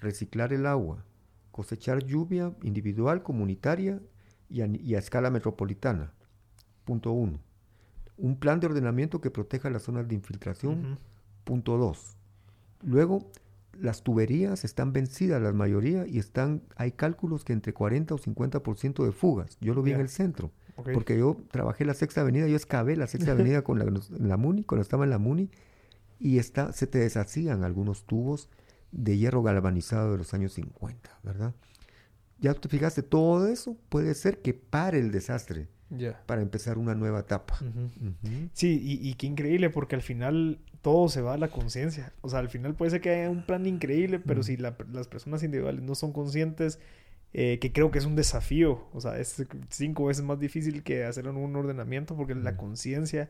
reciclar 0.00 0.52
el 0.52 0.66
agua, 0.66 1.04
cosechar 1.50 2.04
lluvia 2.04 2.52
individual, 2.62 3.22
comunitaria 3.22 4.00
y 4.48 4.62
a, 4.62 4.98
escala 4.98 5.30
metropolitana. 5.30 6.12
Punto 6.84 7.12
uno 7.12 7.40
un 8.18 8.36
plan 8.36 8.60
de 8.60 8.66
ordenamiento 8.66 9.20
que 9.20 9.30
proteja 9.30 9.70
las 9.70 9.82
zonas 9.82 10.06
de 10.08 10.14
infiltración. 10.16 10.98
Punto 11.44 11.78
dos. 11.78 12.16
Luego, 12.82 13.30
las 13.80 14.02
tuberías 14.02 14.64
están 14.64 14.92
vencidas, 14.92 15.40
la 15.40 15.52
mayoría, 15.52 16.06
y 16.06 16.18
están, 16.18 16.62
hay 16.76 16.92
cálculos 16.92 17.44
que 17.44 17.52
entre 17.52 17.72
40 17.72 18.14
o 18.14 18.18
50% 18.18 19.04
de 19.04 19.12
fugas. 19.12 19.56
Yo 19.60 19.72
lo 19.72 19.82
vi 19.82 19.92
en 19.92 20.00
el 20.00 20.08
centro, 20.08 20.50
porque 20.92 21.16
yo 21.16 21.36
trabajé 21.50 21.84
la 21.84 21.94
Sexta 21.94 22.20
Avenida, 22.20 22.48
yo 22.48 22.56
excavé 22.56 22.96
la 22.96 23.06
Sexta 23.06 23.32
Avenida 23.32 23.62
con 23.62 23.78
la, 23.78 24.36
MUNI, 24.36 24.64
cuando 24.64 24.82
estaba 24.82 25.04
en 25.04 25.10
la 25.10 25.18
MUNI, 25.18 25.48
y 26.20 26.38
está, 26.38 26.72
se 26.72 26.86
te 26.86 26.98
deshacían 26.98 27.64
algunos 27.64 28.04
tubos 28.04 28.48
de 28.92 29.16
hierro 29.16 29.42
galvanizado 29.42 30.12
de 30.12 30.18
los 30.18 30.34
años 30.34 30.52
50, 30.54 31.20
¿verdad? 31.22 31.54
Ya 32.40 32.54
te 32.54 32.68
fijaste, 32.68 33.02
todo 33.02 33.48
eso 33.48 33.76
puede 33.88 34.14
ser 34.14 34.38
que 34.38 34.54
pare 34.54 34.98
el 34.98 35.10
desastre 35.10 35.68
para 36.26 36.42
empezar 36.42 36.78
una 36.78 36.94
nueva 36.94 37.20
etapa. 37.20 37.58
Sí, 38.52 38.80
y, 38.82 39.14
qué 39.14 39.26
increíble, 39.26 39.70
porque 39.70 39.96
al 39.96 40.02
final 40.02 40.58
todo 40.82 41.08
se 41.08 41.20
va 41.20 41.34
a 41.34 41.38
la 41.38 41.48
conciencia. 41.48 42.12
O 42.20 42.28
sea, 42.28 42.38
al 42.38 42.48
final 42.48 42.74
puede 42.74 42.92
ser 42.92 43.00
que 43.00 43.10
haya 43.10 43.30
un 43.30 43.44
plan 43.44 43.66
increíble, 43.66 44.20
pero 44.20 44.42
si 44.42 44.56
las 44.56 45.08
personas 45.08 45.42
individuales 45.42 45.82
no 45.82 45.94
son 45.94 46.12
conscientes, 46.12 46.78
eh, 47.32 47.58
que 47.58 47.72
creo 47.72 47.90
que 47.90 47.98
es 47.98 48.04
un 48.04 48.16
desafío. 48.16 48.86
O 48.92 49.00
sea, 49.00 49.18
es 49.18 49.44
cinco 49.70 50.06
veces 50.06 50.24
más 50.24 50.38
difícil 50.38 50.82
que 50.82 51.04
hacer 51.04 51.28
un 51.28 51.56
ordenamiento, 51.56 52.16
porque 52.16 52.34
la 52.34 52.56
conciencia 52.56 53.28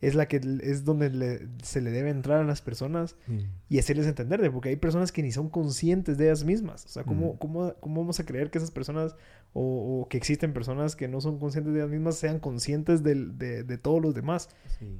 es 0.00 0.14
la 0.14 0.28
que 0.28 0.40
es 0.62 0.84
donde 0.84 1.48
se 1.62 1.80
le 1.80 1.90
debe 1.90 2.10
entrar 2.10 2.40
a 2.40 2.44
las 2.44 2.60
personas 2.60 3.16
mm. 3.26 3.38
y 3.70 3.78
hacerles 3.78 4.06
entender, 4.06 4.42
de, 4.42 4.50
porque 4.50 4.68
hay 4.68 4.76
personas 4.76 5.10
que 5.10 5.22
ni 5.22 5.32
son 5.32 5.48
conscientes 5.48 6.18
de 6.18 6.26
ellas 6.26 6.44
mismas. 6.44 6.84
O 6.84 6.88
sea, 6.88 7.04
¿cómo, 7.04 7.34
mm. 7.34 7.38
cómo, 7.38 7.74
cómo 7.80 8.02
vamos 8.02 8.20
a 8.20 8.26
creer 8.26 8.50
que 8.50 8.58
esas 8.58 8.70
personas 8.70 9.16
o, 9.54 10.06
que 10.10 10.18
existen 10.18 10.52
personas 10.52 10.96
que 10.96 11.08
no 11.08 11.20
son 11.20 11.38
conscientes 11.38 11.72
de 11.72 11.80
ellas 11.80 11.90
mismas 11.90 12.16
sean 12.16 12.40
conscientes 12.40 13.02
de, 13.02 13.14
de, 13.14 13.78
todos 13.78 14.02
los 14.02 14.14
demás? 14.14 14.50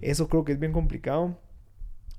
Eso 0.01 0.28
creo 0.28 0.44
que 0.44 0.53
es 0.53 0.59
bien 0.59 0.72
complicado, 0.72 1.38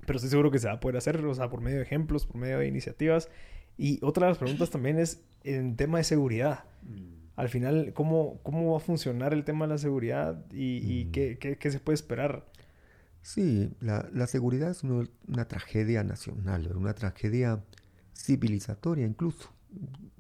pero 0.05 0.17
estoy 0.17 0.30
seguro 0.30 0.51
que 0.51 0.59
se 0.59 0.67
va 0.67 0.73
a 0.73 0.80
poder 0.80 0.97
hacer, 0.97 1.25
o 1.25 1.34
sea, 1.34 1.49
por 1.49 1.61
medio 1.61 1.78
de 1.78 1.84
ejemplos, 1.84 2.28
por 2.28 2.38
medio 2.38 2.59
de 2.59 2.67
iniciativas. 2.67 3.30
Y 3.75 3.99
otra 4.03 4.28
de 4.28 4.32
las 4.32 4.38
preguntas 4.38 4.69
también 4.69 4.99
es 4.99 5.23
en 5.43 5.75
tema 5.75 5.97
de 5.97 6.03
seguridad. 6.03 6.65
Mm. 6.84 7.17
Al 7.36 7.49
final, 7.49 7.93
¿cómo, 7.93 8.39
¿cómo 8.43 8.71
va 8.71 8.78
a 8.78 8.80
funcionar 8.80 9.34
el 9.34 9.43
tema 9.43 9.65
de 9.65 9.73
la 9.73 9.78
seguridad 9.78 10.43
y, 10.51 10.78
y 10.78 11.05
qué, 11.11 11.38
qué, 11.39 11.57
qué 11.57 11.71
se 11.71 11.80
puede 11.80 11.95
esperar? 11.95 12.45
Sí, 13.28 13.75
la, 13.82 14.07
la 14.13 14.25
seguridad 14.25 14.69
es 14.69 14.84
una, 14.86 15.45
tragedia 15.49 16.01
nacional, 16.01 16.71
una 16.78 16.93
tragedia 16.93 17.61
civilizatoria 18.13 19.05
incluso. 19.05 19.49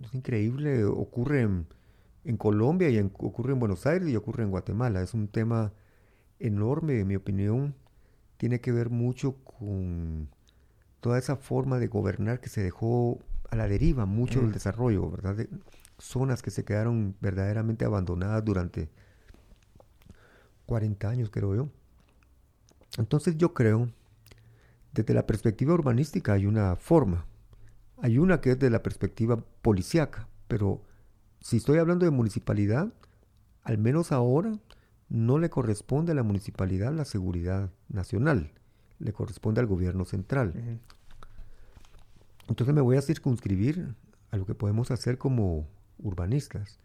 Es 0.03 0.13
increíble, 0.13 0.83
ocurre 0.83 1.43
en, 1.43 2.35
Colombia 2.35 2.89
y 2.89 2.99
ocurre 2.99 3.53
en 3.53 3.59
Buenos 3.59 3.85
Aires 3.85 4.09
y 4.09 4.15
ocurre 4.17 4.43
en 4.43 4.51
Guatemala. 4.51 5.01
Es 5.01 5.13
un 5.13 5.29
tema 5.29 5.71
enorme, 6.39 6.99
en 6.99 7.07
mi 7.07 7.15
opinión. 7.15 7.75
Tiene 8.35 8.59
que 8.59 8.73
ver 8.73 8.89
mucho 8.89 9.37
con 9.37 10.27
toda 10.99 11.17
esa 11.17 11.37
forma 11.37 11.79
de 11.79 11.87
gobernar 11.87 12.41
que 12.41 12.49
se 12.49 12.61
dejó 12.61 13.19
a 13.49 13.55
la 13.55 13.69
deriva 13.69 14.05
mucho 14.05 14.41
del 14.41 14.49
mm. 14.49 14.53
desarrollo, 14.53 15.09
¿verdad? 15.09 15.47
zonas 15.97 16.41
que 16.41 16.51
se 16.51 16.65
quedaron 16.65 17.15
verdaderamente 17.21 17.85
abandonadas 17.85 18.43
durante 18.43 18.89
40 20.65 21.09
años, 21.09 21.29
creo 21.29 21.55
yo. 21.55 21.69
Entonces 22.97 23.37
yo 23.37 23.53
creo, 23.53 23.89
desde 24.91 25.13
la 25.13 25.27
perspectiva 25.27 25.73
urbanística 25.73 26.33
hay 26.33 26.45
una 26.45 26.75
forma. 26.75 27.25
Hay 27.97 28.17
una 28.17 28.41
que 28.41 28.51
es 28.51 28.59
de 28.59 28.69
la 28.69 28.83
perspectiva 28.83 29.37
policíaca, 29.61 30.27
pero 30.47 30.81
si 31.39 31.57
estoy 31.57 31.77
hablando 31.77 32.05
de 32.05 32.11
municipalidad, 32.11 32.93
al 33.63 33.77
menos 33.77 34.11
ahora 34.11 34.59
no 35.09 35.39
le 35.39 35.49
corresponde 35.49 36.11
a 36.11 36.15
la 36.15 36.23
municipalidad 36.23 36.93
la 36.93 37.05
seguridad 37.05 37.71
nacional, 37.89 38.51
le 38.99 39.13
corresponde 39.13 39.61
al 39.61 39.67
gobierno 39.67 40.05
central. 40.05 40.79
Entonces 42.47 42.73
me 42.73 42.81
voy 42.81 42.97
a 42.97 43.01
circunscribir 43.01 43.95
a 44.31 44.37
lo 44.37 44.45
que 44.45 44.55
podemos 44.55 44.91
hacer 44.91 45.17
como 45.17 45.67
urbanistas. 45.99 46.79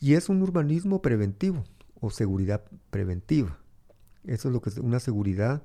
Y 0.00 0.14
es 0.14 0.28
un 0.28 0.42
urbanismo 0.42 1.02
preventivo 1.02 1.64
o 2.00 2.10
seguridad 2.10 2.64
preventiva. 2.90 3.59
Eso 4.24 4.48
es 4.48 4.54
lo 4.54 4.60
que 4.60 4.70
es 4.70 4.78
una 4.78 5.00
seguridad 5.00 5.62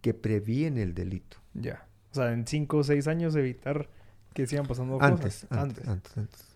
que 0.00 0.14
previene 0.14 0.82
el 0.82 0.94
delito. 0.94 1.38
Ya. 1.54 1.88
O 2.12 2.14
sea, 2.14 2.32
en 2.32 2.46
cinco 2.46 2.78
o 2.78 2.84
seis 2.84 3.08
años 3.08 3.34
evitar 3.34 3.88
que 4.32 4.46
sigan 4.46 4.66
pasando 4.66 4.98
cosas. 4.98 5.46
Antes, 5.50 5.88
antes, 5.88 6.16
antes, 6.18 6.54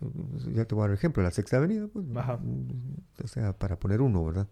Ya 0.55 0.65
te 0.67 0.75
voy 0.75 0.85
a 0.85 0.89
dar 0.89 0.95
ejemplo. 0.95 1.23
La 1.23 1.31
Sexta 1.31 1.57
Avenida, 1.57 1.89
pues. 1.89 2.05
Ajá. 2.15 2.39
O 3.23 3.27
sea, 3.27 3.53
para 3.55 3.79
poner 3.79 4.03
uno, 4.03 4.25
¿verdad? 4.25 4.49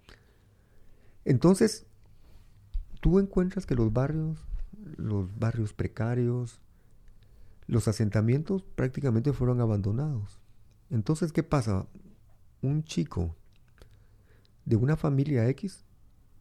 Entonces, 1.25 1.87
tú 3.01 3.19
encuentras 3.19 3.67
que 3.67 3.75
los 3.75 3.93
barrios, 3.93 4.39
los 4.97 5.39
barrios 5.39 5.75
precarios, 5.75 6.61
los 7.67 7.87
asentamientos 7.87 8.63
prácticamente 8.63 9.33
fueron 9.33 9.61
abandonados. 9.61 10.41
Entonces, 10.91 11.33
¿qué 11.33 11.43
pasa? 11.43 11.87
Un 12.63 12.83
chico 12.83 13.37
de 14.65 14.77
una 14.77 14.97
familia 14.97 15.47
X 15.51 15.85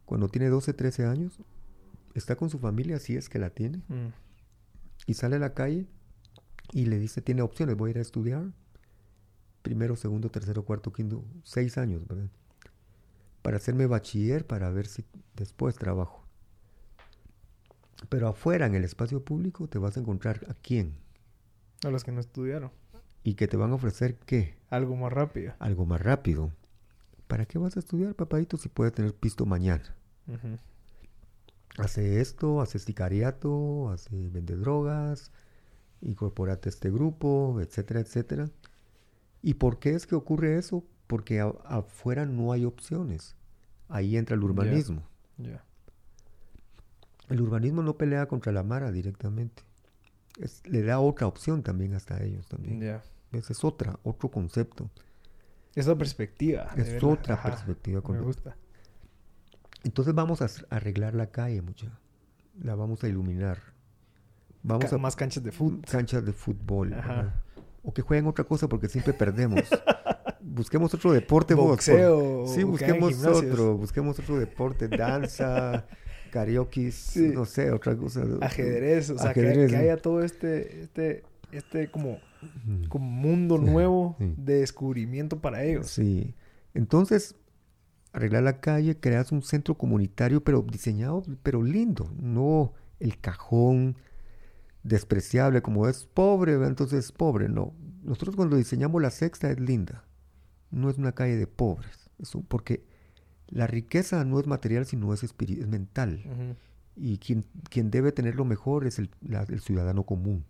cuando 0.08 0.28
tiene 0.28 0.48
12, 0.48 0.72
13 0.72 1.04
años, 1.04 1.38
está 2.14 2.34
con 2.34 2.48
su 2.48 2.58
familia, 2.58 2.98
si 2.98 3.14
es 3.14 3.28
que 3.28 3.38
la 3.38 3.50
tiene, 3.50 3.82
mm. 3.88 4.08
y 5.06 5.12
sale 5.12 5.36
a 5.36 5.38
la 5.38 5.52
calle 5.52 5.86
y 6.72 6.86
le 6.86 6.98
dice, 6.98 7.20
tiene 7.20 7.42
opciones, 7.42 7.76
voy 7.76 7.88
a 7.88 7.90
ir 7.90 7.98
a 7.98 8.00
estudiar, 8.00 8.50
primero, 9.60 9.96
segundo, 9.96 10.30
tercero, 10.30 10.64
cuarto, 10.64 10.94
quinto, 10.94 11.26
seis 11.42 11.76
años, 11.76 12.08
¿verdad? 12.08 12.30
Para 13.42 13.58
hacerme 13.58 13.84
bachiller, 13.84 14.46
para 14.46 14.70
ver 14.70 14.86
si 14.86 15.04
después 15.36 15.74
trabajo. 15.76 16.24
Pero 18.08 18.28
afuera, 18.28 18.64
en 18.64 18.76
el 18.76 18.84
espacio 18.84 19.22
público, 19.22 19.68
te 19.68 19.78
vas 19.78 19.98
a 19.98 20.00
encontrar 20.00 20.40
a 20.48 20.54
quién. 20.54 20.94
A 21.84 21.90
los 21.90 22.02
que 22.02 22.12
no 22.12 22.20
estudiaron. 22.20 22.70
¿Y 23.24 23.34
que 23.34 23.46
te 23.46 23.58
van 23.58 23.72
a 23.72 23.74
ofrecer 23.74 24.16
qué? 24.24 24.56
Algo 24.70 24.96
más 24.96 25.12
rápido. 25.12 25.52
Algo 25.58 25.84
más 25.84 26.00
rápido. 26.00 26.50
¿Para 27.26 27.44
qué 27.44 27.58
vas 27.58 27.76
a 27.76 27.80
estudiar, 27.80 28.14
papadito, 28.14 28.56
si 28.56 28.70
puedes 28.70 28.94
tener 28.94 29.12
pisto 29.12 29.44
mañana? 29.44 29.97
Hace 31.78 32.20
esto, 32.20 32.60
hace 32.60 32.78
sicariato, 32.78 33.90
hace 33.90 34.28
vende 34.28 34.56
drogas, 34.56 35.30
incorporate 36.00 36.68
a 36.68 36.70
este 36.70 36.90
grupo, 36.90 37.60
etcétera, 37.60 38.00
etcétera. 38.00 38.50
¿Y 39.42 39.54
por 39.54 39.78
qué 39.78 39.94
es 39.94 40.06
que 40.06 40.14
ocurre 40.14 40.58
eso? 40.58 40.84
Porque 41.06 41.40
afuera 41.40 42.26
no 42.26 42.52
hay 42.52 42.64
opciones. 42.64 43.36
Ahí 43.88 44.16
entra 44.16 44.34
el 44.34 44.42
urbanismo. 44.42 45.02
El 47.28 47.40
urbanismo 47.40 47.82
no 47.82 47.96
pelea 47.96 48.26
contra 48.26 48.52
la 48.52 48.62
Mara 48.62 48.90
directamente. 48.90 49.62
le 50.64 50.82
da 50.82 51.00
otra 51.00 51.26
opción 51.26 51.62
también 51.62 51.94
hasta 51.94 52.22
ellos 52.22 52.46
también. 52.48 53.00
Esa 53.32 53.52
es 53.52 53.64
otra, 53.64 53.98
otro 54.02 54.30
concepto. 54.30 54.90
Es 55.74 55.86
otra 55.86 55.98
perspectiva. 55.98 56.70
Es 56.76 57.02
otra 57.02 57.40
perspectiva. 57.42 58.02
Me 58.08 58.20
gusta. 58.20 58.56
Entonces 59.88 60.14
vamos 60.14 60.42
a 60.42 60.48
arreglar 60.68 61.14
la 61.14 61.30
calle, 61.30 61.62
mucha. 61.62 61.98
La 62.62 62.74
vamos 62.74 63.02
a 63.04 63.08
iluminar. 63.08 63.56
Vamos 64.62 64.92
a 64.92 64.98
más 64.98 65.16
canchas 65.16 65.42
de 65.42 65.50
fútbol. 65.50 65.80
Canchas 65.90 66.26
de 66.26 66.34
fútbol. 66.34 66.94
O 67.82 67.94
que 67.94 68.02
jueguen 68.02 68.26
otra 68.26 68.44
cosa 68.44 68.68
porque 68.68 68.90
siempre 68.90 69.14
perdemos. 69.14 69.62
busquemos 70.42 70.92
otro 70.92 71.10
deporte, 71.14 71.54
Boxeo. 71.54 72.46
Sí, 72.48 72.64
busquemos 72.64 73.24
otro. 73.24 73.78
Busquemos 73.78 74.18
otro 74.18 74.38
deporte, 74.38 74.88
danza, 74.88 75.86
karaoke, 76.32 76.92
no 77.32 77.46
sé, 77.46 77.70
otra 77.70 77.96
cosa. 77.96 78.26
Ajedrez, 78.42 79.08
o 79.08 79.16
sea, 79.16 79.32
que, 79.32 79.74
haya 79.74 79.96
todo 79.96 80.22
este, 80.22 80.82
este, 80.82 81.24
este 81.50 81.90
como, 81.90 82.18
como 82.90 83.06
mundo 83.06 83.56
nuevo 83.56 84.16
de 84.18 84.56
descubrimiento 84.56 85.40
para 85.40 85.64
ellos. 85.64 85.86
Sí. 85.86 86.34
Entonces, 86.74 87.36
arreglar 88.12 88.42
la 88.42 88.60
calle, 88.60 88.98
creas 88.98 89.32
un 89.32 89.42
centro 89.42 89.76
comunitario, 89.76 90.42
pero 90.42 90.62
diseñado, 90.62 91.22
pero 91.42 91.62
lindo, 91.62 92.10
no 92.20 92.72
el 93.00 93.18
cajón 93.20 93.96
despreciable 94.82 95.62
como 95.62 95.88
es 95.88 96.04
pobre, 96.04 96.54
entonces 96.54 97.06
es 97.06 97.12
pobre, 97.12 97.48
no. 97.48 97.74
Nosotros 98.02 98.36
cuando 98.36 98.56
diseñamos 98.56 99.02
la 99.02 99.10
sexta 99.10 99.50
es 99.50 99.60
linda, 99.60 100.04
no 100.70 100.88
es 100.90 100.98
una 100.98 101.12
calle 101.12 101.36
de 101.36 101.46
pobres, 101.46 102.10
porque 102.48 102.84
la 103.48 103.66
riqueza 103.66 104.24
no 104.24 104.40
es 104.40 104.46
material, 104.46 104.86
sino 104.86 105.12
es, 105.12 105.22
es 105.22 105.68
mental. 105.68 106.56
Y 106.96 107.18
quien, 107.18 107.44
quien 107.70 107.90
debe 107.90 108.12
tener 108.12 108.34
lo 108.34 108.44
mejor 108.44 108.86
es 108.86 108.98
el, 108.98 109.10
el 109.48 109.60
ciudadano 109.60 110.04
común. 110.04 110.44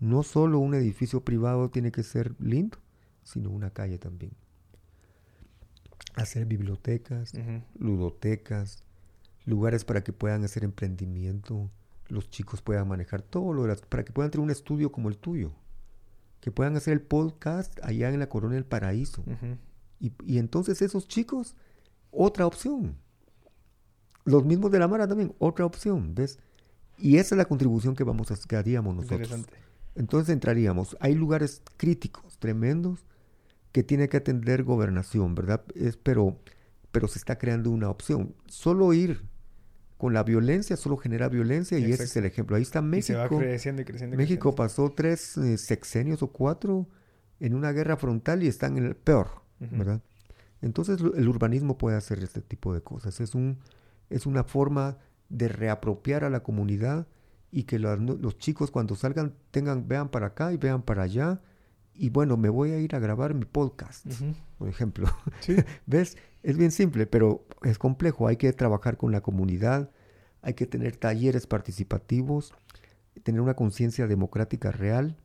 No 0.00 0.22
solo 0.22 0.58
un 0.58 0.74
edificio 0.74 1.24
privado 1.24 1.70
tiene 1.70 1.92
que 1.92 2.02
ser 2.02 2.34
lindo, 2.40 2.78
sino 3.22 3.50
una 3.50 3.70
calle 3.70 3.98
también 3.98 4.32
hacer 6.14 6.46
bibliotecas, 6.46 7.32
ludotecas, 7.78 8.82
lugares 9.44 9.84
para 9.84 10.02
que 10.02 10.12
puedan 10.12 10.44
hacer 10.44 10.64
emprendimiento, 10.64 11.70
los 12.08 12.30
chicos 12.30 12.62
puedan 12.62 12.88
manejar 12.88 13.22
todo 13.22 13.52
lo 13.52 13.64
de 13.64 13.76
para 13.76 14.04
que 14.04 14.12
puedan 14.12 14.30
tener 14.30 14.44
un 14.44 14.50
estudio 14.50 14.92
como 14.92 15.08
el 15.08 15.16
tuyo, 15.16 15.52
que 16.40 16.50
puedan 16.50 16.76
hacer 16.76 16.92
el 16.92 17.00
podcast 17.00 17.78
allá 17.82 18.10
en 18.10 18.18
la 18.18 18.28
Corona 18.28 18.54
del 18.54 18.64
Paraíso. 18.64 19.24
y, 20.00 20.38
entonces 20.38 20.82
esos 20.82 21.08
chicos, 21.08 21.54
otra 22.10 22.46
opción. 22.46 22.96
Los 24.24 24.44
mismos 24.44 24.70
de 24.70 24.78
la 24.78 24.88
Mara 24.88 25.08
también, 25.08 25.34
otra 25.38 25.64
opción, 25.64 26.14
¿ves? 26.14 26.38
Y 26.98 27.16
esa 27.16 27.34
es 27.34 27.38
la 27.38 27.44
contribución 27.46 27.94
que 27.94 28.04
vamos 28.04 28.30
a 28.30 28.36
que 28.36 28.56
haríamos 28.56 28.94
nosotros. 28.94 29.46
Entonces 29.94 30.32
entraríamos, 30.32 30.96
hay 31.00 31.14
lugares 31.14 31.62
críticos, 31.76 32.38
tremendos, 32.38 33.04
que 33.72 33.82
tiene 33.82 34.08
que 34.08 34.16
atender 34.16 34.64
gobernación, 34.64 35.34
¿verdad? 35.34 35.64
Es, 35.74 35.96
pero, 35.96 36.38
pero 36.90 37.08
se 37.08 37.18
está 37.18 37.38
creando 37.38 37.70
una 37.70 37.90
opción. 37.90 38.34
Solo 38.46 38.92
ir 38.92 39.26
con 39.98 40.14
la 40.14 40.22
violencia 40.22 40.76
solo 40.76 40.96
genera 40.96 41.28
violencia 41.28 41.76
y 41.78 41.90
ese 41.92 42.04
es 42.04 42.16
el 42.16 42.24
ejemplo. 42.24 42.56
Ahí 42.56 42.62
está 42.62 42.80
México. 42.80 43.06
se 43.06 43.14
va 43.16 43.28
creciendo 43.28 43.82
y 43.82 43.84
creciendo. 43.84 44.16
México 44.16 44.54
pasó 44.54 44.92
tres 44.92 45.36
eh, 45.36 45.58
sexenios 45.58 46.22
o 46.22 46.28
cuatro 46.28 46.88
en 47.40 47.54
una 47.54 47.72
guerra 47.72 47.96
frontal 47.96 48.42
y 48.44 48.46
están 48.46 48.78
en 48.78 48.84
el 48.86 48.94
peor, 48.94 49.42
¿verdad? 49.58 50.00
Entonces 50.62 51.00
el 51.00 51.28
urbanismo 51.28 51.78
puede 51.78 51.96
hacer 51.96 52.22
este 52.22 52.40
tipo 52.40 52.72
de 52.72 52.80
cosas. 52.80 53.20
Es, 53.20 53.34
un, 53.34 53.58
es 54.08 54.24
una 54.24 54.44
forma 54.44 54.98
de 55.28 55.48
reapropiar 55.48 56.24
a 56.24 56.30
la 56.30 56.42
comunidad 56.42 57.08
y 57.50 57.64
que 57.64 57.78
los, 57.78 58.38
chicos 58.38 58.70
cuando 58.70 58.94
salgan 58.94 59.34
tengan, 59.50 59.88
vean 59.88 60.10
para 60.10 60.28
acá 60.28 60.52
y 60.52 60.56
vean 60.56 60.82
para 60.82 61.02
allá. 61.02 61.40
Y 61.98 62.10
bueno, 62.10 62.36
me 62.36 62.48
voy 62.48 62.70
a 62.70 62.78
ir 62.78 62.94
a 62.94 63.00
grabar 63.00 63.34
mi 63.34 63.44
podcast, 63.44 64.06
por 64.56 64.68
ejemplo. 64.68 65.08
¿Ves? 65.86 66.16
Es 66.42 66.56
bien 66.56 66.70
simple, 66.70 67.06
pero 67.06 67.44
es 67.62 67.78
complejo. 67.78 68.28
Hay 68.28 68.36
que 68.36 68.52
trabajar 68.52 68.96
con 68.96 69.12
la 69.12 69.20
comunidad, 69.20 69.90
hay 70.40 70.54
que 70.54 70.66
tener 70.66 70.96
talleres 70.96 71.46
participativos, 71.46 72.54
tener 73.24 73.40
una 73.40 73.54
conciencia 73.54 74.06
democrática 74.06 74.70
real 74.70 75.16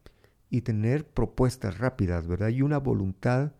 y 0.50 0.62
tener 0.62 1.06
propuestas 1.06 1.78
rápidas, 1.78 2.28
¿verdad? 2.28 2.50
Y 2.50 2.64
una 2.64 2.80
voluntad 2.80 3.54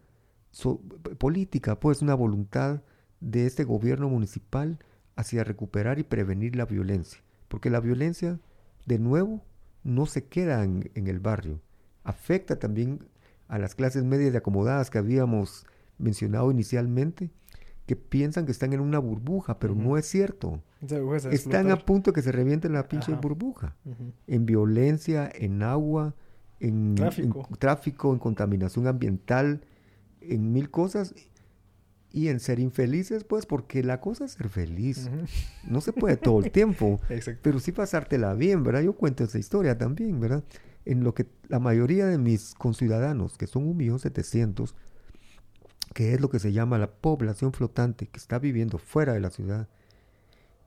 política, 1.18 1.80
pues 1.80 2.02
una 2.02 2.16
voluntad 2.16 2.82
de 3.20 3.46
este 3.46 3.64
gobierno 3.64 4.10
municipal 4.10 4.80
hacia 5.16 5.44
recuperar 5.44 6.00
y 6.00 6.04
prevenir 6.04 6.56
la 6.56 6.66
violencia. 6.66 7.22
Porque 7.48 7.70
la 7.70 7.80
violencia, 7.80 8.40
de 8.86 9.00
nuevo, 9.00 9.44
no 9.84 10.06
se 10.06 10.26
queda 10.26 10.64
en, 10.64 10.92
el 10.96 11.20
barrio. 11.20 11.62
Afecta 12.04 12.58
también 12.58 13.00
a 13.48 13.58
las 13.60 13.76
clases 13.76 14.04
medias 14.04 14.34
y 14.34 14.38
acomodadas 14.38 14.90
que 14.90 14.98
habíamos 14.98 15.66
mencionado 15.98 16.52
inicialmente, 16.52 17.32
que 17.86 17.96
piensan 17.96 18.46
que 18.46 18.52
están 18.52 18.74
en 18.74 18.80
una 18.80 19.00
burbuja, 19.00 19.60
pero 19.60 19.76
no 19.76 19.98
es 19.98 20.06
cierto. 20.08 20.62
Están 21.32 21.72
a 21.72 21.78
punto 21.78 22.12
de 22.12 22.16
que 22.16 22.22
se 22.22 22.32
reviente 22.32 22.70
la 22.70 22.88
pinche 22.88 23.14
burbuja. 23.14 23.76
En 24.28 24.46
violencia, 24.46 25.30
en 25.34 25.64
agua, 25.64 26.16
en 26.60 26.96
tráfico, 27.60 28.14
en 28.14 28.20
contaminación 28.20 28.88
ambiental, 28.88 29.62
en 30.22 30.54
mil 30.54 30.72
cosas 30.72 31.14
y 32.12 32.30
en 32.30 32.40
ser 32.40 32.60
infelices, 32.60 33.24
pues, 33.24 33.46
porque 33.46 33.84
la 33.84 34.00
cosa 34.00 34.26
es 34.26 34.34
ser 34.34 34.48
feliz. 34.48 35.10
No 35.68 35.82
se 35.82 35.92
puede 35.92 36.16
todo 36.16 36.40
el 36.40 36.52
tiempo, 36.52 37.02
pero 37.42 37.60
sí 37.60 37.72
pasártela 37.72 38.34
bien, 38.34 38.64
¿verdad? 38.64 38.82
Yo 38.82 38.94
cuento 38.94 39.24
esa 39.24 39.40
historia 39.40 39.78
también, 39.78 40.20
¿verdad? 40.20 40.44
En 40.86 41.04
lo 41.04 41.14
que 41.14 41.28
la 41.48 41.60
mayoría 41.60 42.06
de 42.06 42.18
mis 42.18 42.54
conciudadanos, 42.56 43.38
que 43.38 43.48
son 43.48 43.68
un 43.68 43.78
millón 43.78 44.00
setecientos, 44.00 44.76
que 45.94 46.14
es 46.14 46.22
lo 46.22 46.30
que 46.30 46.40
se 46.40 46.52
llama 46.52 46.78
la 46.78 46.92
población 46.92 47.54
flotante, 47.54 48.08
que 48.08 48.18
está 48.18 48.40
viviendo 48.40 48.78
fuera 48.78 49.14
de 49.14 49.20
la 49.20 49.30
ciudad 49.30 49.68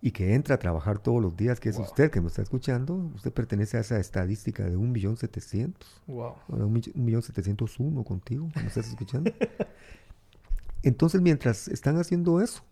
y 0.01 0.13
que 0.13 0.35
entra 0.35 0.55
a 0.55 0.59
trabajar 0.59 0.99
todos 0.99 1.21
los 1.21 1.37
días, 1.37 1.59
que 1.59 1.71
es 1.71 1.79
usted 1.79 2.11
que 2.11 2.21
me 2.21 2.29
está 2.29 2.43
escuchando, 2.43 2.95
usted 3.15 3.33
pertenece 3.33 3.77
a 3.77 3.81
esa 3.81 3.99
estadística 3.99 4.65
de 4.65 4.77
un 4.77 4.93
millón 4.93 5.17
setecientos. 5.17 6.01
Wow. 6.07 6.35
Un 6.49 6.83
millón 6.95 7.23
setecientos 7.23 7.81
uno 7.81 8.05
contigo, 8.05 8.49
¿me 8.55 8.67
estás 8.67 8.89
escuchando? 8.89 9.33
Entonces, 10.83 11.21
mientras 11.21 11.67
están 11.69 11.99
haciendo 11.99 12.41
eso, 12.41 12.63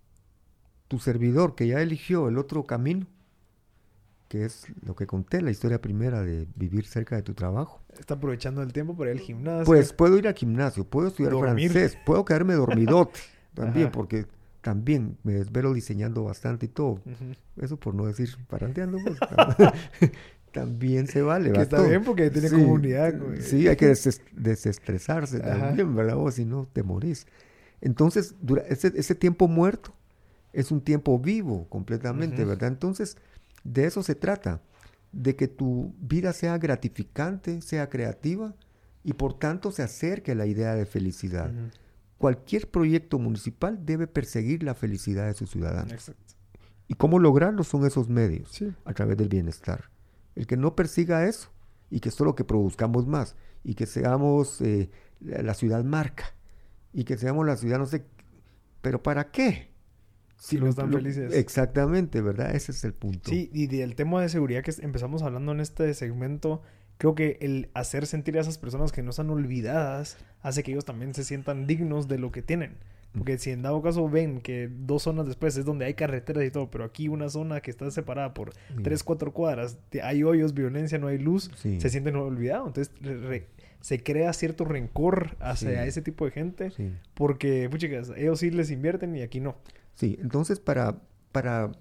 tu 0.86 0.98
servidor 0.98 1.54
que 1.54 1.66
ya 1.66 1.80
eligió 1.80 2.28
el 2.28 2.38
otro 2.38 2.64
camino, 2.64 3.06
que 4.28 4.44
es 4.44 4.66
lo 4.84 4.94
que 4.94 5.06
conté, 5.06 5.42
la 5.42 5.50
historia 5.50 5.80
primera 5.80 6.22
de 6.22 6.46
vivir 6.56 6.86
cerca 6.86 7.16
de 7.16 7.22
tu 7.22 7.34
trabajo. 7.34 7.82
Está 7.98 8.14
aprovechando 8.14 8.62
el 8.62 8.72
tiempo 8.72 8.96
para 8.96 9.10
ir 9.10 9.18
al 9.18 9.22
gimnasio. 9.22 9.64
Pues 9.64 9.92
puedo 9.92 10.18
ir 10.18 10.26
al 10.26 10.34
gimnasio, 10.34 10.84
puedo 10.84 11.08
estudiar 11.08 11.32
francés, 11.38 11.98
puedo 12.04 12.24
quedarme 12.24 12.54
dormidote 12.54 13.20
también, 13.54 13.90
porque 13.90 14.26
también 14.60 15.18
me 15.22 15.34
desvelo 15.34 15.74
diseñando 15.74 16.24
bastante 16.24 16.66
y 16.66 16.68
todo. 16.70 17.00
Eso 17.60 17.76
por 17.76 17.94
no 17.94 18.06
decir 18.06 18.30
paranteando, 18.48 18.98
pues, 19.04 19.18
también 20.52 21.06
se 21.06 21.20
vale. 21.20 21.52
Que 21.52 21.60
está 21.60 21.82
bien 21.82 22.02
porque 22.02 22.30
tiene 22.30 22.50
comunidad. 22.50 23.14
Sí, 23.40 23.68
hay 23.68 23.76
que 23.76 23.94
desestresarse 24.32 25.40
también, 25.40 25.94
¿verdad? 25.94 26.16
O 26.16 26.30
si 26.30 26.44
no, 26.44 26.66
te 26.72 26.82
morís. 26.82 27.26
Entonces, 27.80 28.34
ese, 28.68 29.14
tiempo 29.14 29.46
muerto 29.46 29.92
es 30.54 30.70
un 30.70 30.80
tiempo 30.80 31.18
vivo 31.18 31.68
completamente, 31.68 32.44
¿verdad? 32.46 32.68
Entonces, 32.68 33.18
de 33.64 33.86
eso 33.86 34.02
se 34.02 34.14
trata, 34.14 34.62
de 35.12 35.36
que 35.36 35.48
tu 35.48 35.94
vida 35.98 36.32
sea 36.32 36.58
gratificante, 36.58 37.60
sea 37.62 37.88
creativa 37.88 38.54
y 39.02 39.14
por 39.14 39.38
tanto 39.38 39.70
se 39.70 39.82
acerque 39.82 40.32
a 40.32 40.34
la 40.34 40.46
idea 40.46 40.74
de 40.74 40.86
felicidad. 40.86 41.52
Cualquier 42.18 42.70
proyecto 42.70 43.18
municipal 43.18 43.84
debe 43.84 44.06
perseguir 44.06 44.62
la 44.62 44.74
felicidad 44.74 45.26
de 45.26 45.34
sus 45.34 45.50
ciudadanos. 45.50 45.92
Exacto. 45.92 46.34
¿Y 46.88 46.94
cómo 46.94 47.18
lograrlo? 47.18 47.64
Son 47.64 47.86
esos 47.86 48.08
medios, 48.08 48.62
a 48.84 48.92
través 48.92 49.16
del 49.16 49.28
bienestar. 49.28 49.90
El 50.34 50.46
que 50.46 50.56
no 50.56 50.74
persiga 50.74 51.26
eso 51.26 51.50
y 51.90 52.00
que 52.00 52.10
solo 52.10 52.34
que 52.34 52.44
produzcamos 52.44 53.06
más 53.06 53.36
y 53.62 53.74
que 53.74 53.86
seamos 53.86 54.60
eh, 54.60 54.90
la 55.20 55.54
ciudad 55.54 55.84
marca 55.84 56.34
y 56.92 57.04
que 57.04 57.16
seamos 57.16 57.46
la 57.46 57.56
ciudad, 57.56 57.78
no 57.78 57.86
sé, 57.86 58.04
pero 58.82 59.02
¿para 59.02 59.30
qué? 59.30 59.73
Si 60.44 60.58
no 60.58 60.68
están 60.68 60.92
felices. 60.92 61.32
Exactamente, 61.34 62.20
¿verdad? 62.20 62.54
Ese 62.54 62.72
es 62.72 62.84
el 62.84 62.92
punto. 62.92 63.30
Sí, 63.30 63.48
y 63.54 63.66
del 63.66 63.94
tema 63.94 64.20
de 64.20 64.28
seguridad 64.28 64.62
que 64.62 64.74
empezamos 64.82 65.22
hablando 65.22 65.52
en 65.52 65.60
este 65.60 65.94
segmento, 65.94 66.60
creo 66.98 67.14
que 67.14 67.38
el 67.40 67.70
hacer 67.72 68.06
sentir 68.06 68.36
a 68.36 68.42
esas 68.42 68.58
personas 68.58 68.92
que 68.92 69.02
no 69.02 69.08
están 69.08 69.30
olvidadas 69.30 70.18
hace 70.42 70.62
que 70.62 70.72
ellos 70.72 70.84
también 70.84 71.14
se 71.14 71.24
sientan 71.24 71.66
dignos 71.66 72.08
de 72.08 72.18
lo 72.18 72.30
que 72.30 72.42
tienen. 72.42 72.76
Porque 73.16 73.38
si 73.38 73.52
en 73.52 73.62
dado 73.62 73.80
caso 73.80 74.06
ven 74.10 74.42
que 74.42 74.68
dos 74.70 75.04
zonas 75.04 75.26
después 75.26 75.56
es 75.56 75.64
donde 75.64 75.86
hay 75.86 75.94
carreteras 75.94 76.44
y 76.44 76.50
todo, 76.50 76.70
pero 76.70 76.84
aquí 76.84 77.08
una 77.08 77.30
zona 77.30 77.60
que 77.60 77.70
está 77.70 77.90
separada 77.90 78.34
por 78.34 78.52
tres, 78.82 79.02
cuatro 79.02 79.32
cuadras, 79.32 79.78
hay 80.02 80.24
hoyos, 80.24 80.52
violencia, 80.52 80.98
no 80.98 81.06
hay 81.06 81.18
luz, 81.18 81.50
se 81.54 81.88
sienten 81.88 82.16
olvidados. 82.16 82.66
Entonces 82.66 82.92
se 83.80 84.02
crea 84.02 84.32
cierto 84.34 84.64
rencor 84.64 85.36
hacia 85.40 85.86
ese 85.86 86.02
tipo 86.02 86.26
de 86.26 86.32
gente 86.32 86.72
porque, 87.14 87.70
chicas, 87.76 88.12
ellos 88.16 88.40
sí 88.40 88.50
les 88.50 88.70
invierten 88.70 89.16
y 89.16 89.22
aquí 89.22 89.40
no. 89.40 89.56
Sí, 89.94 90.18
entonces 90.20 90.60
para, 90.60 91.00
para 91.32 91.72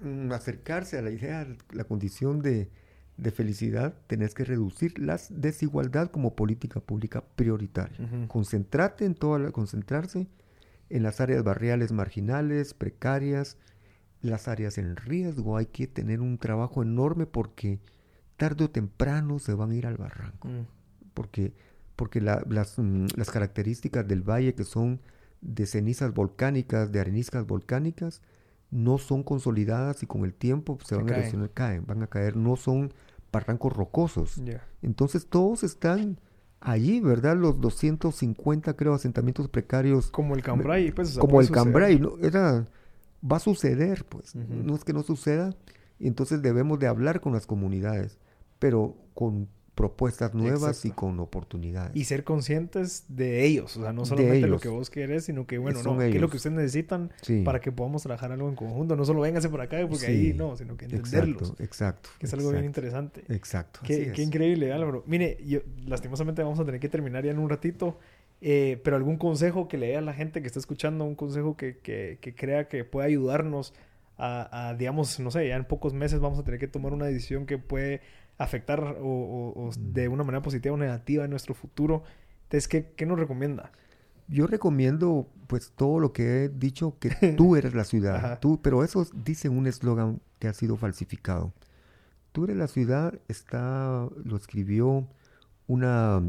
mm, 0.00 0.32
acercarse 0.32 0.98
a 0.98 1.02
la 1.02 1.10
idea, 1.10 1.46
la 1.72 1.84
condición 1.84 2.40
de, 2.40 2.70
de 3.16 3.30
felicidad, 3.30 3.94
tenés 4.06 4.34
que 4.34 4.44
reducir 4.44 4.98
la 4.98 5.20
desigualdad 5.30 6.10
como 6.10 6.34
política 6.34 6.80
pública 6.80 7.24
prioritaria. 7.36 7.96
Concentrarte 8.28 9.04
en 9.04 9.14
toda 9.14 9.50
concentrarse 9.52 10.26
en 10.88 11.02
las 11.02 11.20
áreas 11.20 11.44
barriales 11.44 11.92
marginales, 11.92 12.74
precarias, 12.74 13.56
las 14.22 14.48
áreas 14.48 14.78
en 14.78 14.96
riesgo. 14.96 15.56
Hay 15.56 15.66
que 15.66 15.86
tener 15.86 16.20
un 16.20 16.38
trabajo 16.38 16.82
enorme 16.82 17.26
porque 17.26 17.78
tarde 18.36 18.64
o 18.64 18.70
temprano 18.70 19.38
se 19.38 19.54
van 19.54 19.70
a 19.70 19.74
ir 19.74 19.86
al 19.86 19.96
barranco. 19.96 20.48
Mm 20.48 20.80
porque, 21.14 21.52
porque 21.96 22.20
las, 22.20 22.78
mm, 22.78 23.06
las, 23.16 23.30
características 23.30 24.06
del 24.06 24.22
valle 24.22 24.54
que 24.54 24.64
son 24.64 25.00
de 25.40 25.66
cenizas 25.66 26.12
volcánicas, 26.12 26.92
de 26.92 27.00
areniscas 27.00 27.46
volcánicas, 27.46 28.22
no 28.70 28.98
son 28.98 29.22
consolidadas 29.22 30.02
y 30.02 30.06
con 30.06 30.24
el 30.24 30.34
tiempo 30.34 30.78
se, 30.84 30.96
van 30.96 31.10
a 31.10 31.16
erosionar, 31.16 31.50
caen, 31.50 31.84
van 31.86 32.02
a 32.02 32.06
caer, 32.06 32.36
no 32.36 32.56
son 32.56 32.92
barrancos 33.32 33.72
rocosos. 33.72 34.40
Entonces 34.82 35.26
todos 35.26 35.64
están 35.64 36.18
allí, 36.60 37.00
¿verdad? 37.00 37.36
Los 37.36 37.60
250, 37.60 38.74
creo, 38.74 38.94
asentamientos 38.94 39.48
precarios. 39.48 40.10
Como 40.10 40.34
el 40.34 40.42
Cambrai, 40.42 40.92
pues. 40.92 41.18
como 41.18 41.40
el 41.40 41.50
Cambrai, 41.50 41.98
¿no? 41.98 42.16
Era, 42.22 42.66
va 43.28 43.36
a 43.36 43.40
suceder, 43.40 44.04
pues. 44.04 44.34
No 44.34 44.74
es 44.74 44.84
que 44.84 44.92
no 44.92 45.02
suceda. 45.02 45.54
Y 45.98 46.06
entonces 46.06 46.40
debemos 46.42 46.78
de 46.78 46.86
hablar 46.86 47.20
con 47.20 47.32
las 47.32 47.46
comunidades, 47.46 48.18
pero 48.58 48.96
con 49.14 49.48
propuestas 49.74 50.34
nuevas 50.34 50.84
y 50.84 50.90
con 50.90 51.18
oportunidades. 51.20 51.94
Y 51.94 52.04
ser 52.04 52.24
conscientes 52.24 53.04
de 53.08 53.44
ellos, 53.46 53.76
o 53.76 53.82
sea, 53.82 53.92
no 53.92 54.04
solamente 54.04 54.46
lo 54.46 54.58
que 54.60 54.68
vos 54.68 54.90
querés, 54.90 55.24
sino 55.24 55.46
que, 55.46 55.58
bueno, 55.58 55.82
no, 55.82 55.98
qué 55.98 56.08
es 56.08 56.20
lo 56.20 56.28
que 56.28 56.36
ustedes 56.36 56.56
necesitan 56.56 57.10
para 57.44 57.60
que 57.60 57.72
podamos 57.72 58.02
trabajar 58.02 58.32
algo 58.32 58.48
en 58.48 58.56
conjunto. 58.56 58.96
No 58.96 59.04
solo 59.04 59.20
vénganse 59.20 59.48
por 59.48 59.60
acá, 59.60 59.78
porque 59.88 60.06
ahí 60.06 60.34
no, 60.34 60.56
sino 60.56 60.76
que 60.76 60.84
entenderlos. 60.84 61.50
Exacto, 61.50 61.62
exacto. 61.62 62.10
Que 62.18 62.26
es 62.26 62.34
algo 62.34 62.50
bien 62.50 62.64
interesante. 62.64 63.24
Exacto. 63.28 63.80
Qué, 63.84 64.12
qué 64.12 64.22
increíble, 64.22 64.72
Álvaro. 64.72 65.04
Mire, 65.06 65.38
yo, 65.46 65.60
lastimosamente 65.86 66.42
vamos 66.42 66.60
a 66.60 66.64
tener 66.64 66.80
que 66.80 66.88
terminar 66.88 67.24
ya 67.24 67.30
en 67.30 67.38
un 67.38 67.48
ratito. 67.48 67.98
Eh, 68.42 68.80
pero 68.82 68.96
algún 68.96 69.18
consejo 69.18 69.68
que 69.68 69.76
le 69.76 69.88
dé 69.88 69.96
a 69.98 70.00
la 70.00 70.14
gente 70.14 70.40
que 70.40 70.46
está 70.46 70.58
escuchando, 70.58 71.04
un 71.04 71.14
consejo 71.14 71.58
que, 71.58 71.76
que, 71.76 72.16
que 72.22 72.34
crea 72.34 72.68
que 72.68 72.84
puede 72.84 73.06
ayudarnos 73.06 73.74
a, 74.16 74.68
a, 74.68 74.74
digamos, 74.74 75.20
no 75.20 75.30
sé, 75.30 75.48
ya 75.48 75.56
en 75.56 75.64
pocos 75.66 75.92
meses 75.92 76.20
vamos 76.20 76.38
a 76.38 76.42
tener 76.42 76.58
que 76.58 76.66
tomar 76.66 76.94
una 76.94 77.04
decisión 77.04 77.44
que 77.44 77.58
puede 77.58 78.00
afectar 78.40 78.96
o, 79.02 79.70
de 79.78 80.08
una 80.08 80.24
manera 80.24 80.42
positiva 80.42 80.74
o 80.74 80.78
negativa 80.78 81.24
en 81.24 81.30
nuestro 81.30 81.54
futuro. 81.54 82.02
Entonces, 82.44 82.68
¿qué, 82.68 82.92
¿qué, 82.96 83.04
nos 83.04 83.18
recomienda? 83.18 83.70
Yo 84.28 84.46
recomiendo, 84.46 85.28
pues, 85.46 85.72
todo 85.76 86.00
lo 86.00 86.12
que 86.12 86.44
he 86.44 86.48
dicho, 86.48 86.96
que 86.98 87.10
tú 87.36 87.54
eres 87.54 87.74
la 87.74 87.84
ciudad. 87.84 88.40
tú, 88.40 88.60
pero 88.62 88.82
eso 88.82 89.06
dice 89.14 89.50
un 89.50 89.66
eslogan 89.66 90.20
que 90.38 90.48
ha 90.48 90.54
sido 90.54 90.76
falsificado. 90.76 91.52
Tú 92.32 92.44
eres 92.44 92.56
la 92.56 92.66
ciudad, 92.66 93.20
está, 93.28 94.08
lo 94.24 94.36
escribió 94.36 95.06
una 95.66 96.20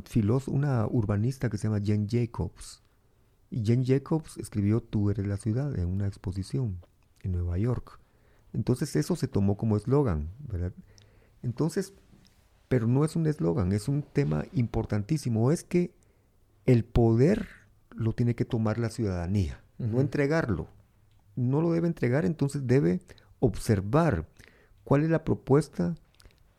una 0.47 0.87
urbanista 0.87 1.49
que 1.49 1.57
se 1.57 1.67
llama 1.67 1.81
Jane 1.83 2.07
Jacobs. 2.09 2.83
Y 3.49 3.65
Jane 3.65 3.85
Jacobs 3.85 4.37
escribió 4.37 4.81
Tú 4.81 5.09
eres 5.09 5.25
la 5.25 5.37
ciudad 5.37 5.77
en 5.79 5.87
una 5.87 6.07
exposición 6.07 6.77
en 7.21 7.31
Nueva 7.31 7.57
York. 7.57 7.99
Entonces 8.53 8.95
eso 8.97 9.15
se 9.15 9.27
tomó 9.27 9.55
como 9.55 9.77
eslogan, 9.77 10.29
¿verdad? 10.51 10.73
Entonces, 11.43 11.93
pero 12.67 12.87
no 12.87 13.03
es 13.03 13.15
un 13.15 13.27
eslogan, 13.27 13.71
es 13.71 13.87
un 13.87 14.01
tema 14.01 14.45
importantísimo. 14.53 15.51
Es 15.51 15.63
que 15.63 15.93
el 16.65 16.85
poder 16.85 17.47
lo 17.91 18.13
tiene 18.13 18.35
que 18.35 18.45
tomar 18.45 18.77
la 18.77 18.89
ciudadanía, 18.89 19.61
no 19.77 19.99
entregarlo. 19.99 20.69
No 21.35 21.61
lo 21.61 21.71
debe 21.71 21.87
entregar, 21.87 22.25
entonces 22.25 22.67
debe 22.67 22.99
observar 23.39 24.27
cuál 24.83 25.03
es 25.03 25.09
la 25.09 25.23
propuesta 25.23 25.95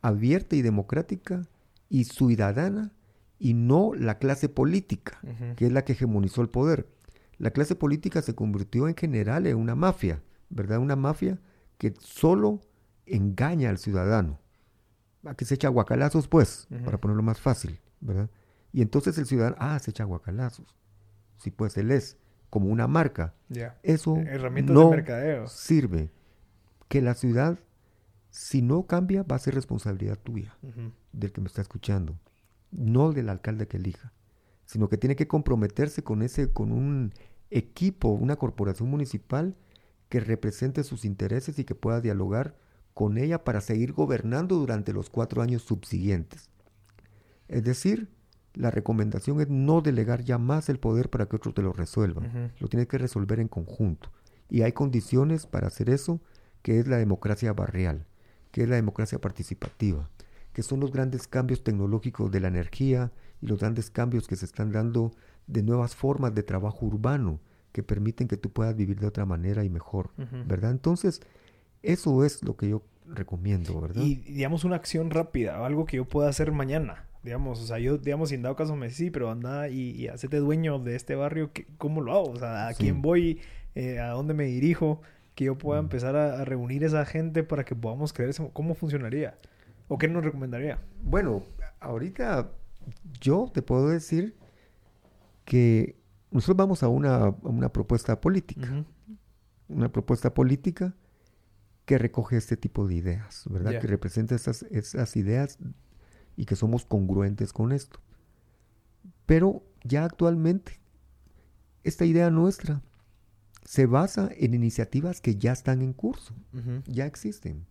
abierta 0.01 0.55
y 0.55 0.61
democrática 0.61 1.43
y 1.89 2.05
ciudadana 2.05 2.91
y 3.39 3.53
no 3.53 3.93
la 3.93 4.17
clase 4.19 4.49
política, 4.49 5.19
que 5.55 5.65
es 5.65 5.71
la 5.71 5.83
que 5.83 5.93
hegemonizó 5.93 6.41
el 6.41 6.49
poder. 6.49 6.87
La 7.37 7.51
clase 7.51 7.75
política 7.75 8.21
se 8.21 8.35
convirtió 8.35 8.87
en 8.87 8.95
general 8.95 9.47
en 9.47 9.57
una 9.57 9.75
mafia, 9.75 10.21
¿verdad? 10.49 10.79
Una 10.79 10.95
mafia 10.95 11.39
que 11.77 11.93
solo 11.99 12.61
engaña 13.05 13.69
al 13.69 13.77
ciudadano. 13.77 14.39
A 15.25 15.35
que 15.35 15.45
se 15.45 15.55
echa 15.55 15.69
guacalazos, 15.69 16.27
pues, 16.27 16.67
para 16.83 16.99
ponerlo 16.99 17.23
más 17.23 17.39
fácil, 17.39 17.79
¿verdad? 18.01 18.29
Y 18.71 18.81
entonces 18.81 19.17
el 19.17 19.25
ciudadano, 19.25 19.55
ah, 19.59 19.79
se 19.79 19.91
echa 19.91 20.03
guacalazos. 20.03 20.75
Sí, 21.37 21.51
pues 21.51 21.77
él 21.77 21.91
es 21.91 22.17
como 22.49 22.69
una 22.69 22.87
marca. 22.87 23.33
Eso 23.83 24.17
no 24.73 24.91
sirve. 25.47 26.11
Que 26.87 27.01
la 27.01 27.13
ciudad, 27.13 27.57
si 28.29 28.61
no 28.61 28.85
cambia, 28.85 29.23
va 29.23 29.35
a 29.35 29.39
ser 29.39 29.55
responsabilidad 29.55 30.19
tuya, 30.19 30.55
del 31.11 31.31
que 31.31 31.41
me 31.41 31.47
está 31.47 31.61
escuchando, 31.61 32.17
no 32.71 33.11
del 33.11 33.29
alcalde 33.29 33.67
que 33.67 33.77
elija, 33.77 34.11
sino 34.65 34.89
que 34.89 34.97
tiene 34.97 35.15
que 35.15 35.27
comprometerse 35.27 36.03
con 36.03 36.21
ese, 36.21 36.51
con 36.51 36.71
un 36.71 37.13
equipo, 37.49 38.09
una 38.09 38.35
corporación 38.35 38.89
municipal 38.89 39.55
que 40.09 40.19
represente 40.19 40.83
sus 40.83 41.05
intereses 41.05 41.57
y 41.59 41.63
que 41.63 41.75
pueda 41.75 42.01
dialogar 42.01 42.55
con 42.93 43.17
ella 43.17 43.43
para 43.43 43.61
seguir 43.61 43.93
gobernando 43.93 44.55
durante 44.55 44.93
los 44.93 45.09
cuatro 45.09 45.41
años 45.41 45.63
subsiguientes. 45.63 46.49
Es 47.47 47.63
decir, 47.63 48.09
la 48.53 48.71
recomendación 48.71 49.41
es 49.41 49.49
no 49.49 49.81
delegar 49.81 50.23
ya 50.23 50.37
más 50.37 50.69
el 50.69 50.79
poder 50.79 51.09
para 51.09 51.25
que 51.25 51.35
otro 51.35 51.53
te 51.53 51.61
lo 51.61 51.73
resuelva. 51.73 52.23
Lo 52.59 52.67
tienes 52.67 52.87
que 52.87 52.97
resolver 52.97 53.39
en 53.39 53.47
conjunto. 53.47 54.11
Y 54.49 54.61
hay 54.61 54.73
condiciones 54.73 55.47
para 55.47 55.67
hacer 55.67 55.89
eso, 55.89 56.21
que 56.61 56.79
es 56.79 56.87
la 56.87 56.97
democracia 56.97 57.53
barrial, 57.53 58.05
que 58.51 58.63
es 58.63 58.69
la 58.69 58.75
democracia 58.75 59.19
participativa, 59.19 60.09
que 60.53 60.61
son 60.61 60.79
los 60.79 60.91
grandes 60.91 61.27
cambios 61.27 61.63
tecnológicos 61.63 62.31
de 62.31 62.39
la 62.39 62.49
energía 62.49 63.11
y 63.41 63.47
los 63.47 63.59
grandes 63.59 63.89
cambios 63.89 64.27
que 64.27 64.35
se 64.35 64.45
están 64.45 64.71
dando 64.71 65.11
de 65.47 65.63
nuevas 65.63 65.95
formas 65.95 66.35
de 66.35 66.43
trabajo 66.43 66.85
urbano 66.85 67.39
que 67.71 67.81
permiten 67.81 68.27
que 68.27 68.37
tú 68.37 68.51
puedas 68.51 68.75
vivir 68.75 68.99
de 68.99 69.07
otra 69.07 69.25
manera 69.25 69.63
y 69.63 69.69
mejor, 69.69 70.11
¿verdad? 70.45 70.69
Entonces, 70.71 71.21
eso 71.83 72.25
es 72.25 72.41
lo 72.43 72.55
que 72.55 72.69
yo 72.69 72.81
recomiendo, 73.05 73.79
¿verdad? 73.79 74.01
Y 74.01 74.15
digamos 74.15 74.63
una 74.63 74.77
acción 74.77 75.11
rápida, 75.11 75.63
algo 75.65 75.85
que 75.85 75.97
yo 75.97 76.05
pueda 76.05 76.29
hacer 76.29 76.51
mañana, 76.51 77.05
digamos, 77.23 77.61
o 77.61 77.65
sea, 77.65 77.79
yo, 77.79 77.97
digamos, 77.97 78.29
sin 78.29 78.41
dado 78.41 78.55
caso 78.55 78.75
me 78.75 78.89
sí, 78.89 79.11
pero 79.11 79.29
anda 79.29 79.69
y, 79.69 79.91
y 79.91 80.07
hacete 80.07 80.37
dueño 80.37 80.79
de 80.79 80.95
este 80.95 81.15
barrio, 81.15 81.51
¿cómo 81.77 82.01
lo 82.01 82.13
hago? 82.13 82.31
O 82.31 82.37
sea, 82.37 82.67
¿a 82.67 82.73
quién 82.73 83.01
voy? 83.01 83.39
Eh, 83.75 83.99
¿A 83.99 84.09
dónde 84.09 84.33
me 84.33 84.45
dirijo? 84.45 85.01
Que 85.35 85.45
yo 85.45 85.57
pueda 85.57 85.81
mm. 85.81 85.85
empezar 85.85 86.15
a, 86.15 86.45
reunir 86.45 86.83
esa 86.83 87.05
gente 87.05 87.43
para 87.43 87.63
que 87.63 87.75
podamos 87.75 88.13
creer 88.13 88.35
cómo 88.53 88.75
funcionaría. 88.75 89.37
¿O 89.87 89.97
qué 89.97 90.07
nos 90.07 90.23
recomendaría? 90.23 90.79
Bueno, 91.03 91.43
ahorita 91.79 92.51
yo 93.19 93.49
te 93.53 93.61
puedo 93.61 93.89
decir 93.89 94.35
que 95.45 95.95
nosotros 96.31 96.57
vamos 96.57 96.83
a 96.83 96.87
una, 96.87 97.33
propuesta 97.71 98.19
política. 98.19 98.85
Una 99.67 99.91
propuesta 99.91 100.33
política 100.33 100.93
que 101.85 101.97
recoge 101.97 102.37
este 102.37 102.57
tipo 102.57 102.87
de 102.87 102.95
ideas, 102.95 103.43
¿verdad? 103.49 103.79
Que 103.79 103.87
representa 103.87 104.35
esas, 104.35 104.63
esas 104.63 105.15
ideas 105.15 105.57
y 106.37 106.45
que 106.45 106.55
somos 106.55 106.85
congruentes 106.85 107.51
con 107.51 107.71
esto. 107.71 107.99
Pero 109.25 109.63
ya 109.83 110.05
actualmente, 110.05 110.79
esta 111.83 112.05
idea 112.05 112.29
nuestra 112.29 112.81
se 113.65 113.85
basa 113.85 114.29
en 114.37 114.53
iniciativas 114.53 115.21
que 115.21 115.35
ya 115.35 115.51
están 115.51 115.81
en 115.81 115.93
curso, 115.93 116.33
ya 116.85 117.05
existen. 117.05 117.65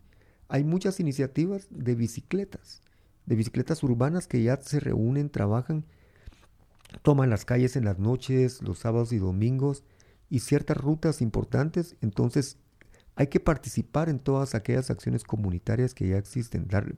Hay 0.48 0.64
muchas 0.64 1.00
iniciativas 1.00 1.66
de 1.70 1.94
bicicletas, 1.94 2.82
de 3.26 3.36
bicicletas 3.36 3.82
urbanas 3.82 4.26
que 4.26 4.42
ya 4.42 4.60
se 4.60 4.80
reúnen, 4.80 5.30
trabajan, 5.30 5.84
toman 7.02 7.30
las 7.30 7.44
calles 7.44 7.76
en 7.76 7.84
las 7.84 7.98
noches, 7.98 8.60
los 8.62 8.78
sábados 8.78 9.12
y 9.12 9.18
domingos 9.18 9.84
y 10.28 10.40
ciertas 10.40 10.76
rutas 10.76 11.22
importantes, 11.22 11.96
entonces 12.00 12.58
hay 13.14 13.26
que 13.26 13.40
participar 13.40 14.08
en 14.08 14.18
todas 14.18 14.54
aquellas 14.54 14.90
acciones 14.90 15.24
comunitarias 15.24 15.94
que 15.94 16.08
ya 16.08 16.18
existen, 16.18 16.66
dar, 16.68 16.94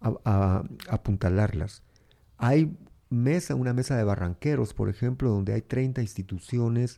a, 0.00 0.64
apuntalarlas. 0.88 1.82
Hay 2.36 2.76
mesa, 3.10 3.54
una 3.54 3.72
mesa 3.72 3.96
de 3.96 4.04
barranqueros, 4.04 4.74
por 4.74 4.88
ejemplo, 4.88 5.30
donde 5.30 5.52
hay 5.52 5.62
30 5.62 6.00
instituciones 6.02 6.96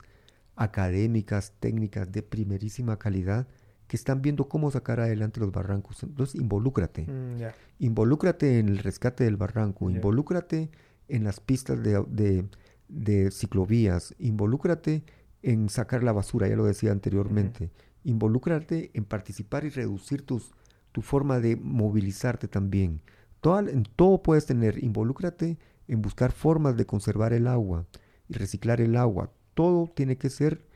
académicas, 0.57 1.53
técnicas 1.61 2.11
de 2.13 2.23
primerísima 2.23 2.99
calidad 2.99 3.47
que 3.87 3.97
están 3.97 4.23
viendo 4.23 4.49
cómo 4.49 4.71
sacar 4.71 5.01
adelante 5.01 5.41
los 5.41 5.53
barrancos. 5.53 6.03
Entonces, 6.03 6.41
involúcrate. 6.41 7.03
Mm, 7.03 7.43
involúcrate 7.81 8.59
en 8.59 8.69
el 8.69 8.79
rescate 8.79 9.25
del 9.25 9.37
barranco, 9.37 9.91
involúcrate 9.91 10.71
en 11.09 11.25
las 11.25 11.41
pistas 11.41 11.83
de, 11.83 12.47
de, 12.89 13.31
ciclovías, 13.31 14.15
involúcrate 14.19 15.05
en 15.43 15.69
sacar 15.69 16.03
la 16.03 16.13
basura, 16.13 16.49
ya 16.49 16.57
lo 16.57 16.65
decía 16.65 16.93
anteriormente 16.93 17.71
involúcrate 18.05 18.91
en 18.95 19.05
participar 19.05 19.65
y 19.65 19.71
reducir 19.71 20.25
tus, 20.25 20.53
tu 20.93 21.03
forma 21.03 21.41
de 21.41 21.57
movilizarte 21.57 22.49
también. 22.49 23.01
en 23.45 23.85
todo 23.97 24.23
puedes 24.23 24.47
tener, 24.47 24.83
involúcrate 24.83 25.59
en 25.89 26.03
buscar 26.03 26.33
formas 26.33 26.77
de 26.77 26.87
conservar 26.87 27.33
el 27.33 27.47
agua 27.47 27.87
y 28.29 28.35
reciclar 28.35 28.81
el 28.81 28.97
agua. 28.97 29.33
Todo 29.55 29.91
tiene 29.95 30.17
que 30.17 30.31
ser 30.31 30.67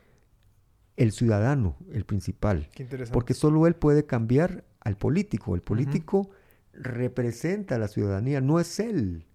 el 0.97 1.13
ciudadano, 1.13 1.77
el 1.93 2.05
principal. 2.05 2.69
Porque 3.13 3.35
solo 3.35 3.67
él 3.67 3.75
puede 3.75 4.07
cambiar 4.07 4.65
al 4.81 4.97
político. 4.97 5.55
El 5.55 5.63
político 5.63 6.31
representa 6.73 7.77
a 7.77 7.79
la 7.79 7.89
ciudadanía, 7.89 8.41
no 8.41 8.61
es 8.61 8.81
él. 8.81 9.27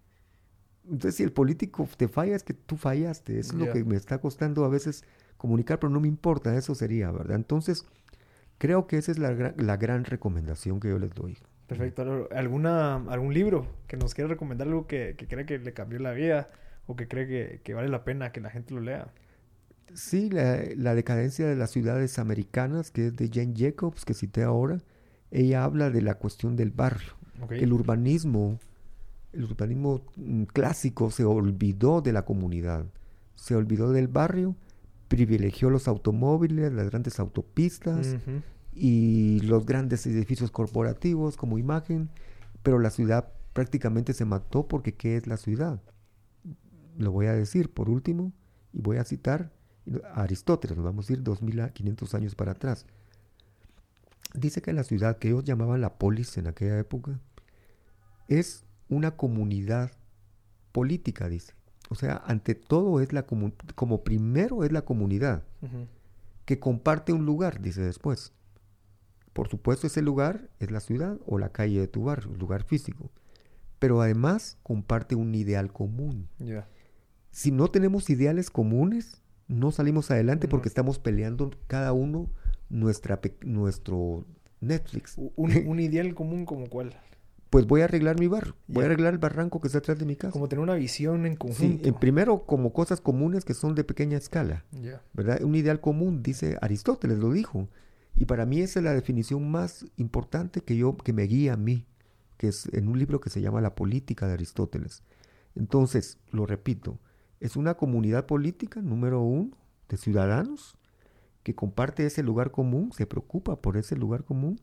Entonces, 0.84 1.16
si 1.16 1.22
el 1.22 1.32
político 1.32 1.88
te 1.96 2.08
falla, 2.08 2.34
es 2.34 2.42
que 2.42 2.54
tú 2.54 2.76
fallaste. 2.76 3.38
Eso 3.38 3.52
es 3.52 3.58
lo 3.66 3.72
que 3.72 3.84
me 3.84 3.96
está 3.96 4.20
costando 4.20 4.64
a 4.64 4.68
veces 4.68 5.04
comunicar, 5.42 5.78
pero 5.78 5.90
no 5.90 6.00
me 6.00 6.08
importa, 6.08 6.56
eso 6.56 6.74
sería, 6.74 7.10
¿verdad? 7.10 7.36
Entonces, 7.36 7.84
creo 8.56 8.86
que 8.86 8.96
esa 8.96 9.12
es 9.12 9.18
la, 9.18 9.52
la 9.56 9.76
gran 9.76 10.04
recomendación 10.04 10.80
que 10.80 10.88
yo 10.88 10.98
les 10.98 11.12
doy. 11.14 11.36
Perfecto. 11.66 12.28
¿Alguna, 12.32 12.96
¿Algún 13.08 13.34
libro 13.34 13.66
que 13.86 13.96
nos 13.96 14.14
quiera 14.14 14.28
recomendar, 14.28 14.68
algo 14.68 14.86
que, 14.86 15.14
que 15.16 15.26
cree 15.26 15.46
que 15.46 15.58
le 15.58 15.72
cambió 15.72 15.98
la 15.98 16.12
vida 16.12 16.50
o 16.86 16.96
que 16.96 17.08
cree 17.08 17.26
que, 17.26 17.60
que, 17.62 17.74
vale 17.74 17.88
la 17.88 18.04
pena 18.04 18.32
que 18.32 18.40
la 18.40 18.50
gente 18.50 18.74
lo 18.74 18.80
lea? 18.80 19.08
Sí, 19.94 20.30
la, 20.30 20.94
decadencia 20.94 21.46
de 21.46 21.56
las 21.56 21.70
ciudades 21.70 22.18
americanas, 22.18 22.90
que 22.90 23.08
es 23.08 23.16
de 23.16 23.28
Jane 23.32 23.54
Jacobs, 23.56 24.04
que 24.04 24.14
cité 24.14 24.42
ahora, 24.42 24.78
ella 25.30 25.64
habla 25.64 25.90
de 25.90 26.02
la 26.02 26.14
cuestión 26.14 26.56
del 26.56 26.70
barrio. 26.70 27.14
El 27.50 27.72
urbanismo, 27.72 28.58
el 29.32 29.44
urbanismo 29.44 30.02
mm, 30.16 30.44
clásico 30.44 31.10
se 31.10 31.24
olvidó 31.24 32.00
de 32.00 32.12
la 32.12 32.24
comunidad, 32.24 32.86
se 33.34 33.56
olvidó 33.56 33.92
del 33.92 34.08
barrio 34.08 34.54
privilegió 35.12 35.68
los 35.68 35.88
automóviles, 35.88 36.72
las 36.72 36.88
grandes 36.88 37.20
autopistas 37.20 38.16
y 38.72 39.40
los 39.40 39.66
grandes 39.66 40.06
edificios 40.06 40.50
corporativos 40.50 41.36
como 41.36 41.58
imagen, 41.58 42.08
pero 42.62 42.78
la 42.78 42.88
ciudad 42.88 43.30
prácticamente 43.52 44.14
se 44.14 44.24
mató 44.24 44.66
porque 44.66 44.94
¿qué 44.94 45.18
es 45.18 45.26
la 45.26 45.36
ciudad? 45.36 45.82
Lo 46.96 47.12
voy 47.12 47.26
a 47.26 47.34
decir 47.34 47.70
por 47.70 47.90
último 47.90 48.32
y 48.72 48.80
voy 48.80 48.96
a 48.96 49.04
citar 49.04 49.52
a 50.14 50.22
Aristóteles, 50.22 50.78
nos 50.78 50.86
vamos 50.86 51.10
a 51.10 51.12
ir 51.12 51.22
2500 51.22 52.14
años 52.14 52.34
para 52.34 52.52
atrás. 52.52 52.86
Dice 54.32 54.62
que 54.62 54.72
la 54.72 54.82
ciudad 54.82 55.18
que 55.18 55.28
ellos 55.28 55.44
llamaban 55.44 55.82
la 55.82 55.98
polis 55.98 56.38
en 56.38 56.46
aquella 56.46 56.78
época 56.78 57.20
es 58.28 58.64
una 58.88 59.10
comunidad 59.10 59.90
política, 60.72 61.28
dice. 61.28 61.52
O 61.88 61.94
sea, 61.94 62.22
ante 62.26 62.54
todo 62.54 63.00
es 63.00 63.12
la 63.12 63.24
como 63.24 64.04
primero 64.04 64.64
es 64.64 64.72
la 64.72 64.82
comunidad 64.82 65.42
que 66.44 66.58
comparte 66.58 67.12
un 67.12 67.24
lugar, 67.24 67.60
dice 67.60 67.82
después. 67.82 68.32
Por 69.32 69.48
supuesto, 69.48 69.86
ese 69.86 70.02
lugar 70.02 70.48
es 70.60 70.70
la 70.70 70.80
ciudad 70.80 71.18
o 71.26 71.38
la 71.38 71.50
calle 71.50 71.80
de 71.80 71.88
tu 71.88 72.04
barrio, 72.04 72.30
un 72.30 72.38
lugar 72.38 72.64
físico. 72.64 73.10
Pero 73.78 74.00
además 74.00 74.58
comparte 74.62 75.14
un 75.14 75.34
ideal 75.34 75.72
común. 75.72 76.28
Si 77.30 77.50
no 77.50 77.68
tenemos 77.68 78.10
ideales 78.10 78.50
comunes, 78.50 79.22
no 79.48 79.72
salimos 79.72 80.10
adelante 80.10 80.48
porque 80.48 80.68
estamos 80.68 80.98
peleando 80.98 81.50
cada 81.66 81.92
uno 81.92 82.28
nuestra, 82.68 83.20
nuestro 83.42 84.26
Netflix. 84.60 85.14
¿Un, 85.16 85.32
un 85.66 85.80
ideal 85.80 86.14
común 86.14 86.44
como 86.44 86.68
cuál? 86.68 86.94
Pues 87.52 87.66
voy 87.66 87.82
a 87.82 87.84
arreglar 87.84 88.18
mi 88.18 88.28
barrio, 88.28 88.56
voy 88.66 88.84
a 88.84 88.86
arreglar 88.86 89.12
el 89.12 89.18
barranco 89.18 89.60
que 89.60 89.66
está 89.66 89.76
atrás 89.76 89.98
de 89.98 90.06
mi 90.06 90.16
casa. 90.16 90.32
Como 90.32 90.48
tener 90.48 90.62
una 90.62 90.74
visión 90.74 91.26
en 91.26 91.36
conjunto. 91.36 91.84
Sí, 91.84 91.92
primero 91.92 92.46
como 92.46 92.72
cosas 92.72 93.02
comunes 93.02 93.44
que 93.44 93.52
son 93.52 93.74
de 93.74 93.84
pequeña 93.84 94.16
escala, 94.16 94.64
¿verdad? 95.12 95.42
Un 95.42 95.54
ideal 95.54 95.78
común, 95.78 96.22
dice 96.22 96.56
Aristóteles, 96.62 97.18
lo 97.18 97.30
dijo. 97.30 97.68
Y 98.16 98.24
para 98.24 98.46
mí 98.46 98.60
esa 98.60 98.80
es 98.80 98.84
la 98.84 98.94
definición 98.94 99.50
más 99.50 99.84
importante 99.98 100.62
que 100.62 100.78
yo, 100.78 100.96
que 100.96 101.12
me 101.12 101.24
guía 101.24 101.52
a 101.52 101.56
mí, 101.58 101.84
que 102.38 102.48
es 102.48 102.72
en 102.72 102.88
un 102.88 102.98
libro 102.98 103.20
que 103.20 103.28
se 103.28 103.42
llama 103.42 103.60
La 103.60 103.74
política 103.74 104.26
de 104.26 104.32
Aristóteles. 104.32 105.02
Entonces, 105.54 106.16
lo 106.30 106.46
repito, 106.46 107.00
Es 107.38 107.56
una 107.56 107.74
comunidad 107.74 108.24
política, 108.24 108.80
número 108.80 109.20
uno, 109.20 109.50
de 109.90 109.98
ciudadanos 109.98 110.78
que 111.42 111.54
comparte 111.54 112.06
ese 112.06 112.22
lugar 112.22 112.50
común, 112.50 112.92
se 112.92 113.04
preocupa 113.04 113.60
por 113.60 113.76
ese 113.76 113.94
lugar 113.94 114.24
común 114.24 114.58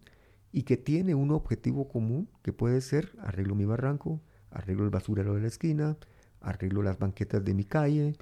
y 0.52 0.64
que 0.64 0.78
tiene 0.78 1.16
un 1.16 1.32
objetivo 1.32 1.88
común 1.88 2.30
que 2.42 2.54
puede 2.54 2.82
ser 2.82 3.12
arreglo 3.20 3.56
mi 3.56 3.66
barranco, 3.66 4.22
arreglo 4.52 4.84
el 4.84 4.90
basurero 4.90 5.36
de 5.36 5.42
la 5.42 5.48
esquina, 5.48 5.98
arreglo 6.42 6.82
las 6.82 6.98
banquetas 6.98 7.44
de 7.44 7.54
mi 7.54 7.66
calle 7.66 8.16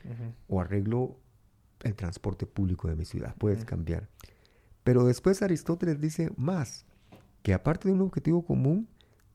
o 0.47 0.59
arreglo 0.59 1.19
el 1.83 1.95
transporte 1.95 2.45
público 2.45 2.87
de 2.87 2.95
mi 2.95 3.05
ciudad. 3.05 3.35
Puedes 3.37 3.65
cambiar. 3.65 4.09
Pero 4.83 5.05
después 5.05 5.41
Aristóteles 5.41 5.99
dice 5.99 6.31
más, 6.37 6.85
que 7.43 7.53
aparte 7.53 7.87
de 7.87 7.93
un 7.93 8.01
objetivo 8.01 8.43
común, 8.43 8.87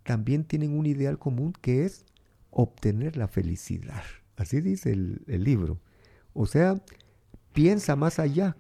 también 0.03 0.45
tienen 0.45 0.76
un 0.76 0.86
ideal 0.86 1.18
común 1.18 1.53
que 1.61 1.84
es 1.84 2.05
obtener 2.51 3.16
la 3.16 3.28
felicidad. 3.28 4.03
Así 4.36 4.61
dice 4.61 4.93
el, 4.93 5.45
libro. 5.45 5.78
O 6.34 6.47
sea, 6.47 6.82
piensa 7.53 7.97
más 7.97 8.18
allá, 8.18 8.57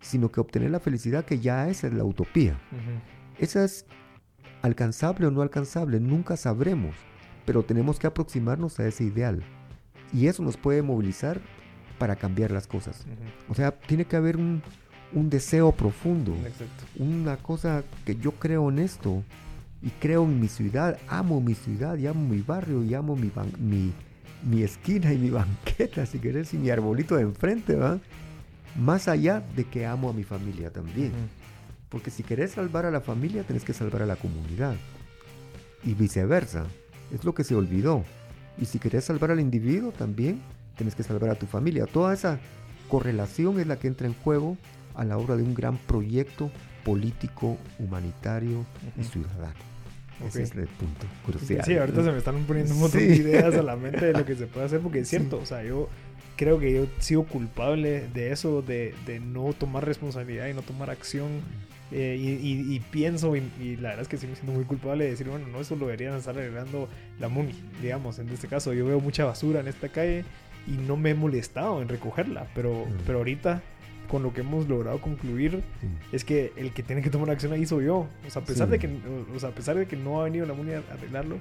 sino 0.00 0.32
que 0.32 0.40
obtener 0.40 0.70
la 0.70 0.80
felicidad 0.80 1.24
que 1.24 1.38
ya 1.38 1.68
esa 1.68 1.86
es 1.86 1.94
la 1.94 2.04
utopía. 2.04 2.60
Esa 3.40 3.64
es 3.64 3.86
alcanzable 4.60 5.26
o 5.26 5.30
no 5.30 5.40
alcanzable, 5.40 5.98
nunca 5.98 6.36
sabremos, 6.36 6.94
pero 7.46 7.62
tenemos 7.62 7.98
que 7.98 8.06
aproximarnos 8.06 8.78
a 8.78 8.86
ese 8.86 9.04
ideal. 9.04 9.42
Y 10.12 10.26
eso 10.26 10.42
nos 10.42 10.58
puede 10.58 10.82
movilizar 10.82 11.40
para 11.98 12.16
cambiar 12.16 12.50
las 12.50 12.66
cosas. 12.66 13.06
O 13.48 13.54
sea, 13.54 13.72
tiene 13.72 14.04
que 14.04 14.16
haber 14.16 14.36
un, 14.36 14.62
deseo 15.12 15.72
profundo, 15.72 16.34
una 16.98 17.38
cosa 17.38 17.82
que 18.04 18.14
yo 18.14 18.32
creo 18.32 18.68
en 18.68 18.78
esto 18.78 19.24
y 19.82 19.88
creo 19.88 20.24
en 20.24 20.38
mi 20.38 20.48
ciudad, 20.48 20.98
amo 21.08 21.40
mi 21.40 21.54
ciudad 21.54 21.96
y 21.96 22.06
amo 22.06 22.28
mi 22.28 22.42
barrio 22.42 22.84
y 22.84 22.92
amo 22.92 23.16
mi, 23.16 23.32
mi, 23.58 23.92
mi 24.44 24.62
esquina 24.62 25.14
y 25.14 25.18
mi 25.18 25.30
banqueta, 25.40 26.04
si 26.04 26.18
querés, 26.18 26.52
y 26.52 26.58
mi 26.58 26.68
arbolito 26.68 27.16
de 27.16 27.22
enfrente, 27.22 27.74
¿va? 27.74 27.98
Más 28.78 29.08
allá 29.08 29.42
de 29.56 29.64
que 29.64 29.86
amo 29.86 30.10
a 30.10 30.12
mi 30.12 30.24
familia 30.24 30.70
también. 30.70 31.12
Porque 31.90 32.10
si 32.10 32.22
querés 32.22 32.52
salvar 32.52 32.86
a 32.86 32.90
la 32.90 33.00
familia, 33.00 33.42
tenés 33.42 33.64
que 33.64 33.72
salvar 33.72 34.02
a 34.02 34.06
la 34.06 34.16
comunidad. 34.16 34.76
Y 35.84 35.94
viceversa. 35.94 36.66
Es 37.12 37.24
lo 37.24 37.34
que 37.34 37.44
se 37.44 37.54
olvidó. 37.54 38.04
Y 38.58 38.66
si 38.66 38.78
querés 38.78 39.04
salvar 39.04 39.30
al 39.30 39.40
individuo, 39.40 39.92
también 39.92 40.40
tenés 40.76 40.94
que 40.94 41.02
salvar 41.02 41.30
a 41.30 41.34
tu 41.34 41.46
familia. 41.46 41.86
Toda 41.86 42.14
esa 42.14 42.38
correlación 42.88 43.60
es 43.60 43.66
la 43.66 43.78
que 43.78 43.88
entra 43.88 44.06
en 44.06 44.14
juego 44.14 44.56
a 44.94 45.04
la 45.04 45.18
hora 45.18 45.36
de 45.36 45.42
un 45.42 45.54
gran 45.54 45.76
proyecto 45.78 46.50
político, 46.84 47.58
humanitario 47.78 48.64
y 48.98 49.04
ciudadano. 49.04 49.70
Ese 50.26 50.42
es 50.42 50.54
el 50.54 50.68
punto 50.68 51.06
crucial. 51.24 51.64
Sí, 51.64 51.76
ahorita 51.76 52.04
se 52.04 52.12
me 52.12 52.18
están 52.18 52.44
poniendo 52.44 52.74
un 52.74 52.80
montón 52.80 53.00
de 53.00 53.16
ideas 53.16 53.54
a 53.54 53.62
la 53.62 53.76
mente 53.76 54.06
de 54.06 54.12
lo 54.12 54.24
que 54.24 54.36
se 54.36 54.46
puede 54.46 54.66
hacer, 54.66 54.80
porque 54.80 55.00
es 55.00 55.08
cierto, 55.08 55.38
o 55.38 55.46
sea, 55.46 55.62
yo 55.64 55.88
creo 56.36 56.58
que 56.58 56.72
yo 56.72 56.84
he 56.84 57.02
sido 57.02 57.24
culpable 57.24 58.08
de 58.08 58.32
eso, 58.32 58.62
de, 58.62 58.94
de 59.06 59.20
no 59.20 59.52
tomar 59.54 59.84
responsabilidad 59.86 60.48
y 60.48 60.54
no 60.54 60.62
tomar 60.62 60.90
acción. 60.90 61.28
Eh, 61.92 62.16
y, 62.20 62.80
pienso, 62.90 63.34
y, 63.34 63.76
la 63.76 63.90
verdad 63.90 64.02
es 64.02 64.08
que 64.08 64.16
sí 64.16 64.26
me 64.26 64.34
siento 64.34 64.52
muy 64.52 64.64
culpable 64.64 65.04
de 65.04 65.10
decir, 65.10 65.28
bueno, 65.28 65.46
no, 65.48 65.60
eso 65.60 65.74
lo 65.74 65.86
deberían 65.86 66.14
estar 66.14 66.36
arreglando 66.36 66.88
la 67.18 67.28
MUNI, 67.28 67.54
digamos, 67.82 68.18
en 68.18 68.28
este 68.28 68.48
caso. 68.48 68.72
Yo 68.72 68.86
veo 68.86 69.00
mucha 69.00 69.24
basura 69.24 69.60
en 69.60 69.68
esta 69.68 69.88
calle 69.88 70.24
y 70.66 70.72
no 70.72 70.96
me 70.96 71.10
he 71.10 71.14
molestado 71.14 71.82
en 71.82 71.88
recogerla, 71.88 72.46
pero, 72.54 72.86
pero 73.06 73.18
ahorita 73.18 73.62
con 74.08 74.22
lo 74.22 74.32
que 74.32 74.40
hemos 74.40 74.68
logrado 74.68 75.00
concluir 75.00 75.62
es 76.10 76.24
que 76.24 76.52
el 76.56 76.72
que 76.72 76.82
tiene 76.82 77.00
que 77.00 77.10
tomar 77.10 77.30
acción 77.30 77.52
ahí 77.52 77.64
soy 77.64 77.86
yo. 77.86 78.08
O 78.26 78.30
sea, 78.30 78.42
a 78.42 78.44
pesar, 78.44 78.68
de, 78.68 78.78
que, 78.78 78.88
o 79.34 79.38
sea, 79.38 79.50
a 79.50 79.52
pesar 79.52 79.76
de 79.76 79.86
que 79.86 79.96
no 79.96 80.20
ha 80.20 80.24
venido 80.24 80.46
la 80.46 80.54
MUNI 80.54 80.72
a 80.72 80.82
arreglarlo, 80.92 81.38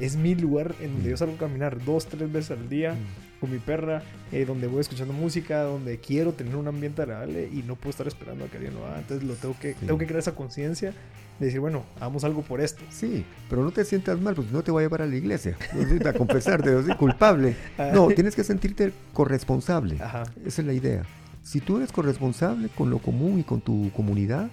es 0.00 0.16
mi 0.16 0.34
lugar 0.34 0.74
en 0.80 0.94
donde 0.94 1.10
yo 1.10 1.16
salgo 1.16 1.34
a 1.34 1.38
caminar 1.38 1.84
dos, 1.84 2.06
tres 2.06 2.30
veces 2.30 2.52
al 2.52 2.68
día 2.68 2.96
con 3.40 3.50
mi 3.50 3.58
perra, 3.58 4.02
eh, 4.32 4.44
donde 4.44 4.66
voy 4.66 4.80
escuchando 4.80 5.12
música, 5.12 5.62
donde 5.62 5.98
quiero 5.98 6.32
tener 6.32 6.56
un 6.56 6.66
ambiente 6.66 7.02
agradable 7.02 7.48
y 7.52 7.62
no 7.62 7.76
puedo 7.76 7.90
estar 7.90 8.06
esperando 8.06 8.44
a 8.44 8.48
que 8.48 8.56
alguien 8.56 8.74
lo 8.74 8.86
haga. 8.86 8.98
Entonces 8.98 9.26
lo 9.26 9.34
tengo 9.34 9.56
que, 9.60 9.74
tengo 9.74 9.98
que 9.98 10.06
crear 10.06 10.20
esa 10.20 10.34
conciencia 10.34 10.92
de 11.38 11.46
decir, 11.46 11.60
bueno, 11.60 11.84
hagamos 11.96 12.24
algo 12.24 12.42
por 12.42 12.60
esto. 12.60 12.82
Sí, 12.90 13.24
pero 13.48 13.62
no 13.62 13.70
te 13.70 13.84
sientas 13.84 14.20
mal, 14.20 14.34
porque 14.34 14.50
no 14.50 14.62
te 14.62 14.70
voy 14.70 14.82
a 14.82 14.86
llevar 14.86 15.02
a 15.02 15.06
la 15.06 15.16
iglesia, 15.16 15.56
a 16.04 16.12
confesarte, 16.12 16.96
culpable. 16.96 17.56
No, 17.92 18.08
tienes 18.08 18.34
que 18.34 18.44
sentirte 18.44 18.92
corresponsable. 19.12 19.96
Esa 20.44 20.62
es 20.62 20.66
la 20.66 20.72
idea. 20.72 21.02
Si 21.42 21.60
tú 21.60 21.78
eres 21.78 21.92
corresponsable 21.92 22.68
con 22.68 22.90
lo 22.90 22.98
común 22.98 23.38
y 23.38 23.44
con 23.44 23.60
tu 23.60 23.90
comunidad, 23.92 24.50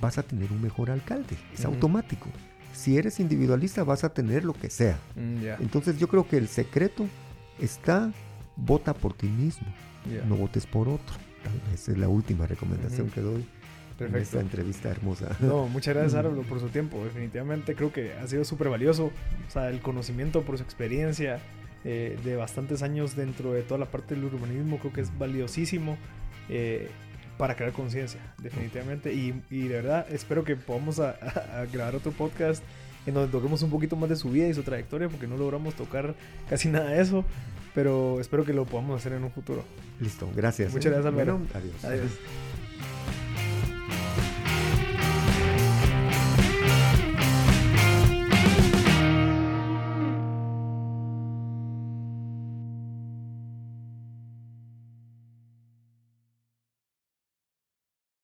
vas 0.00 0.18
a 0.18 0.22
tener 0.22 0.52
un 0.52 0.60
mejor 0.60 0.90
alcalde. 0.90 1.36
Es 1.54 1.64
automático. 1.64 2.26
Si 2.74 2.98
eres 2.98 3.20
individualista, 3.20 3.84
vas 3.84 4.04
a 4.04 4.12
tener 4.12 4.44
lo 4.44 4.52
que 4.52 4.68
sea. 4.68 4.98
Mm, 5.14 5.62
Entonces 5.62 5.98
yo 5.98 6.08
creo 6.08 6.28
que 6.28 6.36
el 6.36 6.48
secreto 6.48 7.06
está, 7.60 8.12
vota 8.56 8.92
por 8.92 9.14
ti 9.14 9.28
mismo. 9.28 9.66
No 10.28 10.36
votes 10.36 10.66
por 10.66 10.88
otro. 10.88 11.16
Esa 11.72 11.92
es 11.92 11.98
la 11.98 12.08
última 12.08 12.46
recomendación 12.46 13.10
que 13.10 13.20
doy. 13.20 13.46
Perfecto. 13.96 14.16
En 14.16 14.22
esta 14.22 14.40
entrevista 14.40 14.88
hermosa. 14.90 15.36
No, 15.40 15.68
muchas 15.68 15.94
gracias 15.94 16.14
Árvalo 16.14 16.42
por 16.42 16.58
su 16.58 16.68
tiempo. 16.68 17.02
Definitivamente 17.04 17.76
creo 17.76 17.92
que 17.92 18.12
ha 18.14 18.26
sido 18.26 18.44
súper 18.44 18.68
valioso. 18.68 19.12
O 19.46 19.50
sea, 19.50 19.70
el 19.70 19.80
conocimiento 19.80 20.42
por 20.42 20.58
su 20.58 20.64
experiencia 20.64 21.38
eh, 21.84 22.18
de 22.24 22.34
bastantes 22.34 22.82
años 22.82 23.14
dentro 23.14 23.52
de 23.52 23.62
toda 23.62 23.78
la 23.78 23.86
parte 23.86 24.16
del 24.16 24.24
urbanismo 24.24 24.78
creo 24.78 24.92
que 24.92 25.00
es 25.00 25.16
valiosísimo. 25.16 25.96
Eh, 26.48 26.90
para 27.36 27.56
crear 27.56 27.72
conciencia, 27.72 28.20
definitivamente. 28.38 29.12
Y, 29.12 29.32
de 29.50 29.68
verdad 29.68 30.06
espero 30.10 30.44
que 30.44 30.56
podamos 30.56 31.00
a, 31.00 31.16
grabar 31.72 31.96
otro 31.96 32.12
podcast 32.12 32.62
en 33.06 33.14
donde 33.14 33.30
toquemos 33.30 33.62
un 33.62 33.70
poquito 33.70 33.96
más 33.96 34.08
de 34.08 34.16
su 34.16 34.30
vida 34.30 34.48
y 34.48 34.54
su 34.54 34.62
trayectoria, 34.62 35.08
porque 35.08 35.26
no 35.26 35.36
logramos 35.36 35.74
tocar 35.74 36.14
casi 36.48 36.68
nada 36.68 36.90
de 36.90 37.00
eso. 37.00 37.24
Pero 37.74 38.20
espero 38.20 38.44
que 38.44 38.52
lo 38.52 38.66
podamos 38.66 39.00
hacer 39.00 39.14
en 39.14 39.24
un 39.24 39.32
futuro. 39.32 39.64
Listo, 40.00 40.30
gracias. 40.34 40.72
Muchas 40.72 40.86
¿eh? 40.86 40.90
gracias, 40.90 41.06
Alvaro. 41.06 41.40
adiós. 41.54 41.84
Adiós. 41.84 42.10